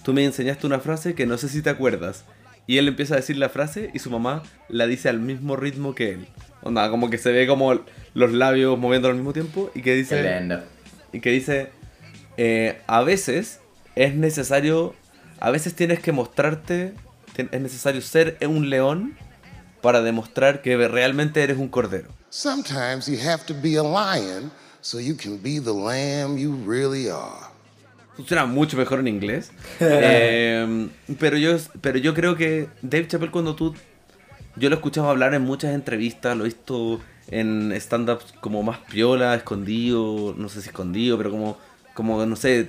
tú 0.03 0.13
me 0.13 0.25
enseñaste 0.25 0.67
una 0.67 0.81
frase 0.81 1.15
que 1.15 1.27
no 1.27 1.39
sé 1.39 1.49
si 1.49 1.63
te 1.63 1.71
acuerdas. 1.71 2.25
Y 2.67 2.79
él 2.79 2.89
empieza 2.89 3.15
a 3.15 3.17
decir 3.17 3.37
la 3.37 3.49
frase 3.49 3.91
y 3.93 3.99
su 3.99 4.11
mamá 4.11 4.43
la 4.69 4.87
dice 4.87 5.09
al 5.09 5.19
mismo 5.19 5.57
ritmo 5.57 5.95
que 5.95 6.11
él. 6.11 6.29
Onda, 6.63 6.89
como 6.91 7.11
que 7.11 7.19
se 7.19 7.33
ve 7.33 7.47
como 7.47 7.81
los 8.15 8.33
labios 8.33 8.79
moviendo 8.79 9.09
al 9.09 9.15
mismo 9.15 9.33
tiempo 9.33 9.71
y 9.75 9.83
que 9.83 9.95
dice... 9.95 10.61
Y 11.13 11.21
que 11.21 11.31
dice, 11.31 11.71
eh, 12.39 12.81
a 12.87 13.03
veces 13.03 13.61
es 13.97 14.15
necesario, 14.15 14.95
a 15.41 15.51
veces 15.51 15.75
tienes 15.75 16.01
que 16.01 16.13
mostrarte, 16.13 16.95
es 17.37 17.61
necesario 17.61 18.01
ser 18.01 18.39
un 18.47 18.71
león 18.71 19.15
para 19.83 20.01
demostrar 20.01 20.63
que 20.63 20.77
realmente 20.89 21.43
eres 21.43 21.59
un 21.59 21.69
cordero. 21.69 22.09
Sometimes 22.31 23.09
you 23.09 23.19
have 23.19 23.45
to 23.45 23.55
be 23.61 23.77
a 23.77 23.83
lion 23.83 24.51
so 24.81 24.99
you 24.99 25.15
can 25.15 25.43
be 25.43 25.61
the 25.61 25.73
lamb 25.73 26.39
you 26.39 26.57
really 26.67 27.11
are. 27.11 27.52
Funciona 28.23 28.47
mucho 28.47 28.77
mejor 28.77 29.01
en 29.01 29.09
inglés. 29.09 29.51
Eh, 29.81 30.89
pero, 31.19 31.37
yo, 31.37 31.57
pero 31.81 31.99
yo 31.99 32.15
creo 32.15 32.37
que 32.37 32.69
Dave 32.83 33.09
Chappelle 33.09 33.33
cuando 33.33 33.57
tú... 33.57 33.75
Yo 34.55 34.69
lo 34.69 34.77
he 34.77 34.79
escuchado 34.79 35.09
hablar 35.11 35.35
en 35.35 35.43
muchas 35.43 35.75
entrevistas, 35.75 36.37
lo 36.37 36.45
he 36.45 36.49
visto 36.49 37.01
en 37.29 37.73
stand-ups 37.73 38.35
como 38.41 38.63
más 38.63 38.79
piola, 38.79 39.35
escondido, 39.35 40.35
no 40.37 40.49
sé 40.49 40.61
si 40.63 40.69
escondido, 40.69 41.17
pero 41.19 41.31
como, 41.31 41.59
como 41.95 42.25
no 42.27 42.37
sé, 42.37 42.69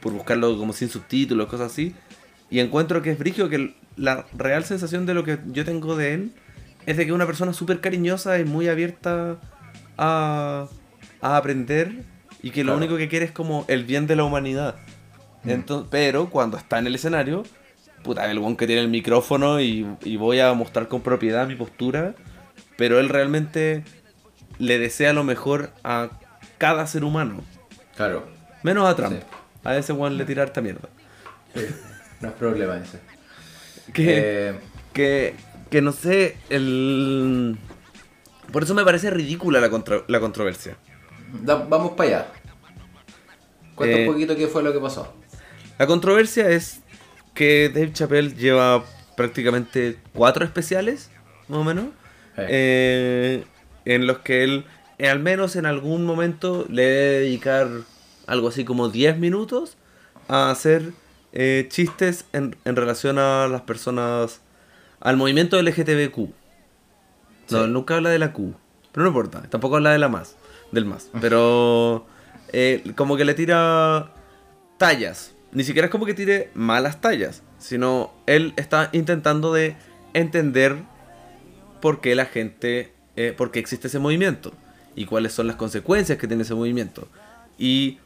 por 0.00 0.12
buscarlo 0.12 0.56
como 0.58 0.72
sin 0.72 0.88
subtítulos, 0.88 1.48
cosas 1.48 1.72
así. 1.72 1.94
Y 2.50 2.60
encuentro 2.60 3.02
que 3.02 3.10
es 3.10 3.18
brigio 3.18 3.48
que 3.48 3.74
la 3.96 4.26
real 4.36 4.64
sensación 4.64 5.04
de 5.06 5.14
lo 5.14 5.24
que 5.24 5.38
yo 5.46 5.64
tengo 5.64 5.96
de 5.96 6.14
él 6.14 6.32
es 6.86 6.96
de 6.96 7.04
que 7.04 7.10
es 7.10 7.14
una 7.14 7.26
persona 7.26 7.52
súper 7.54 7.80
cariñosa 7.80 8.38
y 8.38 8.44
muy 8.44 8.68
abierta 8.68 9.38
a, 9.98 10.68
a 11.22 11.36
aprender 11.36 12.04
y 12.42 12.50
que 12.50 12.62
lo 12.62 12.72
Claro. 12.72 12.78
único 12.78 12.96
que 12.98 13.08
quiere 13.08 13.24
es 13.24 13.32
como 13.32 13.64
el 13.68 13.84
bien 13.84 14.06
de 14.06 14.16
la 14.16 14.24
humanidad. 14.24 14.76
Entonces, 15.44 15.88
pero 15.90 16.30
cuando 16.30 16.56
está 16.56 16.78
en 16.78 16.86
el 16.86 16.94
escenario, 16.94 17.42
puta, 18.02 18.30
el 18.30 18.38
one 18.38 18.56
que 18.56 18.66
tiene 18.66 18.82
el 18.82 18.88
micrófono 18.88 19.60
y, 19.60 19.86
y 20.04 20.16
voy 20.16 20.40
a 20.40 20.52
mostrar 20.52 20.88
con 20.88 21.00
propiedad 21.02 21.46
mi 21.46 21.56
postura, 21.56 22.14
pero 22.76 23.00
él 23.00 23.08
realmente 23.08 23.84
le 24.58 24.78
desea 24.78 25.12
lo 25.12 25.24
mejor 25.24 25.70
a 25.82 26.10
cada 26.58 26.86
ser 26.86 27.04
humano. 27.04 27.42
Claro. 27.96 28.26
Menos 28.62 28.88
a 28.88 28.94
Trump. 28.94 29.14
Sí. 29.14 29.26
A 29.64 29.76
ese 29.76 29.92
weón 29.92 30.16
le 30.16 30.24
tira 30.24 30.42
harta 30.42 30.60
mierda. 30.60 30.88
No 32.20 32.28
es 32.28 32.34
problema 32.34 32.76
ese. 32.78 33.00
Que, 33.92 34.48
Eh, 34.50 34.54
que, 34.92 35.34
que 35.70 35.82
no 35.82 35.92
sé, 35.92 36.36
el... 36.50 37.58
Por 38.52 38.62
eso 38.62 38.74
me 38.74 38.84
parece 38.84 39.10
ridícula 39.10 39.60
la, 39.60 39.70
contra- 39.70 40.04
la 40.06 40.20
controversia. 40.20 40.76
da- 41.42 41.56
vamos 41.68 41.92
para 41.92 42.08
allá. 42.08 42.26
Cuenta 43.74 43.96
Eh, 43.98 44.06
un 44.06 44.12
poquito 44.12 44.36
qué 44.36 44.46
fue 44.46 44.62
lo 44.62 44.72
que 44.72 44.78
pasó. 44.78 45.14
La 45.82 45.88
controversia 45.88 46.48
es 46.48 46.80
que 47.34 47.68
Dave 47.68 47.92
Chappelle 47.92 48.36
lleva 48.36 48.84
prácticamente 49.16 49.98
cuatro 50.14 50.44
especiales, 50.44 51.10
más 51.48 51.58
o 51.58 51.64
menos, 51.64 51.86
eh, 52.36 53.44
en 53.84 54.06
los 54.06 54.18
que 54.18 54.44
él, 54.44 54.64
eh, 54.98 55.08
al 55.08 55.18
menos 55.18 55.56
en 55.56 55.66
algún 55.66 56.04
momento, 56.06 56.66
le 56.68 56.82
debe 56.84 57.18
dedicar 57.22 57.68
algo 58.28 58.46
así 58.46 58.64
como 58.64 58.90
10 58.90 59.18
minutos 59.18 59.76
a 60.28 60.52
hacer 60.52 60.92
eh, 61.32 61.66
chistes 61.68 62.26
en, 62.32 62.54
en 62.64 62.76
relación 62.76 63.18
a 63.18 63.48
las 63.48 63.62
personas, 63.62 64.40
al 65.00 65.16
movimiento 65.16 65.60
LGTBQ. 65.60 66.16
No, 67.50 67.64
Sí. 67.64 67.70
nunca 67.70 67.96
habla 67.96 68.10
de 68.10 68.20
la 68.20 68.32
Q, 68.32 68.54
pero 68.92 69.02
no 69.02 69.08
importa, 69.08 69.42
tampoco 69.50 69.74
habla 69.78 69.90
de 69.90 69.98
la 69.98 70.08
más, 70.08 70.36
del 70.70 70.84
más, 70.84 71.10
pero 71.20 72.06
eh, 72.52 72.84
como 72.94 73.16
que 73.16 73.24
le 73.24 73.34
tira 73.34 74.12
tallas. 74.78 75.32
Ni 75.52 75.64
siquiera 75.64 75.86
es 75.86 75.92
como 75.92 76.06
que 76.06 76.14
tire 76.14 76.50
malas 76.54 77.00
tallas, 77.00 77.42
sino 77.58 78.12
él 78.26 78.54
está 78.56 78.88
intentando 78.92 79.52
de 79.52 79.76
entender 80.14 80.76
por 81.80 82.00
qué 82.00 82.14
la 82.14 82.26
gente, 82.26 82.92
eh, 83.16 83.34
por 83.36 83.50
qué 83.50 83.58
existe 83.58 83.88
ese 83.88 83.98
movimiento 83.98 84.52
y 84.94 85.04
cuáles 85.06 85.32
son 85.32 85.46
las 85.46 85.56
consecuencias 85.56 86.18
que 86.18 86.26
tiene 86.28 86.42
ese 86.44 86.54
movimiento. 86.54 87.08
Y 87.58 87.98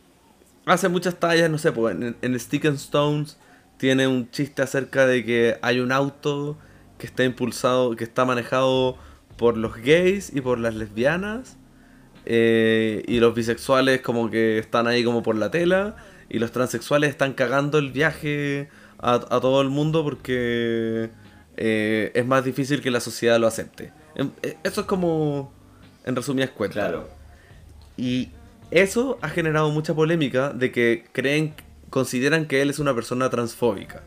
hace 0.66 0.88
muchas 0.88 1.16
tallas, 1.20 1.50
no 1.50 1.58
sé, 1.58 1.72
pues 1.72 1.94
en, 1.96 2.16
en 2.20 2.40
Stick 2.40 2.64
and 2.66 2.76
Stones 2.76 3.38
tiene 3.76 4.06
un 4.08 4.30
chiste 4.30 4.62
acerca 4.62 5.06
de 5.06 5.24
que 5.24 5.58
hay 5.62 5.80
un 5.80 5.92
auto 5.92 6.58
que 6.98 7.06
está 7.06 7.24
impulsado, 7.24 7.94
que 7.96 8.04
está 8.04 8.24
manejado 8.24 8.96
por 9.36 9.56
los 9.56 9.76
gays 9.76 10.34
y 10.34 10.40
por 10.40 10.58
las 10.58 10.74
lesbianas. 10.74 11.56
eh, 12.26 13.04
y 13.06 13.20
los 13.20 13.34
bisexuales 13.34 14.00
como 14.02 14.30
que 14.30 14.58
están 14.58 14.86
ahí 14.88 15.04
como 15.04 15.22
por 15.22 15.36
la 15.36 15.50
tela. 15.50 15.96
Y 16.28 16.38
los 16.38 16.52
transexuales 16.52 17.10
están 17.10 17.34
cagando 17.34 17.78
el 17.78 17.92
viaje 17.92 18.68
a, 18.98 19.14
a 19.14 19.40
todo 19.40 19.60
el 19.60 19.68
mundo 19.68 20.02
porque 20.02 21.10
eh, 21.56 22.10
es 22.14 22.26
más 22.26 22.44
difícil 22.44 22.82
que 22.82 22.90
la 22.90 23.00
sociedad 23.00 23.38
lo 23.38 23.46
acepte. 23.46 23.92
Em, 24.14 24.30
eh, 24.42 24.56
Eso 24.62 24.82
es 24.82 24.86
como, 24.86 25.52
en 26.04 26.16
resumidas 26.16 26.50
cuentas. 26.50 26.84
Claro. 26.88 27.08
Y 27.96 28.30
eso 28.70 29.18
ha 29.22 29.28
generado 29.28 29.70
mucha 29.70 29.94
polémica 29.94 30.50
de 30.50 30.70
que 30.70 31.06
creen, 31.12 31.54
consideran 31.90 32.46
que 32.46 32.62
él 32.62 32.70
es 32.70 32.78
una 32.78 32.94
persona 32.94 33.30
transfóbica. 33.30 34.02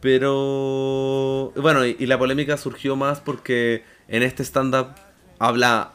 Pero 0.00 1.52
bueno, 1.56 1.84
y, 1.84 1.96
y 1.98 2.06
la 2.06 2.18
polémica 2.18 2.56
surgió 2.56 2.94
más 2.94 3.20
porque 3.20 3.82
en 4.08 4.22
este 4.22 4.44
stand-up 4.44 4.88
habla 5.38 5.92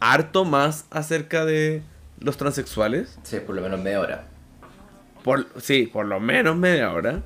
harto 0.00 0.44
más 0.44 0.86
acerca 0.90 1.44
de 1.46 1.82
los 2.20 2.36
transexuales. 2.36 3.18
Sí, 3.22 3.38
por 3.44 3.54
lo 3.54 3.62
menos 3.62 3.80
media 3.80 4.00
hora. 4.00 4.24
Por, 5.24 5.46
sí, 5.60 5.86
por 5.86 6.06
lo 6.06 6.20
menos 6.20 6.56
media 6.56 6.92
hora. 6.92 7.22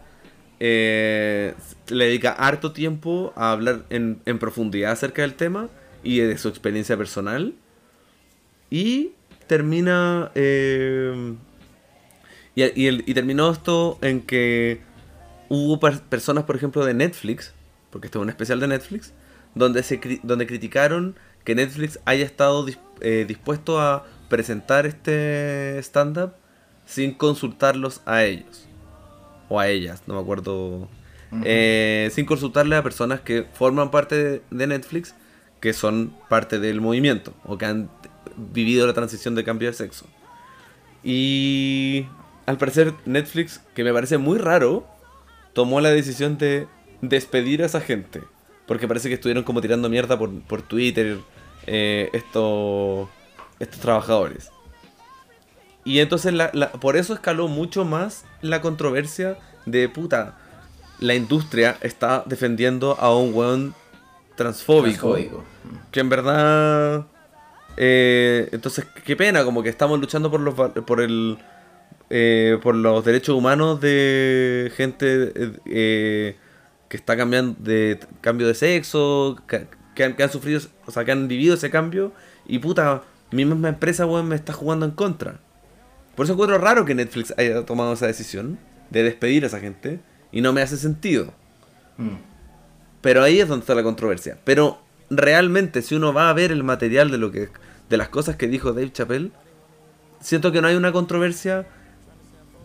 Eh, 0.61 1.55
le 1.89 2.05
dedica 2.07 2.33
harto 2.33 2.73
tiempo 2.73 3.33
a 3.37 3.53
hablar 3.53 3.85
en, 3.91 4.21
en 4.25 4.39
profundidad 4.39 4.93
acerca 4.93 5.23
del 5.23 5.35
tema 5.35 5.69
y 6.03 6.19
de 6.19 6.39
su 6.39 6.49
experiencia 6.49 6.97
personal. 6.97 7.55
Y 8.71 9.13
termina. 9.47 10.31
eh, 10.35 11.35
y, 12.55 12.63
y 12.83 12.87
el- 12.87 13.03
y 13.07 13.15
terminó 13.15 13.51
esto 13.51 13.99
en 14.01 14.21
que 14.21 14.81
hubo 15.49 15.79
per- 15.81 16.01
personas, 16.03 16.45
por 16.45 16.57
ejemplo, 16.57 16.85
de 16.85 16.95
Netflix, 16.95 17.53
porque 17.91 18.07
este 18.07 18.19
es 18.19 18.23
un 18.23 18.29
especial 18.29 18.61
de 18.61 18.69
Netflix, 18.69 19.13
donde, 19.55 19.83
se, 19.83 20.01
cri- 20.01 20.21
donde 20.23 20.47
criticaron 20.47 21.17
que 21.45 21.55
Netflix 21.55 21.99
haya 22.05 22.25
estado 22.25 22.65
dis- 22.67 22.79
eh, 23.01 23.25
dispuesto 23.29 23.81
a 23.81 24.07
presentar 24.29 24.87
este 24.87 25.79
stand-up 25.79 26.33
sin 26.87 27.15
consultarlos 27.15 28.01
a 28.07 28.25
ellos. 28.25 28.67
O 29.49 29.61
a 29.61 29.69
ellas, 29.69 30.03
no 30.07 30.15
me 30.15 30.21
acuerdo. 30.21 30.89
Eh, 31.45 32.11
sin 32.13 32.27
consultarle 32.27 32.77
a 32.77 32.83
personas 32.83 33.21
que 33.21 33.45
forman 33.55 33.91
parte 33.91 34.43
de, 34.51 34.67
Netflix, 34.67 35.15
que 35.61 35.73
son 35.73 36.15
parte 36.29 36.61
del 36.61 36.81
movimiento, 36.81 37.35
o 37.45 37.59
que 37.59 37.67
han 37.67 37.91
vivido 38.37 38.87
la 38.87 38.93
transición 38.93 39.35
de 39.35 39.43
cambio 39.43 39.69
de 39.69 39.75
sexo. 39.75 40.07
Y 41.03 42.07
al 42.47 42.57
parecer 42.57 42.95
Netflix, 43.05 43.61
que 43.75 43.83
me 43.83 43.93
parece 43.93 44.17
muy 44.19 44.39
raro, 44.39 44.87
tomó 45.55 45.81
la 45.81 45.91
decisión 45.91 46.39
de 46.39 46.69
despedir 47.01 47.63
a 47.63 47.67
esa 47.67 47.81
gente. 47.81 48.23
Porque 48.67 48.89
parece 48.89 49.09
que 49.09 49.15
estuvieron 49.15 49.45
como 49.45 49.61
tirando 49.61 49.91
mierda 49.91 50.19
por, 50.19 50.31
por 50.43 50.63
Twitter 50.63 51.19
eh, 51.67 52.11
estos, 52.13 53.09
estos 53.61 53.81
trabajadores. 53.81 54.51
Y 55.85 55.99
entonces 56.01 56.33
la- 56.33 56.51
la- 56.55 56.73
por 56.73 56.97
eso 56.97 57.13
escaló 57.15 57.49
mucho 57.49 57.85
más 57.85 58.25
la 58.41 58.61
controversia 58.61 59.37
de 59.67 59.89
puta. 59.89 60.39
La 61.01 61.15
industria 61.15 61.77
está 61.83 62.23
defendiendo 62.27 62.97
a 62.99 63.15
un 63.17 63.35
weón 63.35 63.75
transfóbico. 64.37 65.13
Transfóbico. 65.15 65.45
Que 65.91 66.01
en 66.01 66.09
verdad. 66.09 67.07
eh, 67.77 68.49
entonces, 68.53 68.87
qué 69.05 69.17
pena, 69.17 69.45
como 69.45 69.63
que 69.63 69.69
estamos 69.69 69.99
luchando 70.01 70.31
por 70.31 70.41
los 70.41 70.55
por 70.83 71.01
el. 71.01 71.39
eh, 72.11 72.59
por 72.63 72.75
los 72.77 73.05
derechos 73.05 73.35
humanos 73.35 73.81
de 73.81 74.71
gente 74.77 75.33
eh, 75.35 75.53
eh, 75.67 76.37
que 76.89 76.97
está 76.97 77.17
cambiando 77.17 77.57
de 77.59 77.99
cambio 78.21 78.47
de 78.47 78.55
sexo, 78.55 79.37
que, 79.49 79.67
que 79.95 80.05
han, 80.05 80.15
que 80.15 80.23
han 80.23 80.31
sufrido, 80.31 80.61
o 80.87 80.91
sea, 80.93 81.05
que 81.05 81.11
han 81.13 81.27
vivido 81.29 81.55
ese 81.55 81.71
cambio, 81.71 82.13
y 82.47 82.59
puta, 82.61 83.03
mi 83.31 83.45
misma 83.45 83.69
empresa, 83.69 84.07
weón, 84.07 84.29
me 84.29 84.37
está 84.37 84.53
jugando 84.53 84.87
en 84.87 84.93
contra. 84.93 85.41
Por 86.15 86.25
eso 86.25 86.35
encuentro 86.35 86.59
raro 86.59 86.85
que 86.85 86.95
Netflix 86.95 87.35
haya 87.37 87.65
tomado 87.67 87.93
esa 87.93 88.07
decisión 88.07 88.59
de 88.91 89.03
despedir 89.03 89.45
a 89.45 89.49
esa 89.49 89.61
gente, 89.61 90.01
y 90.35 90.41
no 90.41 90.53
me 90.53 90.63
hace 90.63 90.77
sentido. 90.77 91.33
Mm. 91.97 92.17
Pero 93.01 93.23
ahí 93.23 93.41
es 93.41 93.49
donde 93.49 93.63
está 93.63 93.75
la 93.75 93.83
controversia. 93.83 94.39
Pero 94.45 94.79
realmente, 95.09 95.81
si 95.81 95.95
uno 95.95 96.13
va 96.13 96.29
a 96.29 96.33
ver 96.33 96.51
el 96.51 96.65
material 96.65 97.11
de 97.11 97.19
lo 97.19 97.31
que 97.31 97.49
de 97.89 97.97
las 97.97 98.09
cosas 98.09 98.37
que 98.37 98.49
dijo 98.49 98.73
Dave 98.73 98.91
Chappelle, 98.93 99.31
siento 100.21 100.51
que 100.51 100.61
no 100.61 100.69
hay 100.69 100.75
una 100.75 100.91
controversia 100.91 101.67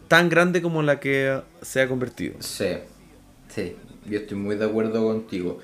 tan 0.07 0.29
grande 0.29 0.61
como 0.61 0.81
la 0.81 0.99
que 0.99 1.41
se 1.61 1.81
ha 1.81 1.87
convertido. 1.87 2.35
Sí, 2.39 2.69
sí, 3.49 3.75
yo 4.07 4.19
estoy 4.19 4.37
muy 4.37 4.55
de 4.55 4.65
acuerdo 4.65 5.03
contigo. 5.03 5.59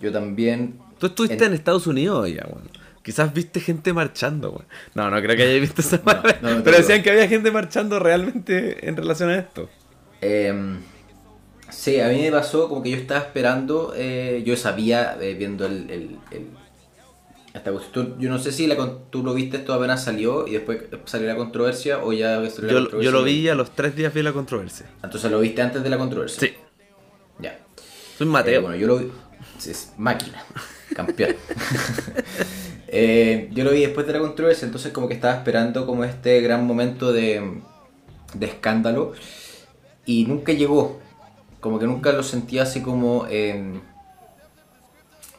Yo 0.00 0.10
también. 0.10 0.78
Tú 0.98 1.06
estuviste 1.06 1.44
en, 1.44 1.52
Estados 1.52 1.86
Unidos 1.86 2.28
ya, 2.28 2.44
weón. 2.48 2.68
Quizás 3.06 3.32
viste 3.32 3.60
gente 3.60 3.92
marchando, 3.92 4.50
weón. 4.50 4.64
No, 4.94 5.08
no 5.08 5.22
creo 5.22 5.36
que 5.36 5.44
hayas 5.44 5.60
visto 5.60 5.80
esa 5.80 6.00
No, 6.42 6.50
no, 6.50 6.56
no 6.58 6.64
Pero 6.64 6.76
decían 6.78 7.04
que 7.04 7.10
había 7.12 7.28
gente 7.28 7.52
marchando 7.52 8.00
realmente 8.00 8.88
en 8.88 8.96
relación 8.96 9.30
a 9.30 9.36
esto. 9.38 9.70
em, 10.20 10.80
sí, 11.70 12.00
a 12.00 12.08
mí 12.08 12.20
me 12.20 12.32
pasó 12.32 12.68
como 12.68 12.82
que 12.82 12.90
yo 12.90 12.96
estaba 12.96 13.20
esperando. 13.20 13.92
eh, 13.96 14.42
yo 14.44 14.56
sabía, 14.56 15.16
eh, 15.20 15.34
viendo 15.34 15.66
el. 15.66 15.88
el- 15.88 16.16
el- 16.32 16.48
esta 17.54 17.70
cuestión. 17.72 18.16
Yo 18.18 18.28
no 18.28 18.38
sé 18.38 18.50
si 18.52 18.66
la, 18.66 18.76
tú 19.08 19.22
lo 19.22 19.32
viste 19.34 19.56
esto 19.58 19.72
apenas 19.72 20.02
salió 20.04 20.46
y 20.46 20.52
después 20.54 20.78
salió 21.06 21.26
la 21.28 21.36
controversia 21.36 22.02
o 22.04 22.12
ya 22.12 22.34
salió 22.50 22.66
la 22.66 22.72
Yo, 22.72 22.78
controversia. 22.80 23.00
yo 23.02 23.10
lo 23.12 23.22
vi 23.24 23.48
a 23.48 23.54
los 23.54 23.70
tres 23.70 23.96
días 23.96 24.12
vi 24.12 24.22
la 24.22 24.32
controversia. 24.34 24.84
Entonces 25.02 25.30
lo 25.30 25.40
viste 25.40 25.62
antes 25.62 25.82
de 25.82 25.88
la 25.88 25.96
controversia. 25.96 26.40
Sí. 26.40 26.54
Ya. 27.38 27.58
Soy 28.18 28.26
Mateo. 28.26 28.58
Eh, 28.58 28.62
bueno, 28.62 28.76
yo 28.76 28.86
lo 28.88 28.98
vi. 28.98 29.10
sí, 29.58 29.70
Es 29.70 29.92
máquina, 29.96 30.42
campeón. 30.94 31.34
Eh, 32.88 33.48
yo 33.52 33.64
lo 33.64 33.72
vi 33.72 33.80
después 33.80 34.06
de 34.06 34.12
la 34.12 34.20
controversia, 34.20 34.66
entonces 34.66 34.92
como 34.92 35.08
que 35.08 35.14
estaba 35.14 35.34
esperando 35.34 35.86
como 35.86 36.04
este 36.04 36.40
gran 36.40 36.66
momento 36.66 37.12
de, 37.12 37.60
de 38.34 38.46
escándalo 38.46 39.12
y 40.04 40.24
nunca 40.24 40.52
llegó. 40.52 41.00
Como 41.60 41.78
que 41.78 41.86
nunca 41.86 42.12
lo 42.12 42.22
sentía 42.22 42.62
así 42.62 42.80
como, 42.80 43.26
eh, 43.28 43.80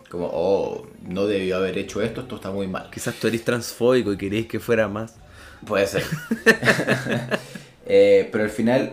como, 0.10 0.30
oh, 0.32 0.88
no 1.02 1.26
debió 1.26 1.58
haber 1.58 1.78
hecho 1.78 2.02
esto, 2.02 2.22
esto 2.22 2.36
está 2.36 2.52
muy 2.52 2.68
mal. 2.68 2.90
Quizás 2.92 3.16
tú 3.16 3.28
eres 3.28 3.44
transfóbico 3.44 4.12
y 4.12 4.18
queréis 4.18 4.48
que 4.48 4.60
fuera 4.60 4.88
más. 4.88 5.16
Puede 5.66 5.88
ser. 5.88 6.04
Eh, 7.90 8.28
pero 8.34 8.44
al 8.44 8.50
final, 8.50 8.92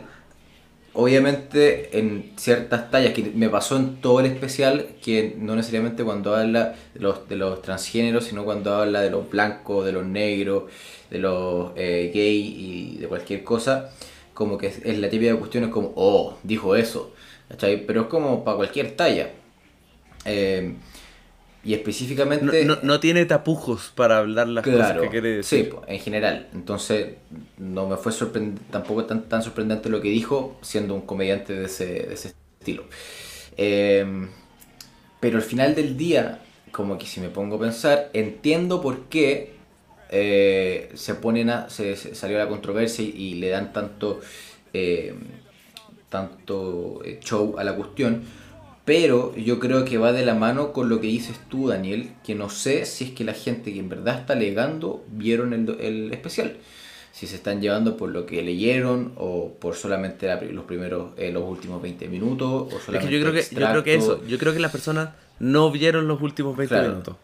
obviamente, 0.95 1.99
en 1.99 2.33
ciertas 2.37 2.91
tallas, 2.91 3.13
que 3.13 3.33
me 3.35 3.49
pasó 3.49 3.77
en 3.77 3.97
todo 3.97 4.21
el 4.21 4.27
especial, 4.27 4.87
que 5.03 5.35
no 5.39 5.57
necesariamente 5.57 6.05
cuando 6.05 6.35
habla 6.35 6.75
de 6.95 7.01
los, 7.01 7.29
de 7.29 7.37
los 7.37 7.63
transgéneros, 7.63 8.25
sino 8.25 8.45
cuando 8.45 8.75
habla 8.75 9.03
de 9.03 9.11
los 9.11 9.29
blancos, 9.29 9.85
de 9.85 9.93
los 9.93 10.07
negros, 10.07 10.65
de 11.11 11.19
los 11.19 11.73
eh, 11.77 12.11
gay 12.15 12.95
y 12.97 12.99
de 12.99 13.09
cualquier 13.09 13.45
cosa, 13.45 13.91
como 14.33 14.57
que 14.57 14.69
es, 14.69 14.99
la 14.99 15.09
típica 15.11 15.37
cuestión, 15.37 15.65
es 15.65 15.71
como, 15.71 15.93
oh, 15.97 16.39
dijo 16.43 16.77
eso, 16.77 17.13
¿cachai? 17.49 17.85
Pero 17.87 18.03
es 18.03 18.07
como 18.09 18.45
para 18.45 18.57
cualquier 18.57 18.97
talla. 18.97 19.31
Eh, 20.25 20.75
y 21.65 21.75
específicamente... 21.75 22.65
No, 22.65 22.77
no, 22.77 22.83
no 22.83 23.01
tiene 23.01 23.25
tapujos 23.25 23.93
para 23.95 24.19
hablar 24.19 24.49
las 24.49 24.65
cosas 24.65 24.93
que 25.01 25.09
quiere 25.09 25.29
decir. 25.37 25.71
sí, 25.71 25.77
en 25.87 26.01
general. 26.01 26.49
Entonces, 26.55 27.15
no 27.59 27.89
me 27.89 27.97
fue 27.97 28.13
sorprend- 28.13 28.59
tampoco 28.71 29.05
tan, 29.05 29.29
tan 29.29 29.43
sorprendente 29.43 29.89
lo 29.89 30.01
que 30.01 30.09
dijo, 30.09 30.57
siendo 30.63 30.95
un 30.95 31.03
comediante 31.03 31.53
de 31.55 31.67
ese, 31.67 31.87
de 31.87 32.15
ese 32.15 32.35
estilo. 32.61 32.85
Eh, 33.57 34.05
pero 35.21 35.37
al 35.39 35.43
final 35.43 35.75
del 35.75 35.97
día, 35.97 36.41
como 36.73 36.99
que 36.99 37.07
si 37.07 37.21
me 37.21 37.29
pongo 37.29 37.57
a 37.57 37.61
pensar, 37.61 38.11
entiendo 38.13 38.81
por 38.83 39.05
qué 39.05 39.55
eh, 40.11 40.91
se 40.95 41.15
ponen 41.15 41.51
a, 41.51 41.71
se, 41.71 41.97
se 41.97 42.15
salió 42.15 42.39
la 42.39 42.49
controversia 42.49 43.05
y, 43.05 43.09
y 43.11 43.35
le 43.37 43.49
dan 43.49 43.73
tanto, 43.73 44.21
eh, 44.73 45.15
tanto 46.09 47.01
eh, 47.05 47.21
show 47.23 47.57
a 47.59 47.65
la 47.65 47.75
cuestión. 47.75 48.23
Pero 48.85 49.35
yo 49.37 49.59
creo 49.61 49.85
que 49.87 49.97
va 49.97 50.13
de 50.13 50.27
la 50.27 50.35
mano 50.35 50.73
con 50.75 50.91
lo 50.91 51.01
que 51.01 51.07
dices 51.07 51.41
tú, 51.49 51.69
Daniel, 51.69 52.11
que 52.23 52.35
no 52.35 52.51
sé 52.51 52.85
si 52.85 53.05
es 53.05 53.11
que 53.13 53.25
la 53.25 53.33
gente 53.33 53.73
que 53.73 53.79
en 53.79 53.89
verdad 53.89 54.19
está 54.21 54.35
alegando 54.35 55.03
vieron 55.11 55.55
el, 55.55 55.71
el 55.81 56.13
especial. 56.13 56.57
Si 57.13 57.27
se 57.27 57.37
están 57.37 57.63
llevando 57.63 57.97
por 57.97 58.11
lo 58.11 58.27
que 58.27 58.43
leyeron 58.43 59.13
o 59.17 59.53
por 59.59 59.77
solamente 59.77 60.27
la 60.27 60.41
los 60.43 60.65
primeros, 60.65 61.13
eh, 61.17 61.31
los 61.33 61.45
últimos 61.45 61.81
20 61.81 62.09
minutos 62.09 62.73
o 62.73 62.77
Es 62.77 62.83
solamente 62.83 63.09
que 63.09 63.21
yo 63.21 63.23
creo 63.23 63.33
que, 63.33 63.55
yo 63.55 63.69
creo 63.71 63.85
que 63.85 63.95
eso, 63.95 64.27
yo 64.27 64.39
creo 64.39 64.53
que 64.53 64.59
las 64.61 64.73
personas 64.73 65.11
no 65.39 65.71
vieron 65.71 66.07
los 66.09 66.21
últimos 66.21 66.57
20 66.57 66.75
Claro. 66.75 66.91
minutos. 66.91 67.17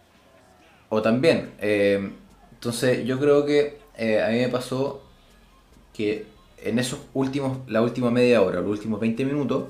O 0.89 1.03
también, 1.03 1.51
eh, 1.61 2.11
entonces 2.53 3.05
yo 3.05 3.19
creo 3.19 3.45
que 3.45 3.79
eh, 3.99 4.23
a 4.23 4.29
mí 4.31 4.39
me 4.39 4.49
pasó 4.49 5.03
que 5.93 6.25
en 6.63 6.79
esos 6.79 7.01
últimos, 7.13 7.59
la 7.69 7.83
última 7.83 8.11
media 8.11 8.43
hora, 8.43 8.61
los 8.61 8.71
últimos 8.71 9.01
20 9.01 9.25
minutos, 9.25 9.65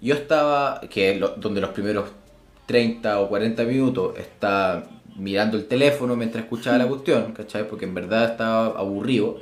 yo 0.00 0.14
estaba, 0.14 0.80
que 0.90 1.14
lo- 1.16 1.34
donde 1.36 1.60
los 1.60 1.70
primeros 1.70 2.10
30 2.66 3.20
o 3.20 3.28
40 3.28 3.64
minutos 3.64 4.18
está 4.18 4.84
mirando 5.16 5.56
el 5.56 5.66
teléfono 5.66 6.14
mientras 6.16 6.44
escuchaba 6.44 6.78
la 6.78 6.86
cuestión, 6.86 7.32
¿cachai? 7.32 7.66
Porque 7.68 7.84
en 7.86 7.94
verdad 7.94 8.32
estaba 8.32 8.66
aburrido. 8.78 9.40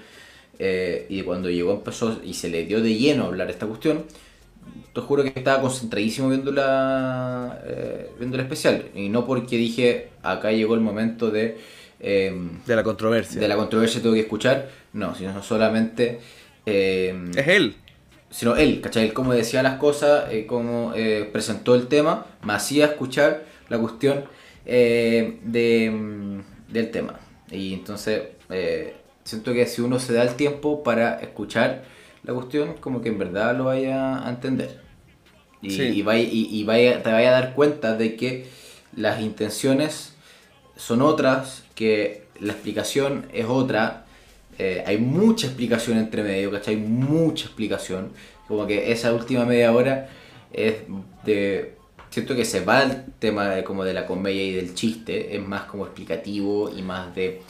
eh, 0.58 1.06
y 1.10 1.22
cuando 1.22 1.50
llegó 1.50 1.72
empezó 1.72 2.18
y 2.24 2.32
se 2.34 2.48
le 2.48 2.64
dio 2.64 2.80
de 2.80 2.94
lleno 2.94 3.24
a 3.24 3.26
hablar 3.26 3.50
esta 3.50 3.66
cuestión, 3.66 4.04
te 4.94 5.00
juro 5.02 5.22
que 5.22 5.32
estaba 5.34 5.60
concentradísimo 5.60 6.28
viendo 6.30 6.50
la 6.52 7.60
eh, 7.66 8.10
viendo 8.18 8.36
el 8.36 8.42
especial 8.42 8.86
y 8.94 9.08
no 9.10 9.26
porque 9.26 9.56
dije 9.56 10.08
acá 10.22 10.52
llegó 10.52 10.74
el 10.74 10.80
momento 10.80 11.30
de 11.30 11.58
eh, 12.00 12.34
De 12.66 12.76
la 12.76 12.82
controversia. 12.82 13.40
de 13.40 13.48
la 13.48 13.56
controversia 13.56 14.00
tengo 14.02 14.14
que 14.14 14.22
escuchar 14.22 14.68
no 14.94 15.14
sino 15.14 15.42
solamente 15.42 16.20
eh, 16.64 17.14
Es 17.36 17.48
él. 17.48 17.74
Sino 18.38 18.54
él 18.56 18.80
¿cachai? 18.82 19.04
él 19.06 19.12
cómo 19.14 19.32
decía 19.32 19.62
las 19.62 19.78
cosas 19.78 20.30
eh, 20.30 20.44
cómo 20.46 20.92
eh, 20.94 21.28
presentó 21.32 21.74
el 21.74 21.86
tema 21.88 22.26
me 22.44 22.52
hacía 22.52 22.84
escuchar 22.86 23.44
la 23.68 23.78
cuestión 23.78 24.24
eh, 24.66 25.38
de, 25.42 25.90
mm, 25.90 26.72
del 26.72 26.90
tema 26.90 27.14
y 27.50 27.74
entonces 27.74 28.22
eh, 28.50 28.94
siento 29.24 29.52
que 29.54 29.66
si 29.66 29.80
uno 29.80 29.98
se 29.98 30.12
da 30.12 30.22
el 30.22 30.34
tiempo 30.34 30.82
para 30.82 31.18
escuchar 31.20 31.84
la 32.24 32.34
cuestión 32.34 32.74
como 32.80 33.00
que 33.02 33.08
en 33.08 33.18
verdad 33.18 33.56
lo 33.56 33.64
vaya 33.64 34.26
a 34.26 34.28
entender 34.30 34.80
y, 35.62 35.70
Sí. 35.70 35.82
y 35.82 36.02
vaya, 36.02 36.22
y, 36.22 36.48
y 36.60 36.64
vaya- 36.64 37.02
te 37.02 37.10
vaya 37.10 37.30
a 37.30 37.40
dar 37.40 37.54
cuenta 37.54 37.96
de 37.96 38.16
que 38.16 38.46
las 38.96 39.20
intenciones 39.20 40.14
son 40.76 41.00
otras, 41.02 41.64
que 41.74 42.24
la 42.40 42.52
explicación 42.52 43.26
es 43.32 43.46
otra. 43.48 44.05
Eh, 44.58 44.82
hay 44.86 44.98
mucha 44.98 45.46
explicación 45.46 45.98
entre 45.98 46.22
medio, 46.22 46.50
¿cachai? 46.50 46.76
Mucha 46.76 47.46
explicación. 47.46 48.10
Como 48.48 48.66
que 48.66 48.92
esa 48.92 49.12
última 49.12 49.44
media 49.44 49.72
hora 49.72 50.08
es 50.52 50.74
de... 51.24 51.74
Siento 52.10 52.34
que 52.36 52.44
se 52.44 52.64
va 52.64 52.82
el 52.84 53.04
tema 53.18 53.48
de, 53.48 53.64
como 53.64 53.84
de 53.84 53.92
la 53.92 54.06
comedia 54.06 54.42
y 54.44 54.52
del 54.52 54.74
chiste, 54.74 55.36
es 55.36 55.42
más 55.46 55.62
como 55.64 55.84
explicativo 55.84 56.70
y 56.74 56.82
más 56.82 57.14
de... 57.14 57.42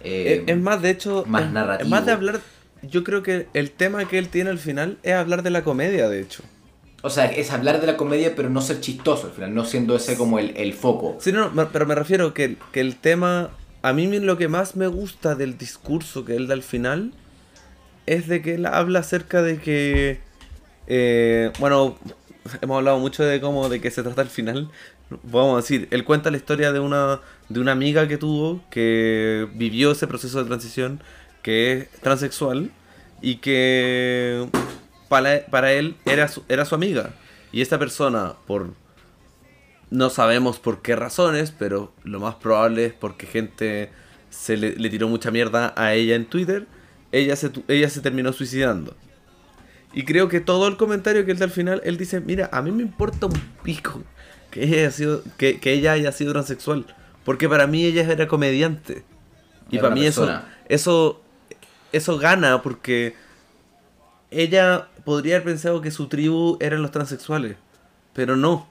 eh, 0.00 0.44
es, 0.46 0.52
es 0.54 0.58
más, 0.62 0.80
de 0.80 0.90
hecho, 0.90 1.24
más 1.26 1.44
es- 1.44 1.50
narrativo. 1.52 1.86
Es 1.86 1.90
más 1.90 2.06
de 2.06 2.12
hablar. 2.12 2.40
Yo 2.82 3.02
creo 3.02 3.22
que 3.22 3.48
el 3.52 3.70
tema 3.72 4.06
que 4.06 4.18
él 4.18 4.28
tiene 4.28 4.50
al 4.50 4.58
final 4.58 4.98
es 5.02 5.12
hablar 5.14 5.42
de 5.42 5.50
la 5.50 5.64
comedia, 5.64 6.08
de 6.08 6.20
hecho. 6.20 6.44
O 7.02 7.10
sea, 7.10 7.26
es 7.26 7.50
hablar 7.50 7.80
de 7.80 7.86
la 7.86 7.96
comedia 7.96 8.34
pero 8.36 8.48
no 8.48 8.60
ser 8.60 8.80
chistoso 8.80 9.26
al 9.26 9.32
final, 9.32 9.54
no 9.54 9.64
siendo 9.64 9.96
ese 9.96 10.16
como 10.16 10.38
el, 10.38 10.56
el 10.56 10.72
foco. 10.72 11.16
Sí, 11.20 11.32
no, 11.32 11.50
no, 11.50 11.68
pero 11.70 11.84
me 11.86 11.94
refiero 11.94 12.32
que, 12.32 12.56
que 12.72 12.80
el 12.80 12.96
tema. 12.96 13.50
A 13.86 13.92
mí 13.92 14.08
lo 14.18 14.36
que 14.36 14.48
más 14.48 14.74
me 14.74 14.88
gusta 14.88 15.36
del 15.36 15.56
discurso 15.58 16.24
que 16.24 16.34
él 16.34 16.48
da 16.48 16.54
al 16.54 16.64
final 16.64 17.12
es 18.06 18.26
de 18.26 18.42
que 18.42 18.56
él 18.56 18.66
habla 18.66 18.98
acerca 18.98 19.42
de 19.42 19.58
que. 19.58 20.18
eh, 20.88 21.52
bueno, 21.60 21.96
hemos 22.62 22.78
hablado 22.78 22.98
mucho 22.98 23.22
de 23.22 23.40
cómo 23.40 23.68
de 23.68 23.80
qué 23.80 23.92
se 23.92 24.02
trata 24.02 24.22
el 24.22 24.28
final. 24.28 24.72
Vamos 25.22 25.52
a 25.52 25.56
decir, 25.58 25.86
él 25.92 26.04
cuenta 26.04 26.32
la 26.32 26.36
historia 26.36 26.72
de 26.72 26.80
una, 26.80 27.20
de 27.48 27.60
una 27.60 27.70
amiga 27.70 28.08
que 28.08 28.18
tuvo 28.18 28.60
que 28.72 29.46
vivió 29.54 29.92
ese 29.92 30.08
proceso 30.08 30.42
de 30.42 30.48
transición, 30.48 31.00
que 31.42 31.72
es 31.72 31.90
transexual 32.00 32.72
y 33.22 33.36
que 33.36 34.48
para, 35.08 35.46
para 35.46 35.72
él 35.72 35.94
era 36.06 36.26
su, 36.26 36.42
era 36.48 36.64
su 36.64 36.74
amiga. 36.74 37.10
Y 37.52 37.60
esta 37.60 37.78
persona, 37.78 38.34
por 38.48 38.74
no 39.90 40.10
sabemos 40.10 40.58
por 40.58 40.82
qué 40.82 40.96
razones, 40.96 41.52
pero 41.56 41.92
lo 42.04 42.20
más 42.20 42.36
probable 42.36 42.86
es 42.86 42.92
porque 42.92 43.26
gente 43.26 43.90
se 44.30 44.56
le, 44.56 44.76
le 44.76 44.90
tiró 44.90 45.08
mucha 45.08 45.30
mierda 45.30 45.72
a 45.76 45.94
ella 45.94 46.14
en 46.16 46.26
Twitter. 46.26 46.66
Ella 47.12 47.36
se, 47.36 47.50
ella 47.68 47.88
se 47.88 48.00
terminó 48.00 48.32
suicidando. 48.32 48.96
Y 49.92 50.04
creo 50.04 50.28
que 50.28 50.40
todo 50.40 50.68
el 50.68 50.76
comentario 50.76 51.24
que 51.24 51.32
él 51.32 51.38
da 51.38 51.46
al 51.46 51.50
final, 51.50 51.80
él 51.84 51.96
dice, 51.96 52.20
mira, 52.20 52.50
a 52.52 52.60
mí 52.62 52.70
me 52.70 52.82
importa 52.82 53.26
un 53.26 53.40
pico 53.62 54.02
que 54.50 54.64
ella 54.64 54.76
haya 54.78 54.90
sido, 54.90 55.22
que, 55.38 55.58
que 55.60 55.72
ella 55.72 55.92
haya 55.92 56.12
sido 56.12 56.32
transexual. 56.32 56.84
Porque 57.24 57.48
para 57.48 57.66
mí 57.66 57.84
ella 57.84 58.02
era 58.02 58.28
comediante. 58.28 59.04
Y 59.70 59.76
Era 59.76 59.82
para 59.82 59.94
mí 59.94 60.04
eso, 60.04 60.28
eso, 60.68 61.22
eso 61.92 62.18
gana 62.18 62.62
porque 62.62 63.14
ella 64.30 64.88
podría 65.04 65.36
haber 65.36 65.44
pensado 65.44 65.80
que 65.80 65.90
su 65.90 66.08
tribu 66.08 66.58
eran 66.60 66.82
los 66.82 66.90
transexuales. 66.90 67.56
Pero 68.12 68.36
no. 68.36 68.68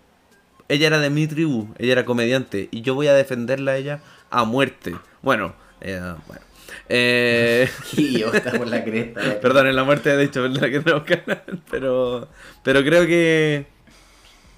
Ella 0.68 0.88
era 0.88 1.00
de 1.00 1.10
mi 1.10 1.28
tribu, 1.28 1.74
ella 1.78 1.94
era 1.94 2.06
comediante. 2.06 2.70
Y 2.72 2.82
yo 2.82 2.96
voy 2.96 3.08
a 3.08 3.14
defenderla 3.14 3.72
a 3.74 3.78
ella 3.78 4.00
a 4.30 4.44
muerte. 4.46 4.96
Bueno, 5.22 5.54
eh, 5.82 6.02
bueno. 6.28 6.42
Eh, 6.90 7.70
por 8.58 8.68
la 8.68 8.84
cresta. 8.84 9.40
Perdón, 9.42 9.68
en 9.68 9.76
la 9.76 9.84
muerte 9.84 10.16
de 10.16 10.24
hecho, 10.24 10.42
¿verdad? 10.44 10.70
Que 10.70 11.18
pero, 11.72 12.28
pero 12.64 12.84
creo 12.84 13.06
que. 13.06 13.68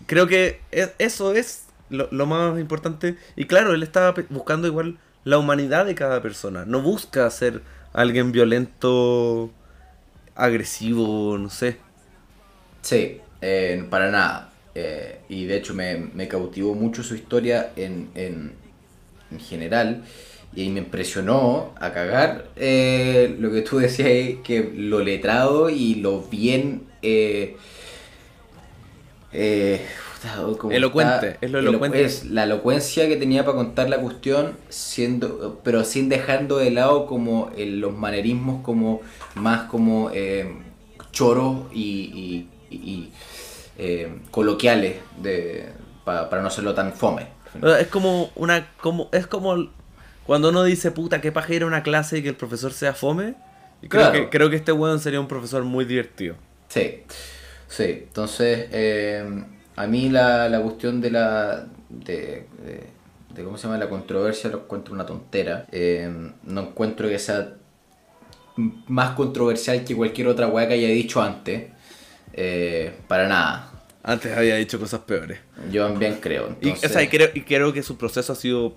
Creo 0.05 0.27
que 0.27 0.61
eso 0.99 1.33
es 1.33 1.65
lo, 1.89 2.07
lo 2.11 2.25
más 2.25 2.57
importante. 2.59 3.17
Y 3.35 3.45
claro, 3.45 3.73
él 3.73 3.83
estaba 3.83 4.13
buscando 4.29 4.67
igual 4.67 4.97
la 5.25 5.37
humanidad 5.37 5.85
de 5.85 5.95
cada 5.95 6.21
persona. 6.21 6.63
No 6.65 6.81
busca 6.81 7.29
ser 7.29 7.61
alguien 7.91 8.31
violento, 8.31 9.51
agresivo, 10.35 11.37
no 11.37 11.49
sé. 11.49 11.77
Sí, 12.81 13.19
eh, 13.41 13.85
para 13.89 14.11
nada. 14.11 14.49
Eh, 14.79 15.19
y 15.29 15.45
de 15.45 15.57
hecho 15.57 15.73
me, 15.73 15.97
me 16.13 16.27
cautivó 16.27 16.75
mucho 16.75 17.01
su 17.03 17.15
historia 17.15 17.71
en, 17.75 18.09
en, 18.15 18.53
en 19.31 19.39
general. 19.39 20.03
Y 20.55 20.69
me 20.69 20.79
impresionó 20.79 21.73
a 21.79 21.91
cagar 21.93 22.47
eh, 22.55 23.35
lo 23.39 23.51
que 23.51 23.61
tú 23.61 23.77
decías, 23.79 24.07
ahí, 24.07 24.39
que 24.43 24.71
lo 24.75 24.99
letrado 25.01 25.69
y 25.69 25.95
lo 25.95 26.21
bien... 26.21 26.83
eh, 27.01 27.55
eh, 29.33 29.81
puta, 30.21 30.57
como 30.57 30.73
Elocuente, 30.73 31.27
está- 31.27 31.45
es 31.45 31.51
lo 31.51 31.59
elo- 31.59 31.69
elocuente. 31.69 32.03
es 32.03 32.25
la 32.25 32.43
elocuencia 32.43 33.07
que 33.07 33.17
tenía 33.17 33.43
para 33.45 33.57
contar 33.57 33.89
la 33.89 33.99
cuestión, 33.99 34.53
siendo 34.69 35.59
pero 35.63 35.83
sin 35.83 36.09
dejando 36.09 36.57
de 36.57 36.71
lado 36.71 37.05
como 37.05 37.51
eh, 37.55 37.65
los 37.65 37.93
manerismos 37.95 38.63
como 38.63 39.01
más 39.35 39.63
como 39.69 40.11
eh, 40.13 40.47
choros 41.11 41.65
y, 41.73 41.81
y- 41.81 42.47
y- 42.69 42.75
y, 42.75 43.11
eh, 43.77 44.19
coloquiales 44.31 44.97
de, 45.21 45.69
pa- 46.03 46.29
para 46.29 46.41
no 46.41 46.47
hacerlo 46.49 46.73
tan 46.73 46.93
fome. 46.93 47.27
Es 47.79 47.87
como 47.87 48.29
una. 48.35 48.67
como 48.77 49.09
Es 49.11 49.27
como 49.27 49.69
cuando 50.25 50.49
uno 50.49 50.63
dice 50.63 50.91
puta 50.91 51.21
que 51.21 51.31
paja 51.31 51.53
ir 51.53 51.63
a 51.63 51.65
una 51.67 51.83
clase 51.83 52.17
y 52.17 52.23
que 52.23 52.29
el 52.29 52.35
profesor 52.35 52.73
sea 52.73 52.93
fome. 52.93 53.35
Y 53.81 53.87
creo, 53.87 54.03
Claro. 54.09 54.13
que, 54.13 54.29
creo 54.29 54.49
que 54.49 54.55
este 54.57 54.71
weón 54.71 54.99
sería 54.99 55.19
un 55.19 55.27
profesor 55.27 55.63
muy 55.63 55.85
divertido. 55.85 56.35
Sí, 56.67 57.03
sí. 57.67 57.83
Entonces, 58.07 58.67
eh, 58.71 59.43
a 59.75 59.87
mí 59.87 60.09
la, 60.09 60.49
la 60.49 60.59
cuestión 60.61 60.99
de 61.01 61.11
la. 61.11 61.65
De, 61.89 62.47
de- 62.63 62.97
de 63.33 63.43
¿Cómo 63.43 63.55
se 63.57 63.67
llama? 63.67 63.77
La 63.77 63.87
controversia 63.87 64.49
lo 64.49 64.57
encuentro 64.63 64.93
una 64.95 65.05
tontera. 65.05 65.67
Eh, 65.71 66.09
no 66.43 66.61
encuentro 66.61 67.07
que 67.07 67.19
sea 67.19 67.53
más 68.87 69.11
controversial 69.11 69.83
que 69.85 69.95
cualquier 69.95 70.27
otra 70.27 70.47
weá 70.47 70.67
que 70.67 70.73
haya 70.73 70.87
dicho 70.87 71.21
antes. 71.21 71.65
Eh, 72.37 72.93
para 73.07 73.27
nada. 73.27 73.71
Antes 74.03 74.37
había 74.37 74.55
dicho 74.55 74.79
cosas 74.79 75.01
peores. 75.01 75.39
Yo 75.71 75.85
también 75.87 76.19
creo. 76.21 76.43
Y, 76.61 76.67
o 76.67 76.69
Entonces, 76.69 76.91
sea, 76.93 77.01
y 77.03 77.07
creo, 77.09 77.29
y 77.33 77.41
creo 77.41 77.73
que 77.73 77.83
su 77.83 77.97
proceso 77.97 78.31
ha 78.31 78.35
sido 78.35 78.73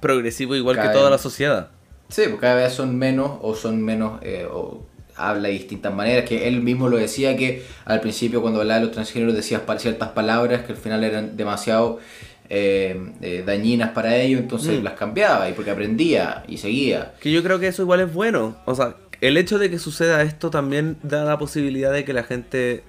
progresivo 0.00 0.56
igual 0.56 0.76
que 0.80 0.88
toda 0.88 1.04
vez- 1.04 1.10
la 1.12 1.18
sociedad. 1.18 1.70
Sí, 2.08 2.22
porque 2.24 2.40
cada 2.40 2.56
vez 2.56 2.72
son 2.72 2.96
menos 2.96 3.38
o 3.42 3.54
son 3.54 3.80
menos 3.82 4.18
eh, 4.22 4.46
o 4.50 4.84
habla 5.14 5.48
de 5.48 5.54
distintas 5.54 5.94
maneras, 5.94 6.24
que 6.28 6.48
él 6.48 6.60
mismo 6.62 6.88
lo 6.88 6.96
decía 6.96 7.36
que 7.36 7.62
al 7.84 8.00
principio 8.00 8.40
cuando 8.42 8.60
hablaba 8.60 8.80
de 8.80 8.86
los 8.86 8.94
transgéneros 8.94 9.34
decía 9.34 9.60
ciertas 9.78 10.08
palabras 10.08 10.62
que 10.62 10.72
al 10.72 10.78
final 10.78 11.04
eran 11.04 11.36
demasiado 11.36 12.00
eh, 12.48 13.00
eh, 13.20 13.44
dañinas 13.46 13.90
para 13.90 14.16
ellos, 14.16 14.40
entonces 14.40 14.80
Mm. 14.80 14.84
las 14.84 14.94
cambiaba 14.94 15.48
y 15.48 15.52
porque 15.52 15.70
aprendía 15.70 16.42
y 16.48 16.56
seguía. 16.56 17.12
Que 17.20 17.30
yo 17.30 17.42
creo 17.44 17.60
que 17.60 17.68
eso 17.68 17.82
igual 17.82 18.00
es 18.00 18.12
bueno. 18.12 18.56
O 18.64 18.74
sea, 18.74 18.94
el 19.20 19.36
hecho 19.36 19.58
de 19.58 19.70
que 19.70 19.78
suceda 19.78 20.22
esto 20.22 20.50
también 20.50 20.96
da 21.02 21.24
la 21.24 21.38
posibilidad 21.38 21.92
de 21.92 22.04
que 22.04 22.12
la 22.12 22.22
gente 22.24 22.82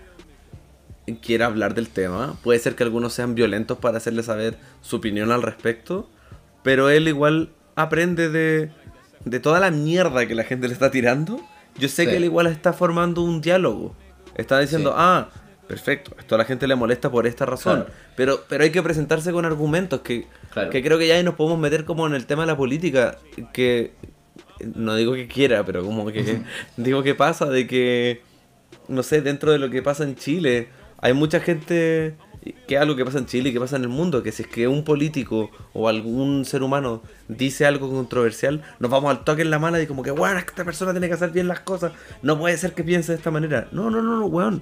quiera 1.22 1.48
hablar 1.48 1.74
del 1.74 1.90
tema. 1.90 2.38
Puede 2.44 2.60
ser 2.60 2.76
que 2.76 2.84
algunos 2.84 3.14
sean 3.14 3.36
violentos 3.36 3.78
para 3.80 3.98
hacerle 3.98 4.24
saber 4.24 4.58
su 4.82 4.98
opinión 4.98 5.32
al 5.32 5.42
respecto. 5.42 6.10
Pero 6.64 6.90
él 6.90 7.08
igual 7.08 7.50
aprende 7.76 8.30
de, 8.30 8.72
de 9.26 9.40
toda 9.40 9.60
la 9.60 9.72
mierda 9.72 10.26
que 10.28 10.36
la 10.36 10.44
gente 10.44 10.68
le 10.68 10.74
está 10.74 10.92
tirando. 10.92 11.42
Yo 11.78 11.88
sé 11.90 12.04
Sí. 12.06 12.10
que 12.12 12.18
él 12.18 12.24
igual 12.26 12.48
está 12.48 12.72
formando 12.72 13.22
un 13.24 13.42
diálogo. 13.42 13.96
Está 14.36 14.60
diciendo, 14.60 14.92
Sí. 14.92 14.96
ah, 15.00 15.30
perfecto, 15.68 16.16
esto 16.20 16.36
a 16.36 16.38
la 16.38 16.46
gente 16.46 16.68
le 16.68 16.76
molesta 16.76 17.10
por 17.10 17.26
esta 17.28 17.46
razón. 17.46 17.82
Claro. 17.84 17.94
Pero, 18.16 18.40
pero 18.48 18.64
hay 18.64 18.72
que 18.72 18.82
presentarse 18.84 19.32
con 19.32 19.44
argumentos 19.46 20.02
que, 20.02 20.28
Claro. 20.54 20.70
que 20.70 20.84
creo 20.84 20.98
que 20.98 21.08
ya 21.08 21.16
ahí 21.16 21.24
nos 21.24 21.36
podemos 21.36 21.60
meter 21.60 21.84
como 21.84 22.06
en 22.08 22.14
el 22.14 22.26
tema 22.26 22.44
de 22.44 22.48
la 22.48 22.58
política. 22.58 23.18
Que 23.54 23.94
no 24.76 24.96
digo 24.96 25.14
que 25.14 25.28
quiera, 25.28 25.66
pero 25.66 25.84
como 25.84 26.06
que 26.12 26.42
digo 26.78 27.04
que 27.04 27.16
pasa 27.16 27.46
de 27.46 27.68
que, 27.68 28.22
no 28.88 29.04
sé, 29.04 29.22
dentro 29.22 29.52
de 29.52 29.60
lo 29.60 29.70
que 29.70 29.82
pasa 29.82 30.04
en 30.04 30.16
Chile, 30.16 30.70
hay 31.00 31.14
mucha 31.14 31.40
gente 31.40 32.16
que 32.68 32.76
es 32.76 32.82
algo 32.82 32.96
que 32.96 33.06
pasa 33.06 33.20
en 33.20 33.28
Chile 33.28 33.50
y 33.50 33.54
que 33.54 33.60
pasa 33.60 33.76
en 33.76 33.84
el 33.84 33.90
mundo, 33.90 34.24
que 34.24 34.32
si 34.32 34.42
es 34.44 34.48
que 34.48 34.68
un 34.68 34.84
político 34.84 35.52
o 35.74 35.88
algún 35.88 36.44
ser 36.46 36.64
humano 36.64 37.04
dice 37.28 37.66
algo 37.68 37.90
controversial, 37.90 38.64
nos 38.80 38.90
vamos 38.90 39.12
al 39.12 39.24
toque 39.24 39.44
en 39.44 39.52
la 39.52 39.60
mala 39.60 39.80
y 39.82 39.86
como 39.88 40.02
que, 40.02 40.12
que 40.14 40.40
esta 40.50 40.66
persona 40.66 40.92
tiene 40.92 41.08
que 41.08 41.14
hacer 41.14 41.30
bien 41.30 41.48
las 41.48 41.60
cosas, 41.60 41.92
no 42.24 42.40
puede 42.40 42.58
ser 42.58 42.74
que 42.74 42.84
piense 42.84 43.12
de 43.12 43.18
esta 43.20 43.30
manera. 43.30 43.68
No, 43.72 43.92
no, 43.92 44.02
no, 44.02 44.18
no, 44.18 44.26
weón. 44.26 44.62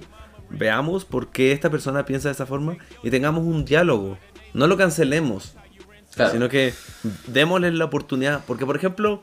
Veamos 0.50 1.04
por 1.04 1.28
qué 1.28 1.52
esta 1.52 1.70
persona 1.70 2.04
piensa 2.04 2.28
de 2.28 2.32
esa 2.32 2.44
forma 2.44 2.76
y 3.02 3.10
tengamos 3.10 3.44
un 3.44 3.64
diálogo. 3.64 4.18
No 4.52 4.66
lo 4.66 4.76
cancelemos, 4.76 5.54
Claro. 6.14 6.32
sino 6.32 6.48
que 6.48 6.74
démosle 7.28 7.70
la 7.70 7.84
oportunidad. 7.84 8.42
Porque, 8.46 8.66
por 8.66 8.76
ejemplo, 8.76 9.22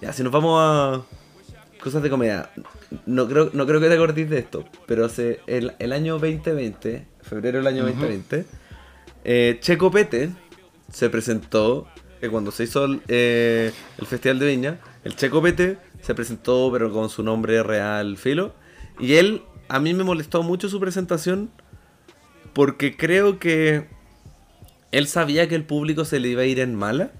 ya, 0.00 0.12
si 0.12 0.22
nos 0.22 0.32
vamos 0.32 0.58
a 0.60 1.02
cosas 1.82 2.02
de 2.02 2.10
comedia, 2.10 2.50
no 3.06 3.28
creo, 3.28 3.50
no 3.52 3.66
creo 3.66 3.80
que 3.80 3.88
te 3.88 3.94
acordes 3.94 4.28
de 4.28 4.38
esto, 4.38 4.64
pero 4.86 5.04
hace 5.04 5.40
el, 5.46 5.74
el 5.78 5.92
año 5.92 6.14
2020, 6.18 7.06
febrero 7.22 7.58
del 7.58 7.66
año 7.68 7.84
2020, 7.84 8.44
eh, 9.24 9.58
Checo 9.60 9.90
Pete 9.90 10.30
se 10.92 11.08
presentó, 11.10 11.86
que 12.20 12.28
cuando 12.28 12.50
se 12.50 12.64
hizo 12.64 12.86
el, 12.86 13.02
eh, 13.08 13.72
el 13.98 14.06
Festival 14.06 14.38
de 14.40 14.46
Viña, 14.46 14.80
el 15.04 15.14
Checo 15.14 15.40
Pete 15.40 15.78
se 16.00 16.14
presentó, 16.14 16.70
pero 16.72 16.92
con 16.92 17.08
su 17.08 17.22
nombre 17.22 17.62
real, 17.62 18.16
Filo, 18.16 18.52
y 18.98 19.14
él, 19.14 19.42
a 19.68 19.78
mí 19.78 19.94
me 19.94 20.02
molestó 20.02 20.42
mucho 20.42 20.68
su 20.68 20.80
presentación, 20.80 21.50
porque 22.52 22.96
creo 22.96 23.38
que 23.38 23.86
él 24.90 25.06
sabía 25.06 25.48
que 25.48 25.54
el 25.54 25.64
público 25.64 26.04
se 26.04 26.18
le 26.18 26.28
iba 26.28 26.42
a 26.42 26.46
ir 26.46 26.58
en 26.58 26.74
mala, 26.74 27.12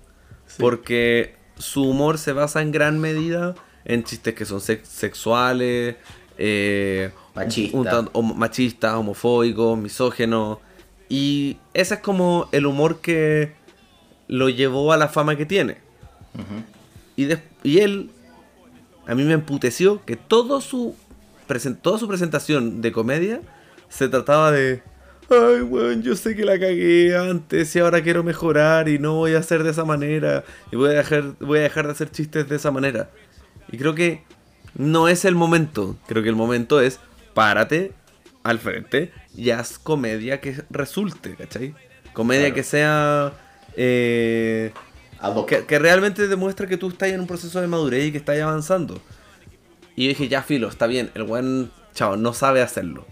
porque 0.58 1.35
su 1.58 1.82
humor 1.88 2.18
se 2.18 2.32
basa 2.32 2.62
en 2.62 2.72
gran 2.72 2.98
medida 2.98 3.54
en 3.84 4.02
chistes 4.04 4.34
que 4.34 4.44
son 4.44 4.60
sex- 4.60 4.88
sexuales, 4.88 5.96
eh, 6.38 7.10
Machista. 7.34 8.04
un 8.12 8.38
machistas, 8.38 8.94
homofóbicos, 8.94 9.78
misógenos. 9.78 10.58
Y 11.08 11.58
ese 11.72 11.94
es 11.94 12.00
como 12.00 12.48
el 12.52 12.66
humor 12.66 13.00
que 13.00 13.52
lo 14.28 14.48
llevó 14.48 14.92
a 14.92 14.96
la 14.96 15.08
fama 15.08 15.36
que 15.36 15.46
tiene. 15.46 15.78
y, 17.16 17.78
él, 17.78 18.10
a 19.06 19.14
mí 19.14 19.22
me 19.24 19.34
emputeció 19.34 20.04
que 20.04 20.16
todo 20.16 20.60
su, 20.60 20.94
toda 21.80 21.98
su 21.98 22.08
presentación 22.08 22.82
de 22.82 22.92
comedia 22.92 23.40
se 23.88 24.08
trataba 24.08 24.50
de... 24.50 24.82
Ay, 25.28 25.60
weón, 25.62 26.02
yo 26.02 26.14
sé 26.14 26.36
que 26.36 26.44
la 26.44 26.58
cagué 26.58 27.16
antes 27.16 27.74
y 27.74 27.78
ahora 27.80 28.02
quiero 28.02 28.22
mejorar 28.22 28.88
y 28.88 28.98
no 28.98 29.14
voy 29.14 29.34
a 29.34 29.38
hacer 29.38 29.64
de 29.64 29.70
esa 29.70 29.84
manera. 29.84 30.44
Y 30.70 30.76
voy 30.76 30.90
a 30.90 30.94
dejar, 30.94 31.34
voy 31.40 31.58
a 31.58 31.62
dejar 31.62 31.86
de 31.86 31.92
hacer 31.92 32.10
chistes 32.10 32.48
de 32.48 32.56
esa 32.56 32.70
manera. 32.70 33.10
Y 33.72 33.78
creo 33.78 33.94
que 33.94 34.22
no 34.74 35.08
es 35.08 35.24
el 35.24 35.34
momento. 35.34 35.96
Creo 36.06 36.22
que 36.22 36.28
el 36.28 36.36
momento 36.36 36.80
es 36.80 37.00
párate 37.34 37.92
al 38.44 38.58
frente 38.60 39.12
y 39.34 39.50
haz 39.50 39.78
comedia 39.78 40.40
que 40.40 40.62
resulte, 40.70 41.34
¿cachai? 41.36 41.74
Comedia 42.12 42.52
Claro. 42.52 42.54
que 42.54 42.62
sea... 42.62 43.32
eh, 43.76 44.72
que, 45.48 45.66
que 45.66 45.78
realmente 45.78 46.28
demuestra 46.28 46.66
que 46.66 46.76
tú 46.76 46.88
estás 46.88 47.08
en 47.10 47.20
un 47.20 47.26
proceso 47.26 47.60
de 47.60 47.66
madurez 47.66 48.06
y 48.06 48.12
que 48.12 48.18
estás 48.18 48.38
avanzando. 48.40 49.02
Y 49.96 50.04
yo 50.04 50.08
dije, 50.10 50.28
ya 50.28 50.42
filo, 50.42 50.68
está 50.68 50.86
bien, 50.86 51.10
el 51.14 51.24
buen 51.24 51.70
chao, 51.94 52.16
no 52.16 52.32
sabe 52.34 52.62
hacerlo. 52.62 53.06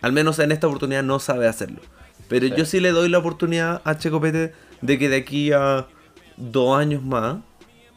Al 0.00 0.12
menos 0.12 0.38
en 0.38 0.52
esta 0.52 0.66
oportunidad 0.66 1.02
no 1.02 1.18
sabe 1.18 1.46
hacerlo. 1.48 1.80
Pero 2.28 2.46
Sí. 2.46 2.52
yo 2.56 2.64
sí 2.64 2.80
le 2.80 2.90
doy 2.90 3.08
la 3.08 3.18
oportunidad 3.18 3.80
a 3.84 3.96
Checo 3.98 4.20
Pete 4.20 4.52
de 4.82 4.98
que 4.98 5.08
de 5.08 5.16
aquí 5.16 5.52
a 5.52 5.86
dos 6.36 6.78
años 6.78 7.02
más 7.02 7.38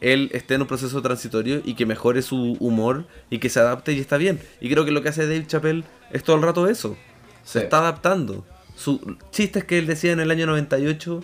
él 0.00 0.30
esté 0.32 0.54
en 0.54 0.62
un 0.62 0.66
proceso 0.66 1.00
transitorio 1.00 1.62
y 1.64 1.74
que 1.74 1.86
mejore 1.86 2.22
su 2.22 2.56
humor 2.58 3.06
y 3.30 3.38
que 3.38 3.48
se 3.48 3.60
adapte 3.60 3.92
y 3.92 4.00
está 4.00 4.16
bien. 4.16 4.40
Y 4.60 4.68
creo 4.68 4.84
que 4.84 4.90
lo 4.90 5.00
que 5.02 5.10
hace 5.10 5.22
Dave 5.26 5.46
Chappelle 5.46 5.84
es 6.10 6.24
todo 6.24 6.34
el 6.36 6.42
rato 6.42 6.66
eso. 6.66 6.96
Se 7.44 7.60
Sí. 7.60 7.64
está 7.64 7.78
adaptando. 7.78 8.44
Sus 8.74 9.00
chistes 9.30 9.64
que 9.64 9.78
él 9.78 9.86
decía 9.86 10.10
en 10.12 10.18
el 10.20 10.30
año 10.32 10.46
98, 10.46 11.22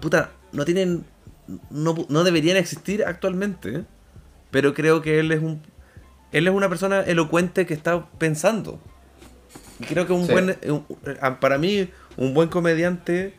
puta, 0.00 0.30
no 0.52 0.64
tienen. 0.64 1.04
No, 1.70 1.96
no 2.08 2.22
deberían 2.22 2.56
existir 2.58 3.02
actualmente. 3.04 3.74
¿eh? 3.78 3.84
Pero 4.52 4.72
creo 4.74 5.02
que 5.02 5.18
él 5.18 5.32
es 5.32 5.42
un. 5.42 5.60
Él 6.30 6.46
es 6.46 6.54
una 6.54 6.68
persona 6.68 7.00
elocuente 7.00 7.66
que 7.66 7.74
está 7.74 8.08
pensando. 8.18 8.78
Y 9.80 9.84
creo 9.84 10.06
que 10.06 10.12
un 10.12 10.26
Sí. 10.26 10.32
buen. 10.32 10.56
un- 10.68 10.84
a- 11.20 11.40
para 11.40 11.58
mí, 11.58 11.88
un 12.16 12.34
buen 12.34 12.48
comediante 12.48 13.34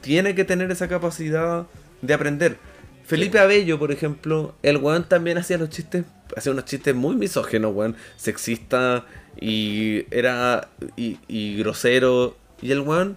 tiene 0.00 0.34
que 0.34 0.44
tener 0.44 0.70
esa 0.70 0.88
capacidad 0.88 1.66
de 2.02 2.14
aprender. 2.14 2.58
Felipe 3.04 3.38
Abello, 3.40 3.78
por 3.78 3.90
ejemplo, 3.92 4.54
el 4.62 4.76
weón 4.78 5.08
también 5.08 5.36
hacía 5.38 5.58
los 5.58 5.70
chistes, 5.70 6.04
hacía 6.36 6.52
unos 6.52 6.64
chistes 6.66 6.94
muy 6.94 7.16
misógenos, 7.16 7.74
weón, 7.74 7.96
sexista 8.16 9.04
y 9.40 10.04
era 10.16 10.68
y, 10.96 11.18
y 11.28 11.56
grosero. 11.58 12.36
Y 12.60 12.70
el 12.70 12.80
weón 12.80 13.16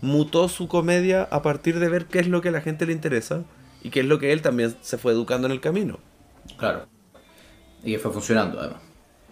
mutó 0.00 0.48
su 0.48 0.68
comedia 0.68 1.24
a 1.30 1.42
partir 1.42 1.80
de 1.80 1.88
ver 1.88 2.06
qué 2.06 2.20
es 2.20 2.28
lo 2.28 2.40
que 2.40 2.50
a 2.50 2.52
la 2.52 2.60
gente 2.60 2.86
le 2.86 2.92
interesa 2.92 3.42
y 3.82 3.90
qué 3.90 4.00
es 4.00 4.06
lo 4.06 4.18
que 4.20 4.32
él 4.32 4.42
también 4.42 4.76
se 4.80 4.96
fue 4.96 5.12
educando 5.12 5.46
en 5.48 5.52
el 5.52 5.60
camino. 5.60 5.98
Claro. 6.56 6.86
Y 7.82 7.92
que 7.92 7.98
fue 7.98 8.12
funcionando, 8.12 8.60
además. 8.60 8.80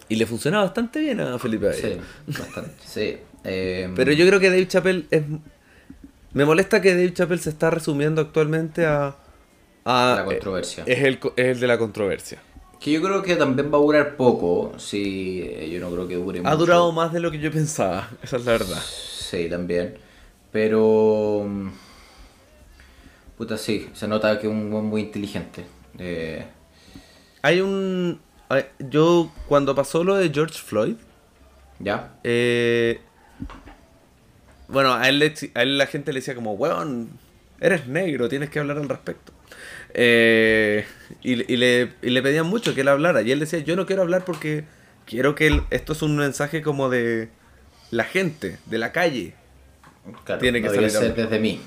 Y 0.08 0.16
le 0.16 0.26
funciona 0.26 0.60
bastante 0.60 1.00
bien 1.00 1.20
a 1.20 1.38
Felipe 1.38 1.66
Abello. 1.68 1.88
Sí, 2.26 2.38
bastante. 2.38 2.72
Sí. 2.84 3.18
Eh, 3.46 3.90
Pero 3.94 4.10
yo 4.12 4.26
creo 4.26 4.40
que 4.40 4.48
Dave 4.48 4.66
Chappelle 4.66 5.04
es. 5.10 5.22
Me 6.32 6.46
molesta 6.46 6.80
que 6.80 6.92
Dave 6.94 7.12
Chappelle 7.12 7.42
se 7.42 7.50
está 7.50 7.68
resumiendo 7.68 8.22
actualmente 8.22 8.86
a. 8.86 9.16
a 9.84 10.14
La 10.16 10.24
controversia. 10.24 10.82
Es 10.86 11.00
el, 11.04 11.18
es 11.36 11.46
el 11.48 11.60
de 11.60 11.66
la 11.66 11.76
controversia. 11.76 12.38
Que 12.80 12.92
yo 12.92 13.02
creo 13.02 13.22
que 13.22 13.36
también 13.36 13.70
va 13.70 13.76
a 13.76 13.82
durar 13.82 14.16
poco. 14.16 14.72
Sí, 14.78 15.42
eh, 15.44 15.68
yo 15.70 15.78
no 15.78 15.90
creo 15.90 16.08
que 16.08 16.14
dure 16.14 16.38
Ha 16.38 16.42
mucho. 16.42 16.56
durado 16.56 16.90
más 16.92 17.12
de 17.12 17.20
lo 17.20 17.30
que 17.30 17.38
yo 17.38 17.52
pensaba, 17.52 18.08
esa 18.22 18.38
es 18.38 18.46
la 18.46 18.52
verdad. 18.52 18.82
Sí, 18.82 19.46
también. 19.50 19.98
Pero. 20.50 21.44
mm, 21.46 21.68
Puta, 23.36 23.58
sí, 23.58 23.88
se 23.94 24.06
nota 24.08 24.38
que 24.38 24.46
es 24.46 24.52
un 24.52 24.70
buen 24.70 24.84
muy 24.84 25.02
inteligente. 25.02 25.64
Eh, 25.98 26.44
Hay 27.42 27.60
un. 27.60 28.20
Yo, 28.78 29.32
cuando 29.48 29.74
pasó 29.74 30.04
lo 30.04 30.14
de 30.16 30.30
George 30.30 30.58
Floyd, 30.58 30.94
¿Ya? 31.80 32.14
eh, 32.22 33.00
bueno, 34.68 34.94
a 34.94 35.08
él, 35.08 35.18
le- 35.18 35.34
a 35.54 35.62
él 35.62 35.78
la 35.78 35.86
gente 35.86 36.12
le 36.12 36.20
decía 36.20 36.34
como, 36.34 36.52
weón, 36.54 37.10
eres 37.60 37.86
negro, 37.86 38.28
tienes 38.28 38.50
que 38.50 38.58
hablar 38.60 38.78
al 38.78 38.88
respecto. 38.88 39.32
Eh, 39.92 40.84
y, 41.22 41.36
le- 41.36 41.44
y 41.48 41.56
le, 41.56 41.92
y 42.02 42.10
le 42.10 42.22
pedían 42.22 42.46
mucho 42.46 42.74
que 42.74 42.80
él 42.82 42.88
hablara. 42.88 43.22
Y 43.22 43.30
él 43.32 43.40
decía, 43.40 43.58
yo 43.60 43.76
no 43.76 43.86
quiero 43.86 44.02
hablar 44.02 44.24
porque 44.24 44.64
quiero 45.06 45.34
que 45.34 45.46
él- 45.48 45.62
esto 45.70 45.92
es 45.92 46.02
un 46.02 46.16
mensaje 46.16 46.62
como 46.62 46.88
de 46.88 47.28
la 47.90 48.04
gente, 48.04 48.58
de 48.66 48.78
la 48.78 48.92
calle. 48.92 49.34
Claro, 50.24 50.40
Tiene 50.40 50.60
que 50.60 50.68
no 50.68 50.74
salir 50.74 50.90
ser 50.90 51.14
desde 51.14 51.38
mí. 51.38 51.60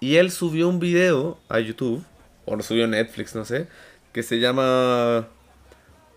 Y 0.00 0.16
él 0.16 0.30
subió 0.30 0.68
un 0.68 0.78
video 0.80 1.38
a 1.48 1.60
YouTube, 1.60 2.04
o 2.44 2.56
lo 2.56 2.62
subió 2.62 2.84
a 2.84 2.88
Netflix, 2.88 3.34
no 3.36 3.44
sé, 3.44 3.68
que 4.12 4.22
se 4.22 4.38
llama 4.38 5.28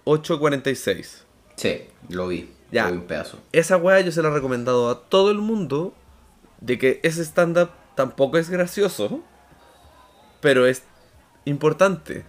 846. 0.04 1.26
Sí, 1.56 1.82
lo 2.10 2.28
vi. 2.28 2.50
Ya. 2.72 2.86
Lo 2.86 2.92
vi 2.92 2.98
un 3.00 3.08
pedazo. 3.08 3.40
Esa 3.52 3.78
weá 3.78 4.02
yo 4.02 4.12
se 4.12 4.22
la 4.22 4.30
he 4.30 4.32
recomendado 4.32 4.90
a 4.90 5.02
todo 5.02 5.32
el 5.32 5.38
mundo 5.38 5.94
de 6.62 6.78
que 6.78 7.00
ese 7.04 7.24
stand-up 7.24 7.70
tampoco 7.96 8.38
es 8.38 8.50
gracioso, 8.50 9.22
pero 10.42 10.66
es 10.66 10.84
importante. 11.46 12.26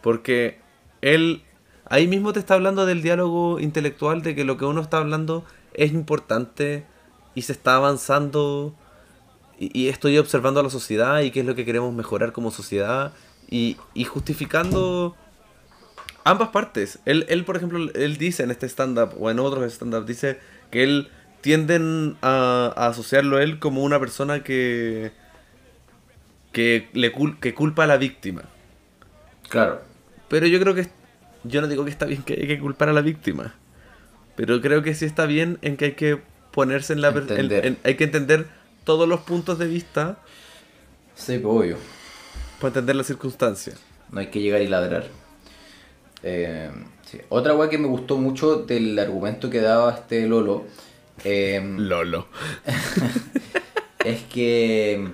Porque 0.00 0.58
él 1.00 1.42
ahí 1.84 2.08
mismo 2.08 2.32
te 2.32 2.40
está 2.40 2.54
hablando 2.54 2.86
del 2.86 3.02
diálogo 3.02 3.60
intelectual, 3.60 4.22
de 4.22 4.34
que 4.34 4.44
lo 4.44 4.56
que 4.56 4.64
uno 4.64 4.80
está 4.80 4.98
hablando 4.98 5.44
es 5.74 5.92
importante 5.92 6.86
y 7.34 7.42
se 7.42 7.52
está 7.52 7.76
avanzando. 7.76 8.74
Y, 9.58 9.78
y 9.78 9.88
estoy 9.88 10.18
observando 10.18 10.60
a 10.60 10.62
la 10.62 10.70
sociedad 10.70 11.20
y 11.20 11.30
qué 11.30 11.40
es 11.40 11.46
lo 11.46 11.54
que 11.54 11.66
queremos 11.66 11.92
mejorar 11.94 12.32
como 12.32 12.50
sociedad. 12.50 13.12
Y, 13.48 13.76
y 13.94 14.04
justificando 14.04 15.16
ambas 16.24 16.48
partes. 16.50 16.98
Él, 17.04 17.26
él, 17.28 17.44
por 17.44 17.56
ejemplo, 17.56 17.78
él 17.94 18.16
dice 18.16 18.42
en 18.42 18.50
este 18.50 18.66
stand-up 18.66 19.14
o 19.20 19.30
en 19.30 19.38
otros 19.38 19.70
stand-up, 19.72 20.06
dice 20.06 20.38
que 20.70 20.82
él 20.84 21.10
tienden 21.40 22.16
a, 22.22 22.72
a 22.76 22.86
asociarlo 22.86 23.36
a 23.36 23.42
él 23.42 23.58
como 23.58 23.82
una 23.82 23.98
persona 23.98 24.42
que 24.44 25.12
que 26.52 26.88
le 26.92 27.12
cul- 27.14 27.38
que 27.40 27.54
culpa 27.54 27.84
a 27.84 27.86
la 27.86 27.96
víctima. 27.96 28.42
Claro. 29.48 29.80
Pero 30.28 30.46
yo 30.46 30.60
creo 30.60 30.74
que 30.74 30.88
yo 31.44 31.60
no 31.60 31.66
digo 31.68 31.84
que 31.84 31.90
está 31.90 32.06
bien 32.06 32.22
que 32.22 32.34
hay 32.34 32.46
que 32.46 32.58
culpar 32.60 32.88
a 32.88 32.92
la 32.92 33.00
víctima, 33.00 33.54
pero 34.36 34.60
creo 34.60 34.82
que 34.82 34.94
sí 34.94 35.04
está 35.04 35.26
bien 35.26 35.58
en 35.62 35.76
que 35.76 35.86
hay 35.86 35.92
que 35.92 36.18
ponerse 36.52 36.92
en 36.92 37.00
la 37.00 37.08
en- 37.08 37.50
en- 37.52 37.78
hay 37.84 37.96
que 37.96 38.04
entender 38.04 38.46
todos 38.84 39.08
los 39.08 39.20
puntos 39.20 39.58
de 39.58 39.66
vista 39.66 40.18
Sí, 41.14 41.38
pues 41.38 41.54
obvio. 41.54 41.76
Para 42.62 42.70
entender 42.70 42.96
las 42.96 43.06
circunstancias. 43.06 43.78
No 44.10 44.20
hay 44.20 44.28
que 44.28 44.40
llegar 44.40 44.62
y 44.62 44.68
ladrar. 44.68 45.06
Eh, 46.22 46.70
sí. 47.10 47.18
Otra 47.28 47.54
weá 47.54 47.68
que 47.68 47.78
me 47.78 47.88
gustó 47.88 48.16
mucho 48.16 48.56
del 48.56 48.98
argumento 48.98 49.50
que 49.50 49.60
daba 49.60 49.92
este 49.92 50.26
Lolo 50.26 50.64
eh, 51.24 51.60
Lolo. 51.78 52.28
es 54.04 54.22
que 54.24 55.08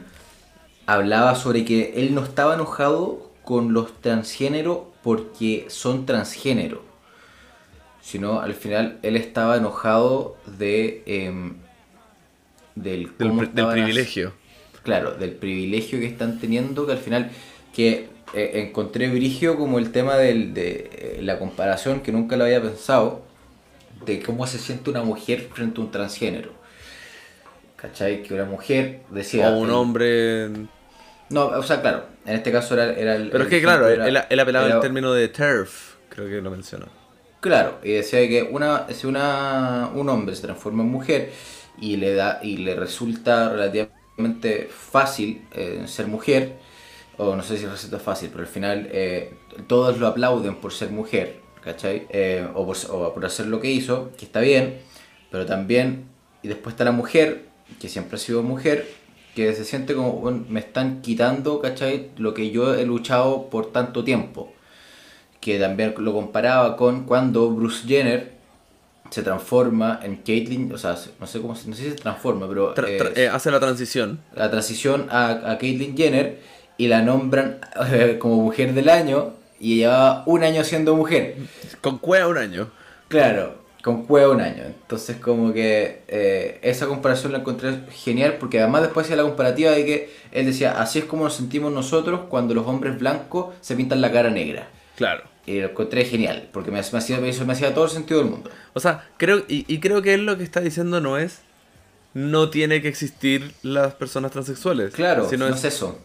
hablaba 0.87 1.35
sobre 1.35 1.65
que 1.65 1.95
él 1.97 2.15
no 2.15 2.23
estaba 2.25 2.55
enojado 2.55 3.31
con 3.45 3.73
los 3.73 4.01
transgéneros 4.01 4.81
porque 5.03 5.67
son 5.69 6.05
transgénero, 6.07 6.83
sino 8.03 8.41
al 8.41 8.55
final 8.55 8.99
él 9.03 9.17
estaba 9.17 9.57
enojado 9.57 10.37
de 10.59 11.03
em, 11.07 11.57
del, 12.75 13.11
Del, 13.19 13.29
cómo 13.29 13.41
pri- 13.41 13.49
del 13.49 13.49
estaban 13.49 13.73
privilegio. 13.73 14.33
Claro, 14.89 15.11
del 15.13 15.33
privilegio 15.33 16.01
que 16.01 16.07
están 16.07 16.39
teniendo, 16.39 16.87
que 16.87 16.93
al 16.93 16.99
final, 16.99 17.31
que 17.75 18.09
eh, 18.33 18.53
encontré 18.55 19.09
brigio 19.11 19.59
como 19.59 19.79
el 19.79 19.93
tema 19.93 20.17
del, 20.17 20.55
de 20.55 20.89
eh, 20.93 21.19
la 21.23 21.39
comparación, 21.39 22.01
que 22.01 22.11
nunca 22.11 22.39
lo 22.39 22.45
había 22.45 22.63
pensado, 22.63 23.21
de 24.07 24.23
cómo 24.23 24.47
se 24.47 24.57
siente 24.59 24.89
una 24.89 25.03
mujer 25.03 25.49
frente 25.53 25.79
a 25.79 25.85
un 25.85 25.91
transgénero. 25.91 26.53
¿Cachai? 27.77 28.23
Que 28.23 28.33
una 28.33 28.47
mujer 28.47 29.03
decía... 29.11 29.51
O 29.51 29.59
un 29.59 29.69
el- 29.69 29.75
hombre. 29.75 30.49
No, 31.29 31.49
o 31.49 31.63
sea, 31.63 31.83
claro, 31.83 32.07
en 32.25 32.35
este 32.37 32.51
caso 32.51 32.73
era, 32.73 32.95
era 32.95 33.15
el... 33.15 33.29
Pero 33.29 33.45
es 33.45 33.51
el 33.53 33.59
que 33.59 33.63
claro, 33.63 33.89
él, 33.89 34.01
él 34.31 34.41
apelaba 34.41 34.67
era- 34.67 34.77
al 34.77 34.81
término 34.81 35.13
de 35.13 35.29
TERF, 35.29 35.97
creo 36.09 36.27
que 36.29 36.41
lo 36.41 36.51
mencionó. 36.51 36.87
Claro, 37.41 37.79
y 37.85 37.93
decía 37.93 38.27
que 38.27 38.43
una, 38.43 38.87
si 38.93 39.07
una, 39.07 39.91
un 39.95 40.09
hombre 40.09 40.35
se 40.35 40.43
transforma 40.43 40.83
en 40.83 40.89
mujer 40.89 41.31
y 41.81 41.99
le 41.99 42.15
da 42.15 42.41
y 42.43 42.57
le 42.57 42.75
resulta 42.75 43.51
relativamente 43.51 43.98
fácil 44.71 45.43
eh, 45.53 45.85
ser 45.87 46.07
mujer, 46.07 46.57
o 47.17 47.35
no 47.37 47.43
sé 47.43 47.59
si 47.59 47.67
resulta 47.67 47.99
fácil, 47.99 48.31
pero 48.31 48.43
al 48.43 48.49
final 48.49 48.89
eh, 48.93 49.35
todos 49.67 49.99
lo 49.99 50.07
aplauden 50.07 50.57
por 50.57 50.73
ser 50.73 50.91
mujer, 50.91 51.41
¿cachai? 51.63 52.07
Eh, 52.11 52.47
o, 52.55 52.67
por, 52.67 52.77
o 52.91 53.15
por 53.15 53.25
hacer 53.25 53.47
lo 53.47 53.61
que 53.61 53.71
hizo, 53.71 54.11
que 54.17 54.25
está 54.25 54.41
bien, 54.41 54.79
pero 55.31 55.47
también, 55.47 56.05
y 56.43 56.49
después 56.49 56.75
está 56.75 56.85
la 56.85 56.93
mujer, 56.93 57.47
que 57.81 57.89
siempre 57.89 58.17
ha 58.17 58.19
sido 58.19 58.43
mujer, 58.43 58.89
que 59.35 59.53
se 59.55 59.65
siente 59.65 59.95
como, 59.95 60.13
"Bueno, 60.15 60.45
me 60.49 60.61
están 60.61 61.03
quitando, 61.03 61.61
¿cachai? 61.61 62.11
Lo 62.17 62.35
que 62.35 62.51
yo 62.51 62.75
he 62.75 62.85
luchado 62.87 63.51
por 63.51 63.73
tanto 63.73 64.05
tiempo 64.05 64.53
que 65.41 65.59
también 65.59 65.95
lo 65.99 66.13
comparaba 66.13 66.77
con 66.77 67.05
cuando 67.05 67.51
Bruce 67.51 67.87
Jenner 67.87 68.38
se 69.11 69.23
transforma 69.23 70.01
en 70.03 70.17
Caitlyn, 70.17 70.73
o 70.73 70.79
sea, 70.79 70.97
no 71.21 71.27
sé 71.27 71.41
cómo 71.41 71.55
se- 71.55 71.69
no 71.69 71.75
sé 71.77 71.85
si 71.85 71.91
se 71.91 71.97
transforma, 71.97 72.47
pero 72.49 72.75
Tra- 72.75 72.89
eh, 72.89 72.99
tra- 73.01 73.13
eh, 73.17 73.29
hace 73.29 73.51
la 73.51 73.61
transición. 73.61 74.21
la 74.35 74.51
transición 74.51 75.07
a, 75.11 75.51
a 75.53 75.59
Caitlyn 75.59 75.97
Jenner 75.97 76.41
y 76.77 76.89
la 76.89 77.03
nombran 77.03 77.59
eh, 77.93 78.17
como 78.19 78.37
mujer 78.43 78.75
del 78.75 78.89
año 78.89 79.35
y 79.61 79.77
llevaba 79.79 80.23
un 80.27 80.45
año 80.45 80.63
siendo 80.65 80.95
mujer. 80.95 81.37
Con 81.81 81.99
cueva 81.99 82.29
un 82.29 82.39
año. 82.39 82.71
Claro, 83.09 83.59
con 83.83 84.05
cueva 84.07 84.33
un 84.35 84.41
año. 84.41 84.63
Entonces 84.67 85.17
como 85.17 85.53
que 85.53 86.03
eh, 86.09 86.59
esa 86.63 86.87
comparación 86.87 87.33
la 87.33 87.39
encontré 87.39 87.81
genial 87.91 88.37
porque 88.39 88.61
además 88.61 88.83
después 88.83 89.07
hacía 89.07 89.17
la 89.17 89.23
comparativa 89.25 89.71
de 89.73 89.85
que 89.87 90.15
él 90.31 90.47
decía, 90.47 90.81
así 90.81 90.99
es 91.01 91.07
como 91.07 91.25
nos 91.25 91.35
sentimos 91.35 91.73
nosotros 91.73 92.21
cuando 92.29 92.55
los 92.55 92.67
hombres 92.67 92.99
blancos 92.99 93.55
se 93.61 93.75
pintan 93.75 94.01
la 94.01 94.13
cara 94.13 94.31
negra. 94.31 94.69
Claro. 94.97 95.25
Y 95.49 95.61
lo 95.61 95.69
encontré 95.69 96.05
genial, 96.05 96.49
porque 96.53 96.71
me, 96.71 96.81
me 96.93 96.99
hacía, 96.99 97.21
me 97.21 97.29
hizo- 97.29 97.47
me 97.47 97.53
hacía 97.55 97.73
todo 97.75 97.85
el 97.87 97.91
sentido 97.91 98.21
del 98.21 98.29
mundo. 98.31 98.51
O 98.75 98.81
sea, 98.81 99.09
creo, 99.17 99.39
y, 99.49 99.65
y 99.73 99.81
creo 99.81 100.03
que 100.03 100.13
él 100.15 100.27
lo 100.27 100.37
que 100.37 100.45
está 100.45 100.61
diciendo 100.61 101.01
no 101.01 101.17
es 101.17 101.41
no 102.15 102.51
tiene 102.51 102.83
que 102.83 102.89
existir 102.89 103.55
las 103.63 103.95
personas 103.95 104.33
transexuales. 104.33 104.93
Claro, 104.95 105.29
sino 105.29 105.49
no 105.49 105.55
es, 105.55 105.65
es 105.65 105.75
eso. 105.77 105.99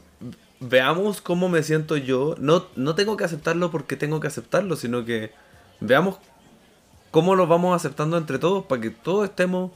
veamos 0.60 1.22
cómo 1.22 1.50
me 1.50 1.64
siento 1.64 1.98
yo. 1.98 2.36
No, 2.40 2.66
no 2.76 2.96
tengo 2.96 3.18
que 3.18 3.24
aceptarlo 3.26 3.72
porque 3.72 3.96
tengo 3.98 4.20
que 4.20 4.28
aceptarlo, 4.28 4.76
sino 4.76 5.04
que 5.06 5.32
veamos 5.80 6.18
cómo 7.12 7.36
lo 7.36 7.48
vamos 7.48 7.76
aceptando 7.76 8.18
entre 8.18 8.40
todos 8.40 8.66
para 8.66 8.82
que 8.82 8.90
todos 8.92 9.26
estemos 9.26 9.72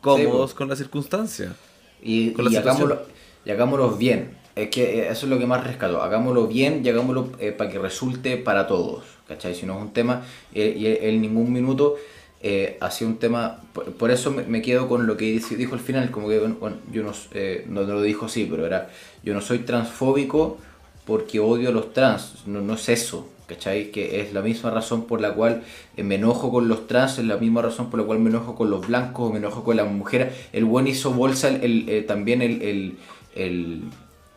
cómodos 0.00 0.50
Sí, 0.50 0.54
po. 0.54 0.58
con 0.58 0.68
la 0.68 0.76
circunstancia. 0.76 1.54
Y, 2.02 2.32
Con 2.32 2.44
la 2.46 2.50
y 2.50 2.54
situación. 2.56 2.86
hagámoslo, 2.92 3.12
y 3.44 3.50
hagámoslo 3.50 3.90
bien. 3.92 4.36
Es 4.54 4.68
que 4.68 5.00
eh, 5.00 5.08
eso 5.10 5.26
es 5.26 5.30
lo 5.30 5.38
que 5.38 5.46
más 5.46 5.64
rescato. 5.64 6.02
Hagámoslo 6.02 6.46
bien 6.46 6.82
y 6.84 6.88
hagámoslo 6.88 7.30
eh, 7.38 7.52
para 7.52 7.70
que 7.70 7.78
resulte 7.78 8.36
para 8.36 8.66
todos. 8.66 9.04
¿Cachai? 9.26 9.54
Si 9.54 9.66
no 9.66 9.76
es 9.76 9.82
un 9.82 9.92
tema, 9.92 10.24
eh, 10.54 10.74
y 10.76 10.86
en 10.86 11.22
ningún 11.22 11.52
minuto 11.52 11.96
hacía 12.80 13.06
un 13.06 13.18
tema. 13.18 13.60
Por, 13.72 14.10
eso 14.10 14.30
me, 14.32 14.62
quedo 14.62 14.88
con 14.88 15.06
lo 15.06 15.16
que 15.16 15.40
dijo 15.56 15.74
al 15.74 15.80
final. 15.80 16.10
Como 16.10 16.28
que 16.28 16.38
bueno, 16.38 16.76
yo 16.92 17.02
no, 17.02 17.12
no, 17.68 17.82
lo 17.82 18.02
dijo 18.02 18.26
así, 18.26 18.46
pero 18.50 18.66
era: 18.66 18.90
Yo 19.22 19.32
no 19.32 19.40
soy 19.40 19.60
transfóbico 19.60 20.58
porque 21.06 21.40
odio 21.40 21.68
a 21.70 21.72
los 21.72 21.92
trans. 21.92 22.46
No, 22.46 22.60
no 22.60 22.74
es 22.74 22.88
eso. 22.88 23.28
¿Cachai? 23.46 23.90
Que 23.90 24.20
es 24.20 24.32
la 24.32 24.42
misma 24.42 24.70
razón 24.70 25.04
por 25.06 25.20
la 25.20 25.34
cual 25.34 25.62
me 25.96 26.16
enojo 26.16 26.50
con 26.50 26.68
los 26.68 26.86
trans, 26.86 27.18
es 27.18 27.24
la 27.24 27.36
misma 27.36 27.62
razón 27.62 27.90
por 27.90 28.00
la 28.00 28.06
cual 28.06 28.18
me 28.18 28.30
enojo 28.30 28.54
con 28.54 28.70
los 28.70 28.86
blancos, 28.86 29.30
me 29.30 29.38
enojo 29.38 29.62
con 29.62 29.76
las 29.76 29.90
mujeres. 29.90 30.34
El 30.52 30.64
buen 30.64 30.86
hizo 30.86 31.12
bolsa 31.12 31.48
el, 31.48 32.04
también 32.06 32.42
el, 32.42 32.98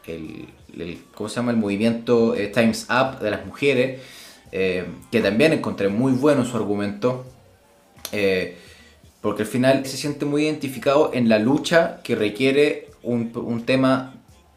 el, 0.08 1.02
¿cómo 1.14 1.30
se 1.30 1.36
llama? 1.38 1.52
el 1.52 1.58
movimiento 1.58 2.36
eh, 2.36 2.48
Times 2.48 2.88
Up 2.90 3.20
de 3.20 3.32
las 3.32 3.46
mujeres, 3.46 4.02
eh, 4.52 4.86
que 5.12 5.22
también 5.22 5.54
encontré 5.54 5.90
muy 5.90 6.14
bueno 6.14 6.46
su 6.46 6.56
argumento. 6.58 7.26
eh, 8.12 8.58
porque 9.22 9.42
al 9.44 9.48
final 9.48 9.86
se 9.88 9.98
siente 9.98 10.26
muy 10.26 10.44
identificado 10.46 11.12
en 11.14 11.30
la 11.30 11.40
lucha 11.40 12.02
que 12.04 12.16
requiere 12.16 12.90
un, 13.04 13.32
un 13.36 13.66
tema 13.66 14.14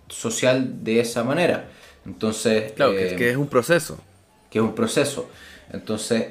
social 0.08 0.84
de 0.84 1.00
esa 1.00 1.24
manera. 1.24 1.68
Entonces, 2.06 2.72
Claro, 2.72 2.92
que, 2.92 3.16
que 3.16 3.30
es 3.30 3.36
un 3.36 3.48
proceso. 3.48 3.98
que 4.50 4.58
es 4.58 4.62
un 4.64 4.74
proceso. 4.74 5.28
Entonces, 5.72 6.26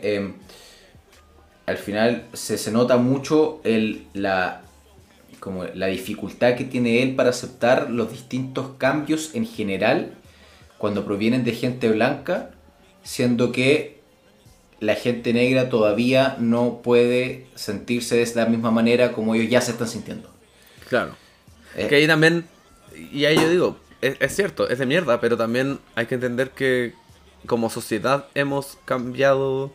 al 1.65 1.77
final 1.77 2.25
se, 2.33 2.57
se 2.57 2.71
nota 2.71 2.97
mucho 2.97 3.59
el, 3.63 4.07
la, 4.13 4.61
como 5.39 5.63
la 5.65 5.87
dificultad 5.87 6.55
que 6.55 6.63
tiene 6.63 7.03
él 7.03 7.15
para 7.15 7.29
aceptar 7.29 7.89
los 7.89 8.11
distintos 8.11 8.71
cambios 8.77 9.35
en 9.35 9.45
general 9.45 10.13
cuando 10.77 11.05
provienen 11.05 11.43
de 11.43 11.53
gente 11.53 11.89
blanca, 11.89 12.51
siendo 13.03 13.51
que 13.51 14.01
la 14.79 14.93
gente 14.95 15.33
negra 15.33 15.69
todavía 15.69 16.35
no 16.39 16.81
puede 16.83 17.47
sentirse 17.55 18.15
de 18.17 18.35
la 18.35 18.45
misma 18.45 18.69
manera 18.71 19.11
como 19.13 19.33
ellos 19.33 19.49
ya 19.49 19.61
se 19.61 19.71
están 19.71 19.87
sintiendo. 19.87 20.29
Claro. 20.87 21.15
Eh, 21.75 21.87
Que 21.87 21.95
ahí 21.95 22.07
también, 22.07 22.45
y 23.11 23.25
ahí 23.25 23.35
yo 23.35 23.49
digo, 23.49 23.77
es, 24.01 24.17
es 24.19 24.35
cierto, 24.35 24.69
es 24.69 24.77
de 24.77 24.85
mierda, 24.85 25.19
pero 25.19 25.35
también 25.35 25.79
hay 25.95 26.05
que 26.05 26.15
entender 26.15 26.51
que 26.51 26.93
como 27.47 27.69
sociedad 27.71 28.25
hemos 28.35 28.77
cambiado, 28.85 29.71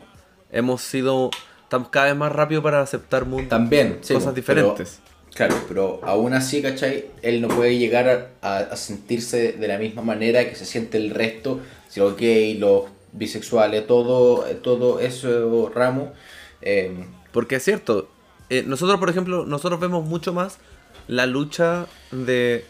hemos 0.52 0.82
sido 0.82 1.30
estamos 1.64 1.88
cada 1.88 2.06
vez 2.06 2.16
más 2.16 2.30
rápido 2.30 2.62
para 2.62 2.80
aceptar 2.82 3.24
mun- 3.24 3.48
También, 3.48 3.98
cosas 4.06 4.34
diferentes. 4.34 5.00
pero- 5.02 5.11
claro, 5.34 5.64
pero 5.68 6.00
aún 6.04 6.34
así, 6.34 6.62
¿cachai? 6.62 7.06
Él 7.22 7.40
no 7.40 7.48
puede 7.48 7.78
llegar 7.78 8.32
a, 8.42 8.58
a 8.58 8.76
sentirse 8.76 9.52
de 9.52 9.68
la 9.68 9.78
misma 9.78 10.02
manera 10.02 10.48
que 10.48 10.54
se 10.54 10.64
siente 10.66 10.98
el 10.98 11.10
resto, 11.10 11.60
si 11.88 12.00
los 12.00 12.16
gays, 12.16 12.58
los 12.58 12.84
bisexuales, 13.12 13.86
todo, 13.86 14.44
todo 14.62 15.00
eso 15.00 15.70
ramo. 15.74 16.12
eh, 16.60 17.06
Porque 17.32 17.56
es 17.56 17.64
cierto, 17.64 18.08
eh, 18.50 18.62
nosotros 18.66 18.98
por 18.98 19.10
ejemplo, 19.10 19.46
nosotros 19.46 19.80
vemos 19.80 20.04
mucho 20.04 20.32
más 20.32 20.58
la 21.06 21.26
lucha 21.26 21.86
de 22.10 22.64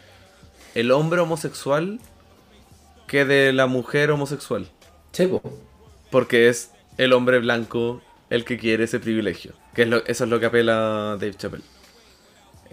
el 0.75 0.91
hombre 0.93 1.21
homosexual 1.21 2.01
que 3.07 3.25
de 3.25 3.53
la 3.53 3.67
mujer 3.67 4.11
homosexual. 4.11 4.69
po. 5.29 5.41
Porque 6.11 6.49
es 6.49 6.71
el 6.97 7.13
hombre 7.13 7.39
blanco 7.39 8.03
el 8.31 8.45
que 8.45 8.59
quiere 8.59 8.85
ese 8.85 9.01
privilegio. 9.01 9.55
Que 9.75 9.83
es 9.83 9.89
lo, 9.89 10.05
eso 10.07 10.25
es 10.25 10.31
lo 10.31 10.41
que 10.41 10.47
apela 10.47 11.17
Dave 11.19 11.35
Chappelle. 11.35 11.65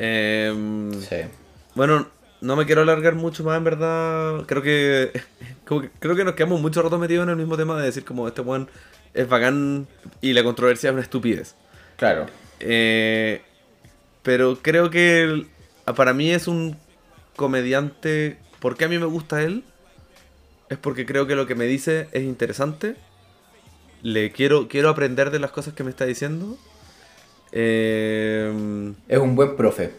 Em, 0.01 0.93
Sí. 1.01 1.17
Bueno, 1.75 2.07
no 2.41 2.55
me 2.55 2.65
quiero 2.65 2.81
alargar 2.81 3.15
mucho 3.15 3.43
más, 3.43 3.57
en 3.57 3.63
verdad. 3.65 4.45
Creo 4.45 4.61
que, 4.61 5.11
como 5.65 5.81
que- 5.81 5.89
creo 5.99 6.15
que 6.15 6.23
nos 6.23 6.35
quedamos 6.35 6.61
mucho 6.61 6.81
rato 6.81 6.97
metidos 6.97 7.23
en 7.23 7.29
el 7.31 7.35
mismo 7.35 7.57
tema 7.57 7.77
de 7.77 7.85
decir 7.85 8.05
como 8.05 8.27
este 8.27 8.41
one 8.41 8.67
es 9.13 9.27
bacán 9.27 9.87
y 10.21 10.33
la 10.33 10.43
controversia 10.43 10.89
es 10.89 10.93
una 10.93 11.01
estupidez. 11.01 11.55
Claro. 11.97 12.27
Eh, 12.61 13.41
pero 14.23 14.57
creo 14.61 14.89
que 14.89 15.21
el- 15.23 15.47
para 15.95 16.13
mí 16.13 16.31
es 16.31 16.47
un 16.47 16.77
comediante. 17.35 18.37
¿Por 18.59 18.77
qué 18.77 18.85
a 18.85 18.87
mí 18.87 18.97
me 18.99 19.05
gusta 19.05 19.41
él? 19.43 19.63
Es 20.69 20.77
porque 20.77 21.05
creo 21.05 21.25
que 21.27 21.35
lo 21.35 21.45
que 21.47 21.55
me 21.55 21.65
dice 21.65 22.07
es 22.11 22.23
interesante. 22.23 22.95
Le 24.01 24.31
quiero, 24.31 24.67
quiero 24.69 24.89
aprender 24.89 25.29
de 25.31 25.39
las 25.39 25.51
cosas 25.51 25.73
que 25.73 25.83
me 25.83 25.89
está 25.89 26.05
diciendo. 26.05 26.57
Eh, 27.51 28.93
Es 29.07 29.17
un 29.19 29.35
buen 29.35 29.55
profe. 29.55 29.91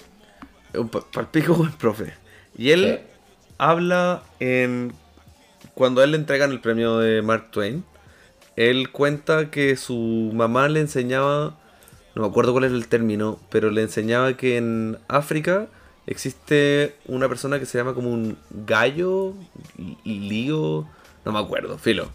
un 0.75 0.89
palpico 0.89 1.55
buen 1.55 1.73
profe. 1.73 2.15
Y 2.57 2.71
él 2.71 3.01
Sí. 3.01 3.07
habla 3.59 4.23
en. 4.39 4.93
Cuando 5.75 6.01
a 6.01 6.05
él 6.05 6.13
le 6.13 6.17
entregan 6.19 6.51
el 6.51 6.61
premio 6.61 6.99
de 6.99 7.23
Mark 7.23 7.51
Twain, 7.51 7.85
él 8.57 8.91
cuenta 8.91 9.51
que 9.51 9.77
su 9.77 10.31
mamá 10.35 10.69
le 10.69 10.81
enseñaba. 10.81 11.57
No 12.15 12.23
me 12.23 12.29
acuerdo 12.29 12.53
cuál 12.53 12.65
era 12.65 12.75
el 12.75 12.89
término, 12.89 13.39
pero 13.51 13.71
le 13.71 13.83
enseñaba 13.83 14.37
que 14.37 14.57
en 14.57 14.99
África 15.09 15.69
existe 16.07 16.97
una 17.07 17.29
persona 17.29 17.59
que 17.61 17.67
se 17.67 17.79
llama 17.79 17.95
como 17.95 18.11
un 18.13 18.37
gallo, 18.51 19.35
lío, 20.05 20.89
no 21.25 21.33
me 21.33 21.39
acuerdo, 21.39 21.79
filo. 21.79 22.09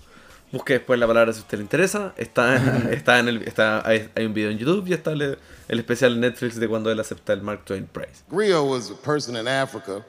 Busque 0.55 0.71
después 0.71 0.97
la 0.97 1.05
palabra 1.05 1.33
si 1.33 1.39
a 1.39 1.41
usted 1.41 1.57
le 1.57 1.63
interesa. 1.65 2.13
Está 2.15 2.55
en, 2.55 2.87
está 2.93 3.19
en 3.19 3.27
el, 3.27 3.41
está, 3.41 3.85
hay, 3.85 4.09
hay 4.15 4.25
un 4.25 4.33
video 4.33 4.51
en 4.51 4.57
YouTube 4.57 4.87
y 4.87 4.93
está 4.93 5.11
el, 5.11 5.37
el 5.67 5.79
especial 5.79 6.13
en 6.13 6.21
Netflix 6.21 6.55
de 6.55 6.69
cuando 6.69 6.89
él 6.89 6.97
acepta 6.97 7.33
el 7.33 7.41
Mark 7.41 7.65
Twain 7.65 7.85
Prize. 7.87 8.23
Griot 8.31 8.63
was 8.65 8.89
a 8.89 8.93
person 8.93 9.35
in 9.35 9.49
Africa 9.49 10.05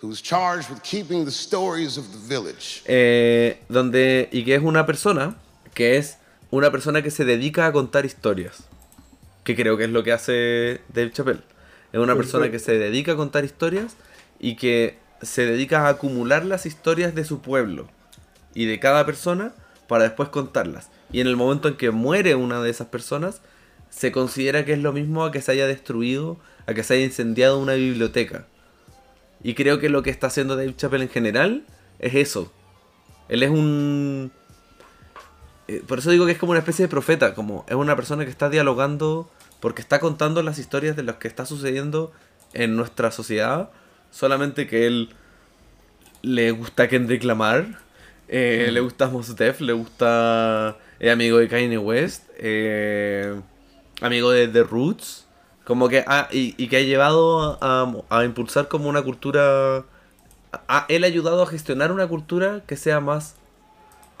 who 0.00 0.06
was 0.06 0.22
charged 0.22 0.70
with 0.70 0.80
keeping 0.84 1.24
the 1.24 1.32
stories 1.32 1.98
of 1.98 2.04
the 2.12 2.18
village. 2.28 2.84
Eh, 2.86 3.58
donde 3.68 4.28
y 4.30 4.44
que 4.44 4.54
es 4.54 4.62
una 4.62 4.86
persona 4.86 5.34
que 5.74 5.96
es 5.96 6.18
una 6.52 6.70
persona 6.70 7.02
que 7.02 7.10
se 7.10 7.24
dedica 7.24 7.66
a 7.66 7.72
contar 7.72 8.06
historias 8.06 8.62
que 9.42 9.56
creo 9.56 9.76
que 9.76 9.84
es 9.84 9.90
lo 9.90 10.04
que 10.04 10.12
hace 10.12 10.82
Dave 10.90 11.10
Chappelle 11.10 11.42
es 11.92 11.98
una 11.98 12.14
persona 12.14 12.48
que 12.48 12.60
se 12.60 12.78
dedica 12.78 13.12
a 13.12 13.16
contar 13.16 13.44
historias 13.44 13.96
y 14.38 14.54
que 14.54 14.98
se 15.20 15.44
dedica 15.46 15.88
a 15.88 15.88
acumular 15.88 16.44
las 16.44 16.64
historias 16.64 17.16
de 17.16 17.24
su 17.24 17.40
pueblo 17.40 17.88
y 18.54 18.66
de 18.66 18.78
cada 18.78 19.04
persona 19.04 19.52
para 19.88 20.04
después 20.04 20.28
contarlas. 20.28 20.90
Y 21.12 21.20
en 21.20 21.26
el 21.26 21.36
momento 21.36 21.68
en 21.68 21.76
que 21.76 21.90
muere 21.90 22.34
una 22.34 22.60
de 22.60 22.70
esas 22.70 22.88
personas 22.88 23.40
se 23.90 24.12
considera 24.12 24.64
que 24.64 24.72
es 24.72 24.80
lo 24.80 24.92
mismo 24.92 25.24
a 25.24 25.30
que 25.30 25.40
se 25.40 25.52
haya 25.52 25.66
destruido 25.66 26.38
a 26.66 26.74
que 26.74 26.82
se 26.82 26.94
haya 26.94 27.04
incendiado 27.04 27.58
una 27.58 27.74
biblioteca. 27.74 28.46
Y 29.42 29.54
creo 29.54 29.78
que 29.78 29.90
lo 29.90 30.02
que 30.02 30.10
está 30.10 30.28
haciendo 30.28 30.56
Dave 30.56 30.74
Chappelle 30.74 31.04
en 31.04 31.10
general 31.10 31.64
es 31.98 32.14
eso. 32.14 32.50
Él 33.28 33.42
es 33.42 33.50
un... 33.50 34.32
eh, 35.68 35.82
Por 35.86 35.98
eso 35.98 36.10
digo 36.10 36.26
que 36.26 36.32
es 36.32 36.38
como 36.38 36.52
una 36.52 36.60
especie 36.60 36.84
de 36.84 36.88
profeta, 36.88 37.34
como 37.34 37.64
es 37.68 37.74
una 37.74 37.96
persona 37.96 38.24
que 38.24 38.30
está 38.30 38.48
dialogando 38.48 39.30
porque 39.60 39.82
está 39.82 40.00
contando 40.00 40.42
las 40.42 40.58
historias 40.58 40.96
de 40.96 41.02
lo 41.02 41.18
que 41.18 41.28
está 41.28 41.46
sucediendo 41.46 42.12
en 42.52 42.76
nuestra 42.76 43.10
sociedad, 43.10 43.70
solamente 44.10 44.66
que 44.66 44.86
él 44.86 45.10
le 46.22 46.50
gusta 46.50 46.88
Kendrick 46.88 47.24
Lamar, 47.24 47.78
eh, 48.28 48.70
le 48.72 48.80
gusta 48.80 49.08
Mos 49.08 49.34
Def, 49.36 49.60
le 49.60 49.72
gusta 49.72 50.76
es 50.98 51.12
amigo 51.12 51.38
de 51.38 51.48
Kanye 51.48 51.78
West, 51.78 52.24
eh, 52.38 53.34
amigo 54.00 54.30
de 54.30 54.48
The 54.48 54.62
Roots, 54.64 55.26
como 55.64 55.88
que 55.88 56.04
ha- 56.06 56.28
y, 56.32 56.54
y 56.56 56.68
que 56.68 56.78
ha 56.78 56.82
llevado 56.82 57.58
a, 57.60 57.92
a 58.10 58.24
impulsar 58.24 58.68
como 58.68 58.88
una 58.88 59.02
cultura, 59.02 59.84
él 60.88 61.04
ha 61.04 61.06
ayudado 61.06 61.42
a 61.42 61.46
gestionar 61.46 61.92
una 61.92 62.06
cultura 62.06 62.62
que 62.66 62.76
sea 62.76 63.00
más, 63.00 63.34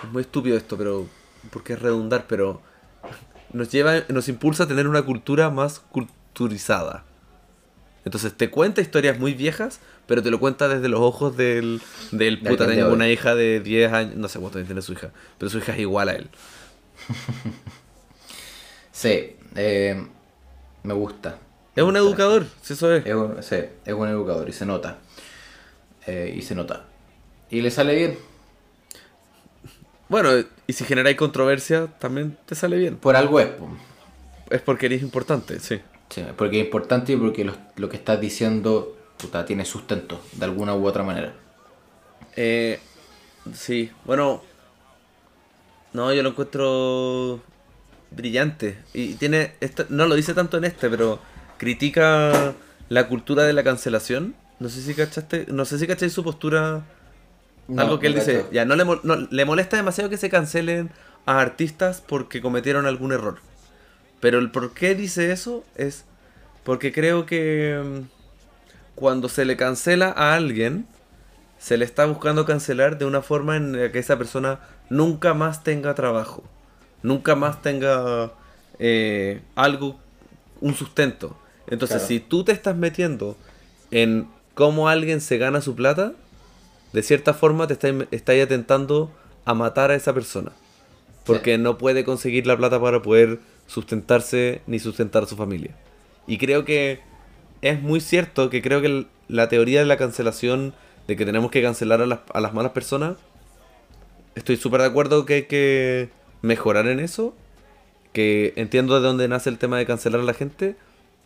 es 0.02 0.10
muy 0.10 0.22
estúpido 0.22 0.56
esto, 0.56 0.76
pero 0.76 1.06
porque 1.50 1.74
es 1.74 1.80
redundar, 1.80 2.24
pero 2.28 2.60
nos 3.52 3.70
lleva, 3.70 4.02
nos 4.08 4.28
impulsa 4.28 4.64
a 4.64 4.66
tener 4.68 4.88
una 4.88 5.02
cultura 5.02 5.50
más 5.50 5.80
culturizada. 5.80 7.04
Entonces 8.04 8.34
te 8.34 8.50
cuenta 8.50 8.80
historias 8.80 9.18
muy 9.18 9.32
viejas, 9.34 9.80
pero 10.06 10.22
te 10.22 10.30
lo 10.30 10.38
cuenta 10.38 10.68
desde 10.68 10.88
los 10.88 11.00
ojos 11.00 11.36
del, 11.36 11.80
del 12.12 12.42
De 12.42 12.50
puta. 12.50 12.66
Tengo 12.66 12.92
una 12.92 13.08
hija 13.08 13.34
de 13.34 13.60
10 13.60 13.92
años, 13.92 14.16
no 14.16 14.28
sé 14.28 14.38
cuánto 14.38 14.62
tiene 14.62 14.82
su 14.82 14.92
hija, 14.92 15.10
pero 15.38 15.50
su 15.50 15.58
hija 15.58 15.72
es 15.72 15.80
igual 15.80 16.08
a 16.08 16.12
él. 16.12 16.28
Sí, 18.94 19.34
eh, 19.56 20.06
me 20.84 20.94
gusta. 20.94 21.38
Es 21.74 21.82
un 21.82 21.96
educador, 21.96 22.46
si 22.62 22.74
eso 22.74 22.94
es. 22.94 23.04
Es 23.04 23.14
un, 23.14 23.42
sí, 23.42 23.56
es 23.84 23.92
un 23.92 24.08
educador 24.08 24.48
y 24.48 24.52
se 24.52 24.64
nota. 24.64 24.98
Eh, 26.06 26.32
y 26.36 26.42
se 26.42 26.54
nota. 26.54 26.84
Y 27.50 27.60
le 27.60 27.72
sale 27.72 27.96
bien. 27.96 28.18
Bueno, 30.08 30.30
y 30.68 30.72
si 30.72 30.84
generáis 30.84 31.16
controversia, 31.16 31.88
también 31.98 32.38
te 32.46 32.54
sale 32.54 32.76
bien. 32.76 32.96
Por 32.96 33.16
algo 33.16 33.40
es. 33.40 33.48
Es 34.48 34.60
porque 34.60 34.86
eres 34.86 35.02
importante, 35.02 35.58
sí. 35.58 35.80
Sí, 36.10 36.22
porque 36.36 36.60
es 36.60 36.66
importante 36.66 37.12
y 37.12 37.16
porque 37.16 37.44
lo, 37.44 37.54
lo 37.76 37.88
que 37.88 37.96
estás 37.96 38.20
diciendo 38.20 38.96
puta, 39.18 39.44
tiene 39.44 39.64
sustento 39.64 40.20
de 40.32 40.44
alguna 40.44 40.74
u 40.74 40.86
otra 40.86 41.02
manera. 41.02 41.32
Eh, 42.36 42.78
sí, 43.52 43.90
bueno. 44.04 44.42
No, 45.92 46.12
yo 46.12 46.22
lo 46.22 46.30
encuentro 46.30 47.40
brillante. 48.10 48.78
Y 48.92 49.14
tiene. 49.14 49.54
esto- 49.60 49.86
no 49.88 50.06
lo 50.06 50.14
dice 50.14 50.34
tanto 50.34 50.56
en 50.58 50.64
este, 50.64 50.90
pero 50.90 51.20
critica 51.58 52.54
la 52.88 53.08
cultura 53.08 53.44
de 53.44 53.52
la 53.52 53.62
cancelación. 53.64 54.34
No 54.60 54.68
sé 54.68 54.82
si 54.82 54.94
cachaste. 54.94 55.46
No 55.48 55.64
sé 55.64 55.78
si 55.78 55.86
cacháis 55.86 56.12
su 56.12 56.24
postura. 56.24 56.82
No, 57.68 57.82
algo 57.82 57.98
que 57.98 58.08
él 58.08 58.14
dice. 58.14 58.38
cacho. 58.38 58.52
Ya, 58.52 58.64
no 58.64 58.76
le, 58.76 58.84
no, 58.84 59.16
le 59.30 59.44
molesta 59.44 59.76
demasiado 59.76 60.10
que 60.10 60.16
se 60.16 60.28
cancelen 60.30 60.90
a 61.26 61.40
artistas 61.40 62.02
porque 62.06 62.40
cometieron 62.42 62.86
algún 62.86 63.12
error. 63.12 63.38
Pero 64.24 64.38
el 64.38 64.50
por 64.50 64.72
qué 64.72 64.94
dice 64.94 65.32
eso 65.32 65.64
es 65.74 66.06
porque 66.62 66.92
creo 66.92 67.26
que 67.26 67.78
mm, 67.84 68.94
cuando 68.94 69.28
se 69.28 69.44
le 69.44 69.58
cancela 69.58 70.14
a 70.16 70.34
alguien, 70.34 70.86
se 71.58 71.76
le 71.76 71.84
está 71.84 72.06
buscando 72.06 72.46
cancelar 72.46 72.96
de 72.96 73.04
una 73.04 73.20
forma 73.20 73.58
en 73.58 73.78
la 73.78 73.92
que 73.92 73.98
esa 73.98 74.16
persona 74.16 74.60
nunca 74.88 75.34
más 75.34 75.62
tenga 75.62 75.94
trabajo, 75.94 76.42
nunca 77.02 77.34
más 77.34 77.60
tenga 77.60 78.32
eh, 78.78 79.42
algo, 79.56 80.00
un 80.62 80.74
sustento. 80.74 81.36
Entonces, 81.66 81.98
Claro. 81.98 82.08
si 82.08 82.20
tú 82.20 82.44
te 82.44 82.52
estás 82.52 82.76
metiendo 82.76 83.36
en 83.90 84.26
cómo 84.54 84.88
alguien 84.88 85.20
se 85.20 85.36
gana 85.36 85.60
su 85.60 85.74
plata, 85.74 86.14
de 86.94 87.02
cierta 87.02 87.34
forma 87.34 87.66
te 87.66 87.74
estáis 87.74 88.06
estáis 88.10 88.44
atentando 88.44 89.10
a 89.44 89.52
matar 89.52 89.90
a 89.90 89.94
esa 89.96 90.14
persona. 90.14 90.52
Porque 91.26 91.58
no 91.58 91.76
puede 91.76 92.04
conseguir 92.04 92.46
la 92.46 92.56
plata 92.56 92.80
para 92.80 93.02
poder 93.02 93.38
sustentarse 93.74 94.62
ni 94.66 94.78
sustentar 94.78 95.22
a 95.24 95.26
su 95.26 95.36
familia. 95.36 95.72
Y 96.26 96.38
creo 96.38 96.64
que 96.64 97.00
es 97.62 97.80
muy 97.82 98.00
cierto 98.00 98.50
que 98.50 98.62
creo 98.62 98.80
que 98.80 99.06
la 99.28 99.48
teoría 99.48 99.80
de 99.80 99.86
la 99.86 99.96
cancelación, 99.96 100.74
de 101.08 101.16
que 101.16 101.26
tenemos 101.26 101.50
que 101.50 101.62
cancelar 101.62 102.00
a 102.00 102.06
las, 102.06 102.20
a 102.32 102.40
las 102.40 102.54
malas 102.54 102.72
personas, 102.72 103.16
estoy 104.34 104.56
súper 104.56 104.80
de 104.80 104.86
acuerdo 104.86 105.26
que 105.26 105.34
hay 105.34 105.42
que 105.44 106.10
mejorar 106.42 106.86
en 106.86 107.00
eso. 107.00 107.34
Que 108.12 108.52
entiendo 108.56 108.94
de 108.94 109.00
dónde 109.00 109.26
nace 109.26 109.50
el 109.50 109.58
tema 109.58 109.76
de 109.76 109.86
cancelar 109.86 110.20
a 110.20 110.24
la 110.24 110.34
gente, 110.34 110.76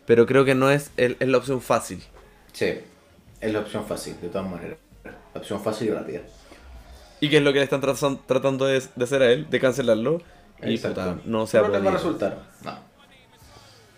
pero 0.07 0.25
creo 0.25 0.43
que 0.43 0.55
no 0.55 0.71
es, 0.71 0.89
el- 0.97 1.17
es 1.19 1.27
la 1.27 1.37
opción 1.37 1.61
fácil. 1.61 2.01
Sí, 2.51 2.73
es 3.41 3.53
la 3.53 3.59
opción 3.59 3.85
fácil, 3.85 4.15
de 4.19 4.29
todas 4.29 4.49
maneras. 4.49 4.77
La 5.03 5.39
opción 5.39 5.61
fácil 5.61 5.89
y 5.89 5.91
rápida. 5.91 6.21
Y 7.21 7.29
que 7.29 7.37
es 7.37 7.43
lo 7.43 7.53
que 7.53 7.59
le 7.59 7.65
están 7.65 7.81
tratando 8.25 8.65
de, 8.65 8.81
de 8.95 9.03
hacer 9.03 9.21
a 9.21 9.31
él, 9.31 9.47
de 9.51 9.59
cancelarlo. 9.59 10.21
Y 10.63 10.77
puta, 10.77 11.17
no 11.25 11.47
se 11.47 11.57
ha 11.57 11.61
no 11.61 11.67
les 11.69 11.73
va 11.75 11.77
a 11.77 11.81
podido. 11.81 11.97
resultar. 11.97 12.37
No. 12.63 12.77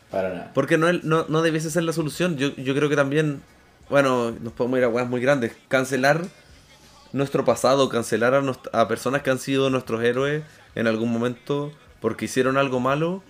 Para 0.09 0.29
nada. 0.29 0.51
Porque 0.53 0.77
no, 0.77 0.91
no, 0.93 1.25
no 1.29 1.41
debiese 1.41 1.69
ser 1.71 1.83
la 1.83 1.93
solución. 1.93 2.37
Yo, 2.37 2.49
yo 2.55 2.75
creo 2.75 2.89
que 2.89 2.95
también, 2.95 3.41
bueno, 3.89 4.31
nos 4.31 4.53
podemos 4.53 4.77
ir 4.79 4.83
a 4.85 4.89
weas 4.89 5.07
muy 5.09 5.21
grandes. 5.21 5.53
Cancelar 5.69 6.25
nuestro 7.13 7.45
pasado, 7.45 7.89
cancelar 7.89 8.33
a, 8.35 8.41
nos- 8.41 8.59
a 8.73 8.87
personas 8.87 9.21
que 9.21 9.29
han 9.29 9.39
sido 9.39 9.69
nuestros 9.69 10.03
héroes 10.03 10.43
en 10.75 10.87
algún 10.87 11.11
momento 11.11 11.71
porque 12.01 12.25
hicieron 12.25 12.57
algo 12.57 12.79
malo. 12.79 13.23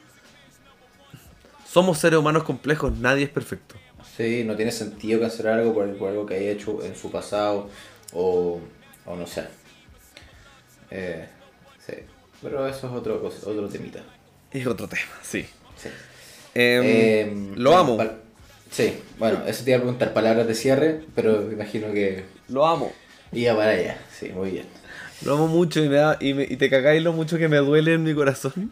Somos 1.67 1.99
seres 1.99 2.19
humanos 2.19 2.43
complejos, 2.43 2.97
nadie 2.97 3.23
es 3.25 3.29
perfecto. 3.29 3.75
Sí, 4.17 4.43
no 4.43 4.55
tiene 4.55 4.71
sentido 4.71 5.19
cancelar 5.21 5.59
algo 5.59 5.73
por, 5.73 5.97
por 5.97 6.09
algo 6.09 6.25
que 6.25 6.36
haya 6.36 6.51
hecho 6.51 6.84
en 6.84 6.95
su 6.95 7.11
pasado 7.11 7.69
o, 8.13 8.59
o 9.05 9.15
no 9.15 9.25
sé. 9.25 9.45
Eh, 10.89 11.27
pero 12.42 12.68
eso 12.68 12.88
es 12.88 12.94
otro, 12.94 13.22
cosa- 13.22 13.50
otro 13.50 13.68
temita. 13.68 14.00
Es 14.52 14.66
otro 14.68 14.88
tema, 14.88 15.02
sí. 15.22 15.46
Sí. 15.78 15.89
Em, 16.54 16.84
Em, 16.86 17.56
lo 17.56 17.76
amo, 17.78 17.98
Sí, 18.70 18.94
bueno, 19.20 19.39
eso 19.48 19.64
te 19.66 19.72
iba 19.72 19.78
a 19.80 19.82
preguntar 19.82 20.14
palabras 20.14 20.48
de 20.48 20.56
cierre, 20.56 21.02
pero 21.14 21.42
me 21.42 21.54
imagino 21.54 21.92
que 21.94 22.24
lo 22.48 22.66
amo. 22.66 22.94
iba 23.34 23.54
para 23.56 23.72
allá. 23.72 23.98
Sí, 24.18 24.30
muy 24.30 24.52
bien. 24.52 24.66
Lo 25.26 25.34
amo 25.34 25.48
mucho 25.48 25.84
y, 25.84 25.89
me 25.89 25.96
da, 25.98 26.18
y, 26.22 26.34
me- 26.34 26.44
y 26.50 26.56
te 26.58 26.70
cagáis 26.70 27.04
lo 27.04 27.12
mucho 27.14 27.38
que 27.38 27.48
me 27.50 27.58
duele 27.58 27.94
en 27.96 28.04
mi 28.04 28.14
corazón 28.16 28.72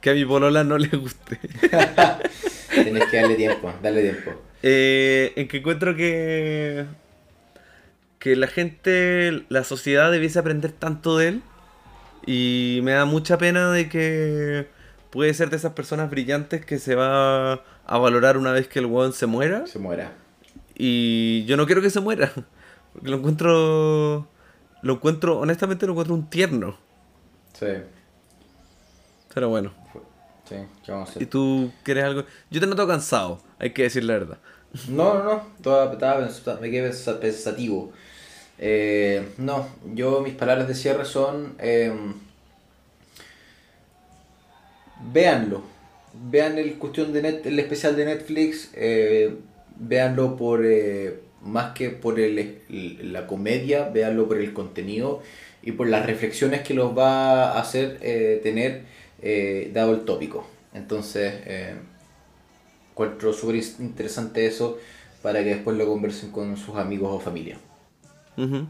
que 0.00 0.10
a 0.10 0.14
mi 0.14 0.24
polola 0.24 0.64
no 0.64 0.78
le 0.78 0.88
guste. 0.96 1.38
Tienes 2.74 3.04
que 3.10 3.16
darle 3.18 3.34
tiempo, 3.36 3.72
darle 3.82 4.02
tiempo. 4.02 4.32
Eh, 4.62 5.32
en 5.36 5.48
que 5.48 5.58
encuentro 5.58 5.94
que 5.96 6.86
que 8.18 8.36
la 8.36 8.46
gente, 8.48 9.44
la 9.48 9.64
sociedad 9.64 10.10
debiese 10.12 10.38
aprender 10.38 10.72
tanto 10.72 11.16
de 11.16 11.28
él 11.28 11.42
y 12.26 12.80
me 12.82 12.92
da 12.92 13.04
mucha 13.04 13.38
pena 13.38 13.70
de 13.72 13.88
que 13.88 14.68
puede 15.10 15.34
ser 15.34 15.50
de 15.50 15.56
esas 15.56 15.72
personas 15.72 16.10
brillantes 16.10 16.64
que 16.64 16.78
se 16.78 16.94
va 16.94 17.54
a 17.86 17.98
valorar 17.98 18.36
una 18.36 18.52
vez 18.52 18.68
que 18.68 18.78
el 18.78 18.86
weón 18.86 19.12
se 19.12 19.26
muera 19.26 19.66
Se 19.66 19.78
muera. 19.78 20.12
y 20.76 21.44
yo 21.46 21.56
no 21.56 21.66
quiero 21.66 21.82
que 21.82 21.90
se 21.90 22.00
muera 22.00 22.32
porque 22.92 23.08
lo 23.10 23.16
encuentro 23.16 24.28
lo 24.82 24.92
encuentro 24.94 25.38
honestamente 25.38 25.86
lo 25.86 25.92
encuentro 25.92 26.14
un 26.14 26.28
tierno 26.30 26.76
Sí, 27.58 27.66
pero 29.34 29.48
bueno 29.48 29.72
Sí, 30.48 30.56
¿qué 30.84 30.90
vamos 30.90 31.08
a 31.10 31.12
¿Y 31.12 31.14
hacer? 31.16 31.28
tú 31.28 31.70
quieres 31.84 32.02
algo? 32.02 32.24
Yo 32.50 32.60
te 32.60 32.66
noto 32.66 32.84
cansado, 32.88 33.40
hay 33.60 33.70
que 33.72 33.84
decir 33.84 34.02
la 34.02 34.14
verdad. 34.14 34.38
No, 34.88 35.14
no, 35.14 35.22
no, 35.22 35.42
toda, 35.62 35.92
estaba 35.92 36.58
me 36.60 36.70
quedé 36.72 36.88
pensa- 36.90 37.20
pensativo. 37.20 37.92
Eh, 38.62 39.26
no, 39.38 39.66
yo 39.94 40.20
mis 40.20 40.34
palabras 40.34 40.68
de 40.68 40.74
cierre 40.74 41.06
son... 41.06 41.54
eh, 41.58 41.92
véanlo. 45.12 45.62
Vean 46.30 46.58
el 46.58 46.74
cuestión 46.74 47.12
de 47.12 47.22
net, 47.22 47.46
el 47.46 47.58
especial 47.58 47.96
de 47.96 48.04
Netflix. 48.04 48.70
eh, 48.74 49.34
véanlo 49.76 50.36
por 50.36 50.64
eh, 50.66 51.20
más 51.42 51.72
que 51.72 51.88
por 51.88 52.20
el, 52.20 52.58
la 53.12 53.26
comedia, 53.26 53.88
véanlo 53.88 54.28
por 54.28 54.36
el 54.36 54.52
contenido 54.52 55.22
y 55.62 55.72
por 55.72 55.88
las 55.88 56.04
reflexiones 56.04 56.60
que 56.60 56.74
los 56.74 56.96
va 56.96 57.52
a 57.52 57.60
hacer 57.60 57.98
eh, 58.02 58.40
tener 58.42 58.84
dado 59.72 59.94
el 59.94 60.04
tópico. 60.04 60.46
Entonces, 60.74 61.34
encuentro 62.92 63.32
súper 63.32 63.56
interesante 63.80 64.46
eso 64.46 64.78
para 65.22 65.42
que 65.44 65.54
después 65.54 65.76
lo 65.76 65.86
conversen 65.86 66.30
con 66.30 66.56
sus 66.56 66.76
amigos 66.76 67.10
o 67.12 67.20
familia. 67.20 67.58
Ujú. 68.36 68.66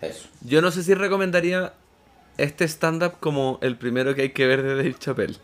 Eso. 0.00 0.28
Yo 0.42 0.60
no 0.62 0.70
sé 0.70 0.82
si 0.82 0.94
recomendaría 0.94 1.72
este 2.38 2.64
stand-up 2.68 3.14
como 3.20 3.58
el 3.62 3.76
primero 3.76 4.14
que 4.14 4.22
hay 4.22 4.30
que 4.30 4.46
ver 4.46 4.62
de 4.62 4.76
Dave 4.76 4.94
Chappelle. 4.98 5.36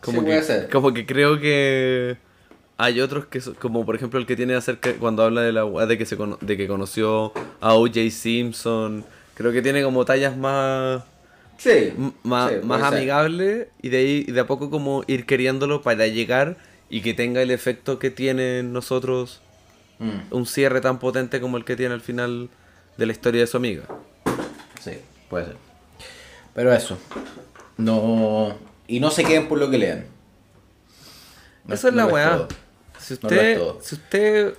Como 0.00 0.18
Sí, 0.20 0.24
que, 0.24 0.30
puede 0.32 0.42
ser. 0.42 0.68
Como 0.70 0.92
que 0.92 1.06
creo 1.06 1.38
que 1.38 2.16
hay 2.78 3.00
otros 3.00 3.26
que 3.26 3.40
son- 3.40 3.54
como 3.54 3.84
por 3.86 3.94
ejemplo 3.94 4.18
el 4.18 4.26
que 4.26 4.34
tiene 4.34 4.54
acerca 4.54 4.92
cuando 4.94 5.22
habla 5.22 5.42
de 5.42 5.52
la 5.52 5.64
de 5.86 5.96
que 5.98 6.06
se 6.06 6.16
de 6.40 6.56
que 6.56 6.66
conoció 6.66 7.32
a 7.60 7.74
O.J. 7.74 8.10
Simpson. 8.10 9.04
Creo 9.34 9.52
que 9.52 9.62
tiene 9.62 9.82
como 9.82 10.04
tallas 10.04 10.36
más 10.36 11.02
Sí. 11.58 11.92
más, 12.24 12.50
sí, 12.50 12.56
más 12.64 12.78
puede 12.80 12.82
ser. 12.90 12.98
amigable 12.98 13.68
y 13.82 13.88
de 13.90 13.96
ahí 13.98 14.24
de 14.24 14.40
a 14.40 14.46
poco 14.48 14.68
como 14.70 15.04
ir 15.06 15.26
queriéndolo 15.26 15.82
para 15.82 16.06
llegar 16.08 16.56
y 16.90 17.02
que 17.02 17.14
tenga 17.14 17.40
el 17.40 17.52
efecto 17.52 18.00
que 18.00 18.10
tiene 18.10 18.58
en 18.58 18.72
nosotros 18.72 19.40
Mm, 20.02 20.34
un 20.34 20.46
cierre 20.46 20.80
tan 20.80 20.98
potente 20.98 21.40
como 21.40 21.56
el 21.56 21.64
que 21.64 21.76
tiene 21.76 21.94
al 21.94 22.00
final 22.00 22.48
de 22.96 23.06
la 23.06 23.12
historia 23.12 23.40
de 23.42 23.46
su 23.46 23.56
amiga. 23.56 23.84
sí, 24.82 24.92
puede 25.30 25.46
ser. 25.46 25.56
Pero 26.54 26.72
eso. 26.72 26.98
No. 27.76 28.56
Y 28.88 29.00
no 29.00 29.10
se 29.10 29.24
queden 29.24 29.48
por 29.48 29.58
lo 29.58 29.70
que 29.70 29.78
lean. 29.78 30.04
No- 31.64 31.74
Esa 31.74 31.88
es 31.88 31.94
la 31.94 32.06
weá. 32.06 32.46
Si 32.98 33.14
usted, 33.14 33.60
si 33.80 33.94
usted, 33.94 34.54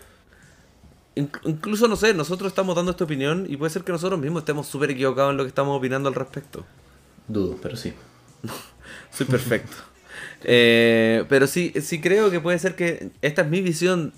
inc- 1.16 1.40
incluso 1.46 1.88
no 1.88 1.96
sé, 1.96 2.14
nosotros 2.14 2.52
estamos 2.52 2.76
dando 2.76 2.92
esta 2.92 3.04
opinión 3.04 3.46
y 3.48 3.56
puede 3.58 3.70
ser 3.70 3.84
que 3.84 3.92
nosotros 3.92 4.20
mismos 4.20 4.42
estemos 4.42 4.68
súper 4.68 4.92
equivocados 4.92 5.32
en 5.32 5.38
lo 5.38 5.44
que 5.44 5.50
estamos 5.50 5.78
opinando 5.78 6.10
al 6.10 6.16
respecto. 6.16 6.66
Dudo, 7.28 7.58
pero 7.62 7.76
sí. 7.78 7.94
Soy 9.12 9.26
perfecto. 9.28 9.76
Eh, 10.46 11.24
pero 11.30 11.48
sí, 11.48 11.74
sí 11.82 12.02
creo 12.02 12.30
que 12.30 12.40
puede 12.42 12.60
ser 12.60 12.76
que 12.76 13.12
esta 13.22 13.44
es 13.44 13.48
mi 13.50 13.62
visión 13.62 14.12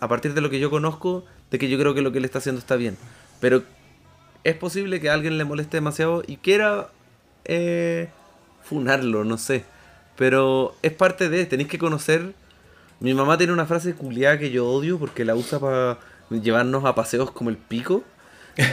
a 0.00 0.08
partir 0.08 0.34
de 0.34 0.40
lo 0.40 0.50
que 0.50 0.58
yo 0.58 0.70
conozco, 0.70 1.24
de 1.50 1.58
que 1.58 1.68
yo 1.68 1.78
creo 1.78 1.94
que 1.94 2.02
lo 2.02 2.10
que 2.12 2.18
él 2.18 2.24
está 2.24 2.38
haciendo 2.38 2.58
está 2.58 2.76
bien. 2.76 2.96
Pero 3.40 3.62
es 4.44 4.56
posible 4.56 5.00
que 5.00 5.10
a 5.10 5.14
alguien 5.14 5.38
le 5.38 5.44
moleste 5.44 5.76
demasiado 5.76 6.22
y 6.26 6.36
quiera 6.36 6.88
eh, 7.44 8.08
funarlo, 8.62 9.24
no 9.24 9.38
sé. 9.38 9.64
Pero 10.16 10.74
es 10.82 10.92
parte 10.92 11.28
de, 11.28 11.46
tenéis 11.46 11.68
que 11.68 11.78
conocer. 11.78 12.34
Mi 13.00 13.14
mamá 13.14 13.38
tiene 13.38 13.52
una 13.52 13.66
frase 13.66 13.94
culiada 13.94 14.38
que 14.38 14.50
yo 14.50 14.68
odio 14.68 14.98
porque 14.98 15.24
la 15.24 15.34
usa 15.34 15.58
para 15.58 15.98
llevarnos 16.30 16.84
a 16.84 16.94
paseos 16.94 17.30
como 17.30 17.50
el 17.50 17.56
pico. 17.56 18.04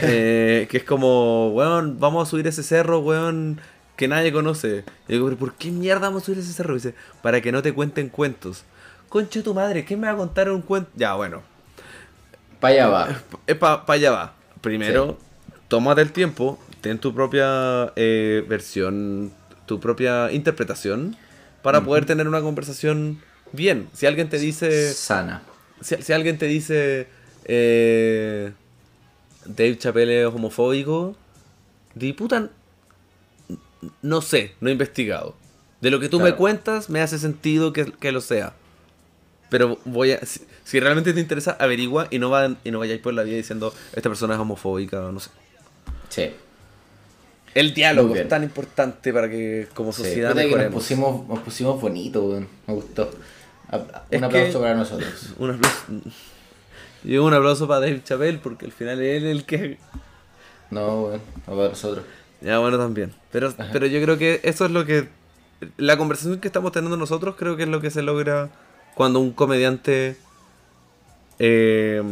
Eh, 0.02 0.66
que 0.70 0.78
es 0.78 0.84
como, 0.84 1.50
weón, 1.50 1.98
vamos 1.98 2.26
a 2.26 2.30
subir 2.30 2.46
ese 2.46 2.62
cerro, 2.62 2.98
weón, 2.98 3.58
que 3.96 4.06
nadie 4.06 4.32
conoce. 4.32 4.84
Y 5.06 5.12
digo, 5.12 5.26
pero 5.26 5.38
¿por 5.38 5.54
qué 5.54 5.70
mierda 5.70 6.08
vamos 6.08 6.24
a 6.24 6.26
subir 6.26 6.40
ese 6.40 6.52
cerro? 6.52 6.74
Y 6.74 6.78
dice, 6.78 6.94
para 7.22 7.40
que 7.40 7.52
no 7.52 7.62
te 7.62 7.72
cuenten 7.72 8.10
cuentos. 8.10 8.64
Concha 9.08 9.38
de 9.40 9.42
tu 9.42 9.54
madre, 9.54 9.84
¿qué 9.84 9.96
me 9.96 10.06
va 10.06 10.12
a 10.12 10.16
contar 10.16 10.50
un 10.50 10.62
cuento? 10.62 10.90
Ya, 10.94 11.14
bueno, 11.14 11.42
Para 12.60 12.74
allá 12.74 12.88
va. 12.88 13.22
es 13.46 13.56
para 13.56 13.82
allá 13.86 14.10
va. 14.10 14.34
Primero, 14.60 15.18
tómate 15.68 16.02
el 16.02 16.12
tiempo, 16.12 16.58
ten 16.80 16.98
tu 16.98 17.14
propia 17.14 17.92
eh, 17.96 18.44
versión, 18.48 19.32
tu 19.66 19.80
propia 19.80 20.30
interpretación, 20.32 21.16
para 21.62 21.82
poder 21.82 22.04
tener 22.06 22.28
una 22.28 22.40
conversación 22.40 23.20
bien. 23.52 23.88
Si 23.92 24.06
alguien 24.06 24.28
te 24.28 24.38
dice... 24.38 24.92
Sana. 24.92 25.42
Si, 25.80 26.02
si 26.02 26.12
alguien 26.12 26.38
te 26.38 26.46
dice 26.46 27.08
eh, 27.44 28.52
Dave 29.46 29.78
Chappelle 29.78 30.22
es 30.22 30.26
homofóbico, 30.26 31.16
di 31.94 32.12
puta, 32.12 32.50
no 34.02 34.20
sé, 34.20 34.54
no 34.60 34.68
he 34.68 34.72
investigado. 34.72 35.34
De 35.80 35.90
lo 35.90 36.00
que 36.00 36.08
tú 36.08 36.18
me 36.20 36.34
cuentas 36.34 36.90
me 36.90 37.00
hace 37.00 37.18
sentido 37.18 37.72
que, 37.72 37.86
que 37.92 38.10
lo 38.12 38.20
sea. 38.20 38.54
Pero 39.48 39.78
voy 39.84 40.12
a, 40.12 40.24
si, 40.24 40.40
si 40.64 40.80
realmente 40.80 41.12
te 41.12 41.20
interesa, 41.20 41.56
averigua 41.58 42.08
y 42.10 42.18
no, 42.18 42.30
va, 42.30 42.56
y 42.64 42.70
no 42.70 42.78
vayáis 42.78 43.00
por 43.00 43.14
la 43.14 43.22
vida 43.22 43.36
diciendo 43.36 43.72
esta 43.94 44.08
persona 44.08 44.34
es 44.34 44.40
homofóbica 44.40 45.00
o 45.00 45.12
no 45.12 45.20
sé. 45.20 45.30
Sí. 46.08 46.30
El 47.54 47.74
diálogo 47.74 48.14
es 48.14 48.28
tan 48.28 48.44
importante 48.44 49.12
para 49.12 49.28
que 49.28 49.68
como 49.74 49.92
sociedad 49.92 50.34
nos 50.34 50.72
pusimos, 50.72 51.26
nos 51.26 51.40
pusimos 51.40 51.80
bonito, 51.80 52.24
weón. 52.24 52.48
Me 52.66 52.74
gustó. 52.74 53.10
Un 54.10 54.24
aplauso 54.24 54.60
para 54.60 54.74
nosotros. 54.74 55.34
Un 55.38 55.50
aplauso. 55.52 55.78
Y 57.04 57.16
un 57.16 57.32
aplauso 57.32 57.68
para 57.68 57.80
Dave 57.80 58.02
Chappelle 58.02 58.38
porque 58.38 58.66
al 58.66 58.72
final 58.72 59.00
es 59.00 59.22
él 59.22 59.28
el 59.28 59.44
que 59.44 59.78
No, 60.70 61.04
weón. 61.04 61.20
No 61.46 61.56
para 61.56 61.68
nosotros. 61.70 62.04
Ya, 62.40 62.58
bueno, 62.58 62.78
también. 62.78 63.12
Pero, 63.32 63.52
pero 63.72 63.86
yo 63.86 64.00
creo 64.02 64.18
que 64.18 64.40
eso 64.44 64.64
es 64.66 64.70
lo 64.70 64.84
que. 64.84 65.08
La 65.76 65.96
conversación 65.96 66.38
que 66.38 66.46
estamos 66.46 66.70
teniendo 66.70 66.96
nosotros 66.96 67.34
creo 67.36 67.56
que 67.56 67.64
es 67.64 67.68
lo 67.68 67.80
que 67.80 67.90
se 67.90 68.02
logra 68.02 68.50
cuando 68.98 69.20
un 69.20 69.30
comediante. 69.30 70.16
eh, 71.38 72.02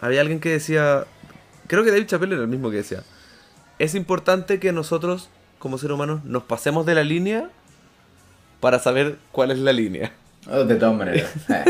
había 0.00 0.20
alguien 0.20 0.40
que 0.40 0.50
decía. 0.50 1.06
Creo 1.66 1.82
que 1.82 1.90
David 1.90 2.06
Chappelle 2.06 2.34
era 2.34 2.42
el 2.42 2.48
mismo 2.48 2.70
que 2.70 2.76
decía. 2.76 3.02
Es 3.78 3.94
importante 3.94 4.60
que 4.60 4.70
nosotros, 4.72 5.30
como 5.58 5.78
seres 5.78 5.94
humanos, 5.94 6.22
nos 6.24 6.42
pasemos 6.42 6.84
de 6.84 6.94
la 6.94 7.02
línea 7.02 7.50
para 8.60 8.78
saber 8.78 9.16
cuál 9.32 9.50
es 9.50 9.58
la 9.58 9.72
línea. 9.72 10.12
Oh, 10.50 10.64
De 10.64 10.76
todas 10.76 10.94
maneras. 10.96 11.32
Eh, 11.48 11.64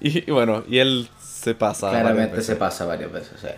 Y, 0.00 0.28
y 0.28 0.30
bueno, 0.30 0.62
y 0.68 0.78
él 0.78 1.08
se 1.20 1.54
pasa. 1.54 1.90
claramente 1.90 2.42
se 2.42 2.54
pasa 2.56 2.84
varias 2.84 3.10
veces. 3.10 3.40
sí. 3.40 3.48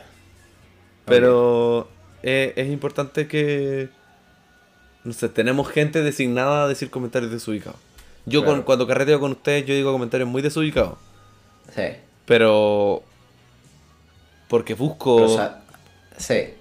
Pero 1.06 1.88
eh, 2.22 2.52
es 2.56 2.68
importante 2.68 3.26
que. 3.26 3.88
No 5.02 5.12
sé, 5.12 5.28
tenemos 5.28 5.68
gente 5.68 6.02
designada 6.02 6.64
a 6.64 6.68
decir 6.68 6.88
comentarios 6.90 7.32
desubicados. 7.32 7.78
Yo 8.26 8.44
con- 8.44 8.62
cuando 8.62 8.86
carreteo 8.86 9.18
con 9.20 9.32
ustedes, 9.32 9.66
yo 9.66 9.74
digo 9.74 9.92
comentarios 9.92 10.28
muy 10.28 10.42
desubicados. 10.42 10.98
Sí. 11.74 11.82
Pero. 12.26 13.02
Porque 14.48 14.74
busco. 14.74 15.16
Pero 15.16 15.36
sa- 15.36 15.60
sí. 16.16 16.54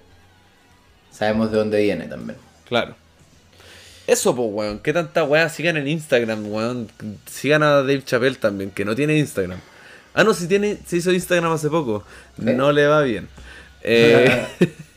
Sabemos 1.10 1.50
de 1.50 1.58
dónde 1.58 1.82
viene 1.82 2.06
también. 2.06 2.38
Claro. 2.66 2.94
Eso, 4.06 4.34
pues, 4.34 4.48
weón. 4.50 4.78
¿Qué 4.80 4.92
tanta 4.92 5.24
weá 5.24 5.48
sigan 5.48 5.76
en 5.76 5.86
Instagram, 5.88 6.50
weón? 6.52 6.90
Sigan 7.26 7.62
a 7.62 7.76
Dave 7.76 8.02
Chappelle 8.04 8.36
también, 8.36 8.70
que 8.70 8.84
no 8.84 8.94
tiene 8.94 9.18
Instagram. 9.18 9.58
Ah, 10.14 10.24
no, 10.24 10.34
si 10.34 10.48
tiene, 10.48 10.78
se 10.86 10.96
hizo 10.96 11.12
Instagram 11.12 11.52
hace 11.52 11.68
poco. 11.68 12.04
No 12.36 12.72
le 12.72 12.86
va 12.86 13.02
bien. 13.02 13.28
Eh, 13.82 14.46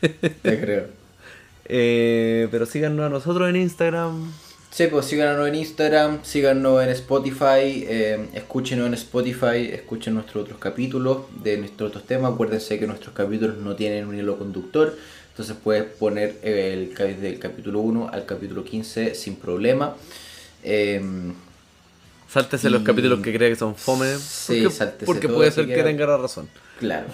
Te 0.42 0.60
creo. 0.60 0.86
eh, 1.66 2.48
pero 2.50 2.66
síganos 2.66 3.06
a 3.06 3.08
nosotros 3.08 3.48
en 3.48 3.56
Instagram. 3.56 4.32
Sí, 4.74 4.88
pues 4.88 5.06
síganos 5.06 5.46
en 5.46 5.54
Instagram, 5.54 6.24
síganos 6.24 6.82
en 6.82 6.88
Spotify, 6.90 7.84
eh, 7.88 8.26
escúchenos 8.34 8.88
en 8.88 8.94
Spotify, 8.94 9.70
escuchen 9.72 10.14
nuestros 10.14 10.42
otros 10.42 10.58
capítulos 10.58 11.18
de 11.44 11.58
nuestros 11.58 11.90
otros 11.90 12.04
temas. 12.04 12.32
Acuérdense 12.32 12.76
que 12.80 12.86
nuestros 12.88 13.14
capítulos 13.14 13.58
no 13.58 13.76
tienen 13.76 14.04
un 14.08 14.18
hilo 14.18 14.36
conductor, 14.36 14.96
entonces 15.30 15.54
puedes 15.62 15.84
poner 15.84 16.38
el, 16.42 16.92
ca- 16.92 17.04
del 17.04 17.38
capítulo 17.38 17.78
1 17.80 18.10
al 18.12 18.26
capítulo 18.26 18.64
15 18.64 19.14
sin 19.14 19.36
problema. 19.36 19.94
Eh, 20.64 21.00
Sáltese 22.28 22.68
los 22.68 22.82
capítulos 22.82 23.20
que 23.20 23.32
cree 23.32 23.50
que 23.50 23.56
son 23.56 23.76
fome. 23.76 24.08
Sí, 24.18 24.60
porque, 24.62 24.76
sáltese 24.76 25.06
porque 25.06 25.26
todo 25.28 25.36
puede 25.36 25.52
ser 25.52 25.66
que 25.66 25.74
quiere. 25.74 25.90
tenga 25.90 26.04
la 26.04 26.16
razón. 26.16 26.48
Claro. 26.80 27.06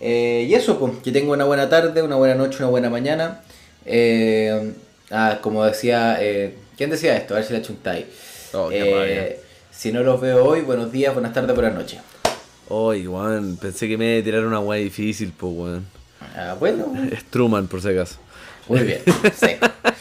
Eh, 0.00 0.46
y 0.48 0.54
eso, 0.54 0.78
pues, 0.78 0.94
que 1.04 1.12
tenga 1.12 1.30
una 1.30 1.44
buena 1.44 1.68
tarde, 1.68 2.00
una 2.00 2.16
buena 2.16 2.34
noche, 2.34 2.56
una 2.60 2.68
buena 2.68 2.88
mañana. 2.88 3.42
Eh, 3.84 4.72
ah, 5.10 5.38
como 5.40 5.64
decía, 5.64 6.16
eh, 6.20 6.54
¿quién 6.76 6.90
decía 6.90 7.16
esto? 7.16 7.34
A 7.34 7.38
ver 7.38 7.46
si 7.46 7.52
la 7.52 7.62
chuntáis. 7.62 8.06
Oh, 8.52 8.70
rabia. 8.70 9.36
si 9.70 9.90
no 9.92 10.02
los 10.02 10.20
veo 10.20 10.44
hoy, 10.44 10.60
buenos 10.60 10.92
días, 10.92 11.12
buenas 11.12 11.32
tardes, 11.32 11.54
buenas 11.54 11.74
noches. 11.74 12.00
Oye, 12.68 13.06
weón, 13.08 13.56
pensé 13.56 13.88
que 13.88 13.98
me 13.98 14.12
iba 14.12 14.20
a 14.20 14.24
tirar 14.24 14.46
una 14.46 14.60
weá 14.60 14.78
difícil, 14.80 15.32
pues, 15.36 15.52
weón. 15.54 15.86
Ah, 16.36 16.56
bueno, 16.58 16.92
Es 17.12 17.24
Truman, 17.24 17.66
por 17.68 17.82
si 17.82 17.88
acaso. 17.88 18.16
muy 18.68 18.80
bien. 18.80 19.02
sí. 19.34 19.48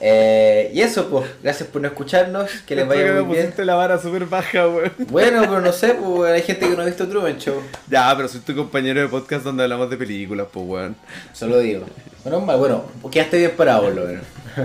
Eh, 0.00 0.70
y 0.74 0.82
eso, 0.82 1.08
pues, 1.08 1.26
gracias 1.42 1.68
por 1.68 1.80
no 1.80 1.88
escucharnos, 1.88 2.50
que 2.66 2.76
les 2.76 2.86
vaya 2.86 3.22
muy 3.22 3.36
bien. 3.36 3.52
la 3.58 3.74
vara 3.74 3.98
súper 4.00 4.26
baja, 4.26 4.68
weón. 4.68 4.92
Bueno, 5.08 5.40
pero 5.40 5.60
no 5.60 5.72
sé, 5.72 5.94
pues, 5.94 6.32
hay 6.32 6.42
gente 6.42 6.68
que 6.68 6.76
no 6.76 6.82
ha 6.82 6.86
visto 6.86 7.08
Truman 7.08 7.38
Show, 7.38 7.62
Ya, 7.88 8.14
pero 8.16 8.28
soy 8.28 8.40
tu 8.40 8.54
compañero 8.54 9.00
de 9.00 9.08
podcast 9.08 9.44
donde 9.44 9.62
hablamos 9.62 9.88
de 9.90 9.96
películas, 9.96 10.46
pues, 10.52 10.66
weón. 10.66 10.96
solo 11.32 11.58
digo. 11.58 11.86
Bueno, 12.24 12.40
mal, 12.40 12.58
bueno, 12.58 12.84
quedaste 13.10 13.38
bien 13.38 13.52
parado, 13.56 13.82
por 13.84 13.94
lo 13.94 14.04
menos. 14.06 14.24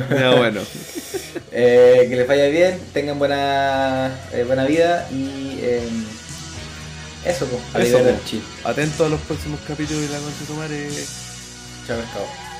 Ya, 0.09 0.35
bueno. 0.35 0.61
Eh, 1.53 2.07
que 2.09 2.15
les 2.15 2.27
vaya 2.27 2.47
bien, 2.47 2.79
tengan 2.93 3.19
buena, 3.19 4.09
eh, 4.31 4.43
buena 4.45 4.63
vida 4.65 5.07
y 5.11 5.59
eso, 7.25 7.45
pues. 7.45 7.61
Eso, 7.85 7.97
Arrivederci. 7.97 8.41
po. 8.63 8.69
Atento 8.69 9.05
a 9.05 9.09
los 9.09 9.19
próximos 9.21 9.59
capítulos 9.67 10.01
de 10.01 10.09
la 10.09 10.17
concha 10.19 10.53
madre. 10.57 10.89
Chao, 11.87 11.97
pescado. 11.97 12.50